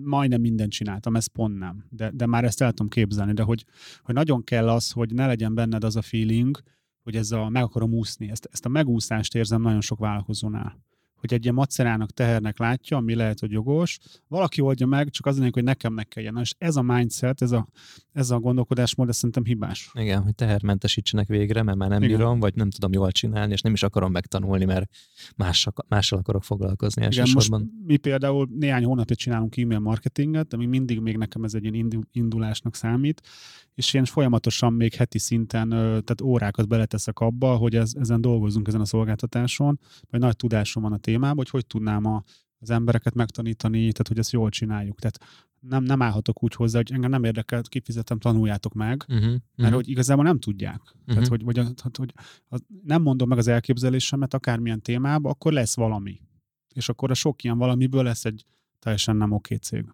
majdnem 0.03 0.41
mindent 0.41 0.71
csináltam, 0.71 1.15
ez 1.15 1.27
pont 1.27 1.57
nem. 1.57 1.85
De, 1.89 2.11
de 2.13 2.25
már 2.25 2.43
ezt 2.43 2.61
el 2.61 2.69
tudom 2.69 2.87
képzelni, 2.87 3.33
de 3.33 3.43
hogy, 3.43 3.65
hogy 4.01 4.15
nagyon 4.15 4.43
kell 4.43 4.69
az, 4.69 4.91
hogy 4.91 5.13
ne 5.13 5.25
legyen 5.25 5.53
benned 5.53 5.83
az 5.83 5.95
a 5.95 6.01
feeling, 6.01 6.61
hogy 7.03 7.15
ez 7.15 7.31
a 7.31 7.49
meg 7.49 7.63
akarom 7.63 7.93
úszni. 7.93 8.29
Ezt, 8.29 8.49
ezt 8.51 8.65
a 8.65 8.69
megúszást 8.69 9.35
érzem 9.35 9.61
nagyon 9.61 9.81
sok 9.81 9.99
vállalkozónál 9.99 10.81
hogy 11.23 11.33
egy 11.33 11.43
ilyen 11.43 11.55
macerának, 11.55 12.11
tehernek 12.11 12.57
látja, 12.57 12.97
ami 12.97 13.15
lehet, 13.15 13.39
hogy 13.39 13.51
jogos, 13.51 13.99
valaki 14.27 14.61
oldja 14.61 14.85
meg, 14.85 15.09
csak 15.09 15.25
az 15.25 15.41
hogy 15.51 15.63
nekem 15.63 15.93
meg 15.93 16.07
kelljen. 16.07 16.37
És 16.41 16.53
ez 16.57 16.75
a 16.75 16.81
mindset, 16.81 17.41
ez 17.41 17.51
a, 17.51 17.67
ez 18.11 18.29
a 18.29 18.39
gondolkodásmód, 18.39 19.09
ez 19.09 19.15
szerintem 19.15 19.43
hibás. 19.43 19.91
Igen, 19.93 20.21
hogy 20.21 20.35
tehermentesítsenek 20.35 21.27
végre, 21.27 21.63
mert 21.63 21.77
már 21.77 21.89
nem 21.89 22.01
Igen. 22.01 22.17
bírom, 22.17 22.39
vagy 22.39 22.55
nem 22.55 22.69
tudom 22.69 22.91
jól 22.91 23.11
csinálni, 23.11 23.53
és 23.53 23.61
nem 23.61 23.73
is 23.73 23.83
akarom 23.83 24.11
megtanulni, 24.11 24.65
mert 24.65 24.89
mással, 25.35 25.73
mással 25.87 26.19
akarok 26.19 26.43
foglalkozni 26.43 27.05
Igen, 27.05 27.27
most 27.33 27.53
mi 27.85 27.97
például 27.97 28.49
néhány 28.59 28.83
hónapja 28.83 29.15
csinálunk 29.15 29.57
e-mail 29.57 29.79
marketinget, 29.79 30.53
ami 30.53 30.65
mindig 30.65 30.99
még 30.99 31.17
nekem 31.17 31.43
ez 31.43 31.53
egy 31.53 31.63
ilyen 31.63 32.07
indulásnak 32.11 32.75
számít, 32.75 33.21
és 33.75 33.93
én 33.93 34.05
folyamatosan 34.05 34.73
még 34.73 34.93
heti 34.93 35.19
szinten, 35.19 35.69
tehát 35.69 36.21
órákat 36.23 36.67
beleteszek 36.67 37.19
abba, 37.19 37.55
hogy 37.55 37.75
ez, 37.75 37.91
ezen 37.99 38.21
dolgozunk 38.21 38.67
ezen 38.67 38.81
a 38.81 38.85
szolgáltatáson, 38.85 39.79
vagy 40.09 40.19
nagy 40.19 40.35
tudásom 40.35 40.83
van 40.83 40.93
a 40.93 40.97
témában, 40.97 41.12
hogy 41.21 41.49
hogy 41.49 41.65
tudnám 41.65 42.05
a, 42.05 42.23
az 42.59 42.69
embereket 42.69 43.13
megtanítani, 43.13 43.79
tehát 43.79 44.07
hogy 44.07 44.17
ezt 44.17 44.31
jól 44.31 44.49
csináljuk. 44.49 44.99
Tehát 44.99 45.19
nem, 45.59 45.83
nem 45.83 46.01
állhatok 46.01 46.43
úgy 46.43 46.53
hozzá, 46.53 46.77
hogy 46.77 46.91
engem 46.91 47.09
nem 47.09 47.23
érdekel, 47.23 47.61
kifizetem, 47.61 48.19
tanuljátok 48.19 48.73
meg, 48.73 49.05
uh-huh, 49.07 49.25
uh-huh. 49.25 49.41
mert 49.55 49.73
hogy 49.73 49.89
igazából 49.89 50.23
nem 50.23 50.39
tudják. 50.39 50.81
Uh-huh. 50.81 51.05
Tehát, 51.05 51.27
hogy, 51.27 51.43
vagy, 51.43 51.57
hogy, 51.57 51.81
hogy 51.81 51.97
hogy 51.97 52.13
nem 52.83 53.01
mondom 53.01 53.27
meg 53.27 53.37
az 53.37 53.47
elképzelésemet 53.47 54.33
akármilyen 54.33 54.81
témába, 54.81 55.29
akkor 55.29 55.53
lesz 55.53 55.75
valami. 55.75 56.21
És 56.73 56.89
akkor 56.89 57.11
a 57.11 57.13
sok 57.13 57.43
ilyen 57.43 57.57
valamiből 57.57 58.03
lesz 58.03 58.25
egy 58.25 58.45
teljesen 58.79 59.15
nem 59.15 59.31
oké 59.31 59.55
cég. 59.55 59.85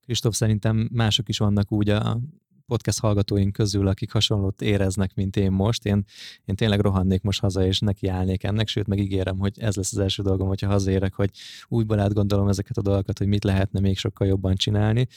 Kristóf, 0.00 0.34
szerintem 0.34 0.88
mások 0.92 1.28
is 1.28 1.38
vannak 1.38 1.72
úgy 1.72 1.88
a 1.88 2.20
podcast 2.68 3.00
hallgatóink 3.00 3.52
közül, 3.52 3.88
akik 3.88 4.12
hasonlót 4.12 4.62
éreznek, 4.62 5.14
mint 5.14 5.36
én 5.36 5.50
most. 5.50 5.86
Én, 5.86 6.04
én 6.44 6.56
tényleg 6.56 6.80
rohannék 6.80 7.22
most 7.22 7.40
haza, 7.40 7.66
és 7.66 7.78
nekiállnék 7.78 8.44
ennek, 8.44 8.68
sőt, 8.68 8.86
meg 8.86 8.98
ígérem, 8.98 9.38
hogy 9.38 9.58
ez 9.58 9.76
lesz 9.76 9.92
az 9.92 9.98
első 9.98 10.22
dolgom, 10.22 10.48
hogyha 10.48 10.68
hazaérek, 10.68 11.14
hogy 11.14 11.30
újból 11.68 12.00
átgondolom 12.00 12.48
ezeket 12.48 12.76
a 12.76 12.82
dolgokat, 12.82 13.18
hogy 13.18 13.26
mit 13.26 13.44
lehetne 13.44 13.80
még 13.80 13.98
sokkal 13.98 14.26
jobban 14.26 14.54
csinálni, 14.54 15.08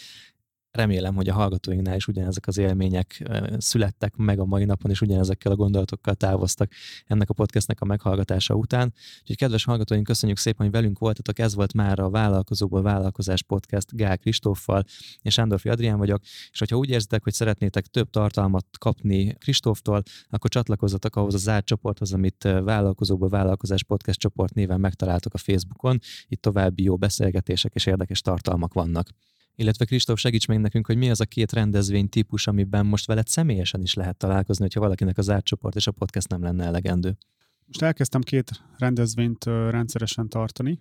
remélem, 0.71 1.15
hogy 1.15 1.29
a 1.29 1.33
hallgatóinknál 1.33 1.95
is 1.95 2.07
ugyanezek 2.07 2.47
az 2.47 2.57
élmények 2.57 3.29
születtek 3.57 4.15
meg 4.15 4.39
a 4.39 4.45
mai 4.45 4.65
napon, 4.65 4.91
és 4.91 5.01
ugyanezekkel 5.01 5.51
a 5.51 5.55
gondolatokkal 5.55 6.15
távoztak 6.15 6.71
ennek 7.05 7.29
a 7.29 7.33
podcastnek 7.33 7.81
a 7.81 7.85
meghallgatása 7.85 8.53
után. 8.53 8.93
Úgyhogy 9.21 9.37
kedves 9.37 9.63
hallgatóink, 9.63 10.05
köszönjük 10.05 10.37
szépen, 10.37 10.65
hogy 10.65 10.75
velünk 10.75 10.99
voltatok. 10.99 11.39
Ez 11.39 11.55
volt 11.55 11.73
már 11.73 11.99
a 11.99 12.09
Vállalkozóból 12.09 12.81
Vállalkozás 12.81 13.43
Podcast 13.43 13.95
Gál 13.95 14.17
Kristóffal, 14.17 14.83
és 15.21 15.33
Sándorfi 15.33 15.69
Adrián 15.69 15.97
vagyok, 15.97 16.21
és 16.51 16.59
hogyha 16.59 16.77
úgy 16.77 16.89
érzitek, 16.89 17.23
hogy 17.23 17.33
szeretnétek 17.33 17.85
több 17.85 18.09
tartalmat 18.09 18.65
kapni 18.77 19.33
Kristóftól, 19.33 20.03
akkor 20.29 20.49
csatlakozzatok 20.49 21.15
ahhoz 21.15 21.33
a 21.33 21.37
zárt 21.37 21.65
csoporthoz, 21.65 22.13
amit 22.13 22.43
Vállalkozóból 22.43 23.29
Vállalkozás 23.29 23.83
Podcast 23.83 24.19
csoport 24.19 24.53
néven 24.53 24.79
megtaláltok 24.79 25.33
a 25.33 25.37
Facebookon. 25.37 25.99
Itt 26.27 26.41
további 26.41 26.83
jó 26.83 26.97
beszélgetések 26.97 27.73
és 27.73 27.85
érdekes 27.85 28.21
tartalmak 28.21 28.73
vannak 28.73 29.09
illetve 29.55 29.85
Kristóf 29.85 30.19
segíts 30.19 30.47
meg 30.47 30.59
nekünk, 30.59 30.85
hogy 30.85 30.97
mi 30.97 31.09
az 31.09 31.21
a 31.21 31.25
két 31.25 31.51
rendezvény 31.51 32.09
típus, 32.09 32.47
amiben 32.47 32.85
most 32.85 33.05
veled 33.05 33.27
személyesen 33.27 33.81
is 33.81 33.93
lehet 33.93 34.17
találkozni, 34.17 34.63
hogyha 34.63 34.79
valakinek 34.79 35.17
az 35.17 35.29
átcsoport 35.29 35.75
és 35.75 35.87
a 35.87 35.91
podcast 35.91 36.29
nem 36.29 36.43
lenne 36.43 36.65
elegendő. 36.65 37.17
Most 37.65 37.81
elkezdtem 37.81 38.21
két 38.21 38.51
rendezvényt 38.77 39.43
rendszeresen 39.45 40.29
tartani. 40.29 40.79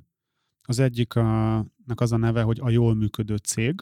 Az 0.63 0.79
egyiknek 0.79 1.65
az 1.95 2.13
a 2.13 2.17
neve, 2.17 2.43
hogy 2.43 2.59
a 2.63 2.71
jól 2.71 2.95
működő 2.95 3.37
cég. 3.37 3.81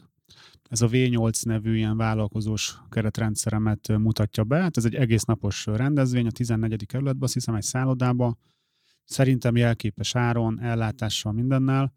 Ez 0.69 0.81
a 0.81 0.87
V8 0.87 1.45
nevű 1.45 1.75
ilyen 1.75 1.97
vállalkozós 1.97 2.77
keretrendszeremet 2.89 3.97
mutatja 3.97 4.43
be. 4.43 4.57
Hát 4.57 4.77
ez 4.77 4.85
egy 4.85 4.95
egész 4.95 5.23
napos 5.23 5.65
rendezvény 5.65 6.27
a 6.27 6.31
14. 6.31 6.85
kerületben, 6.85 7.23
azt 7.23 7.33
hiszem 7.33 7.55
egy 7.55 7.63
szállodába. 7.63 8.37
Szerintem 9.05 9.55
jelképes 9.55 10.15
áron, 10.15 10.61
ellátással, 10.61 11.31
mindennel. 11.31 11.93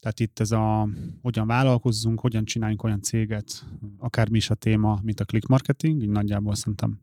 Tehát 0.00 0.20
itt 0.20 0.38
ez 0.38 0.50
a 0.50 0.88
hogyan 1.22 1.46
vállalkozzunk, 1.46 2.20
hogyan 2.20 2.44
csináljunk 2.44 2.82
olyan 2.82 3.02
céget, 3.02 3.66
akármi 3.98 4.36
is 4.36 4.50
a 4.50 4.54
téma, 4.54 5.00
mint 5.02 5.20
a 5.20 5.24
click 5.24 5.46
marketing, 5.46 6.02
így 6.02 6.08
nagyjából 6.08 6.54
szerintem 6.54 7.00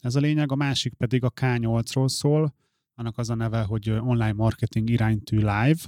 ez 0.00 0.14
a 0.14 0.20
lényeg. 0.20 0.52
A 0.52 0.56
másik 0.56 0.94
pedig 0.94 1.24
a 1.24 1.30
K8-ról 1.30 2.08
szól, 2.08 2.54
annak 2.94 3.18
az 3.18 3.30
a 3.30 3.34
neve, 3.34 3.62
hogy 3.62 3.90
online 3.90 4.32
marketing 4.32 4.90
iránytű 4.90 5.36
live. 5.36 5.78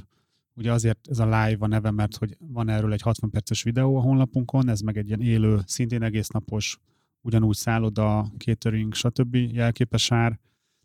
Ugye 0.55 0.73
azért 0.73 1.09
ez 1.09 1.19
a 1.19 1.25
live 1.25 1.57
a 1.59 1.67
neve, 1.67 1.91
mert 1.91 2.17
hogy 2.17 2.37
van 2.39 2.69
erről 2.69 2.93
egy 2.93 3.03
60 3.03 3.31
perces 3.31 3.63
videó 3.63 3.97
a 3.97 4.01
honlapunkon, 4.01 4.69
ez 4.69 4.81
meg 4.81 4.97
egy 4.97 5.07
ilyen 5.07 5.21
élő, 5.21 5.61
szintén 5.67 6.03
egész 6.03 6.29
napos, 6.29 6.79
ugyanúgy 7.21 7.57
szálloda, 7.57 8.33
catering, 8.39 8.95
stb. 8.95 9.35
jelképes 9.35 10.13
ár. 10.13 10.39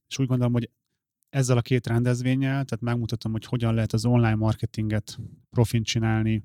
És 0.08 0.20
úgy 0.20 0.28
gondolom, 0.28 0.54
hogy 0.54 0.70
ezzel 1.36 1.58
a 1.58 1.62
két 1.62 1.88
rendezvényel, 1.88 2.52
tehát 2.52 2.82
megmutatom, 2.82 3.32
hogy 3.32 3.46
hogyan 3.46 3.74
lehet 3.74 3.94
az 3.94 4.06
online 4.06 4.36
marketinget 4.36 5.20
profin 5.50 5.84
csinálni, 5.84 6.44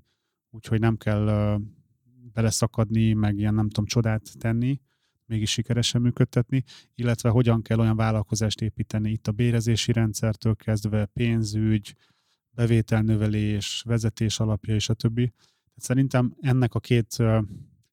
úgyhogy 0.51 0.81
nem 0.81 0.97
kell 0.97 1.57
beleszakadni, 2.33 3.13
meg 3.13 3.39
ilyen 3.39 3.55
nem 3.55 3.69
tudom, 3.69 3.85
csodát 3.85 4.39
tenni, 4.39 4.81
mégis 5.27 5.51
sikeresen 5.51 6.01
működtetni, 6.01 6.63
illetve 6.95 7.29
hogyan 7.29 7.63
kell 7.63 7.79
olyan 7.79 7.97
vállalkozást 7.97 8.61
építeni 8.61 9.11
itt 9.11 9.27
a 9.27 9.33
bérezési 9.33 9.93
rendszertől 9.93 10.57
kezdve 10.57 11.07
pénzügy, 11.07 11.97
bevételnövelés, 12.51 13.83
vezetés 13.87 14.41
alapja 14.41 14.75
és 14.75 14.89
a 14.89 14.95
többi. 14.95 15.27
Tehát 15.27 15.83
szerintem 15.83 16.37
ennek 16.41 16.75
a 16.75 16.81
két, 16.81 17.17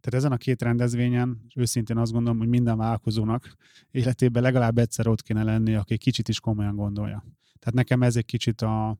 tehát 0.09 0.25
ezen 0.25 0.37
a 0.37 0.41
két 0.41 0.61
rendezvényen, 0.61 1.41
őszintén 1.55 1.97
azt 1.97 2.11
gondolom, 2.11 2.37
hogy 2.37 2.47
minden 2.47 2.77
vállalkozónak 2.77 3.55
életében 3.91 4.43
legalább 4.43 4.77
egyszer 4.77 5.07
ott 5.07 5.21
kéne 5.21 5.43
lenni, 5.43 5.75
aki 5.75 5.97
kicsit 5.97 6.27
is 6.27 6.39
komolyan 6.39 6.75
gondolja. 6.75 7.25
Tehát 7.59 7.73
nekem 7.73 8.01
ez 8.01 8.15
egy 8.15 8.25
kicsit 8.25 8.61
a 8.61 8.97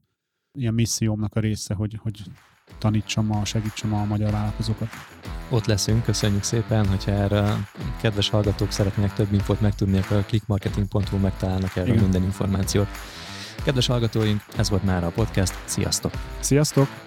ilyen 0.52 0.74
missziómnak 0.74 1.36
a 1.36 1.40
része, 1.40 1.74
hogy, 1.74 2.00
hogy 2.02 2.24
tanítsam, 2.78 3.32
a, 3.32 3.46
segítsem 3.46 3.94
a 3.94 4.06
magyar 4.06 4.32
vállalkozókat. 4.32 4.88
Ott 5.50 5.66
leszünk, 5.66 6.04
köszönjük 6.04 6.44
szépen, 6.44 6.88
hogyha 6.88 7.12
erre 7.12 7.68
kedves 8.02 8.30
hallgatók 8.30 8.72
szeretnének 8.72 9.14
több 9.14 9.34
infót 9.34 9.62
megtudni, 9.62 9.98
akkor 9.98 10.18
a 10.18 10.26
clickmarketing.hu 10.26 11.18
megtalálnak 11.18 11.76
erről 11.76 11.94
Igen. 11.94 12.04
minden 12.04 12.24
információt. 12.24 12.88
Kedves 13.64 13.88
hallgatóink, 13.88 14.42
ez 14.58 14.70
volt 14.70 14.84
már 14.84 15.04
a 15.04 15.10
podcast, 15.10 15.60
sziasztok! 15.66 16.12
Sziasztok! 16.40 17.07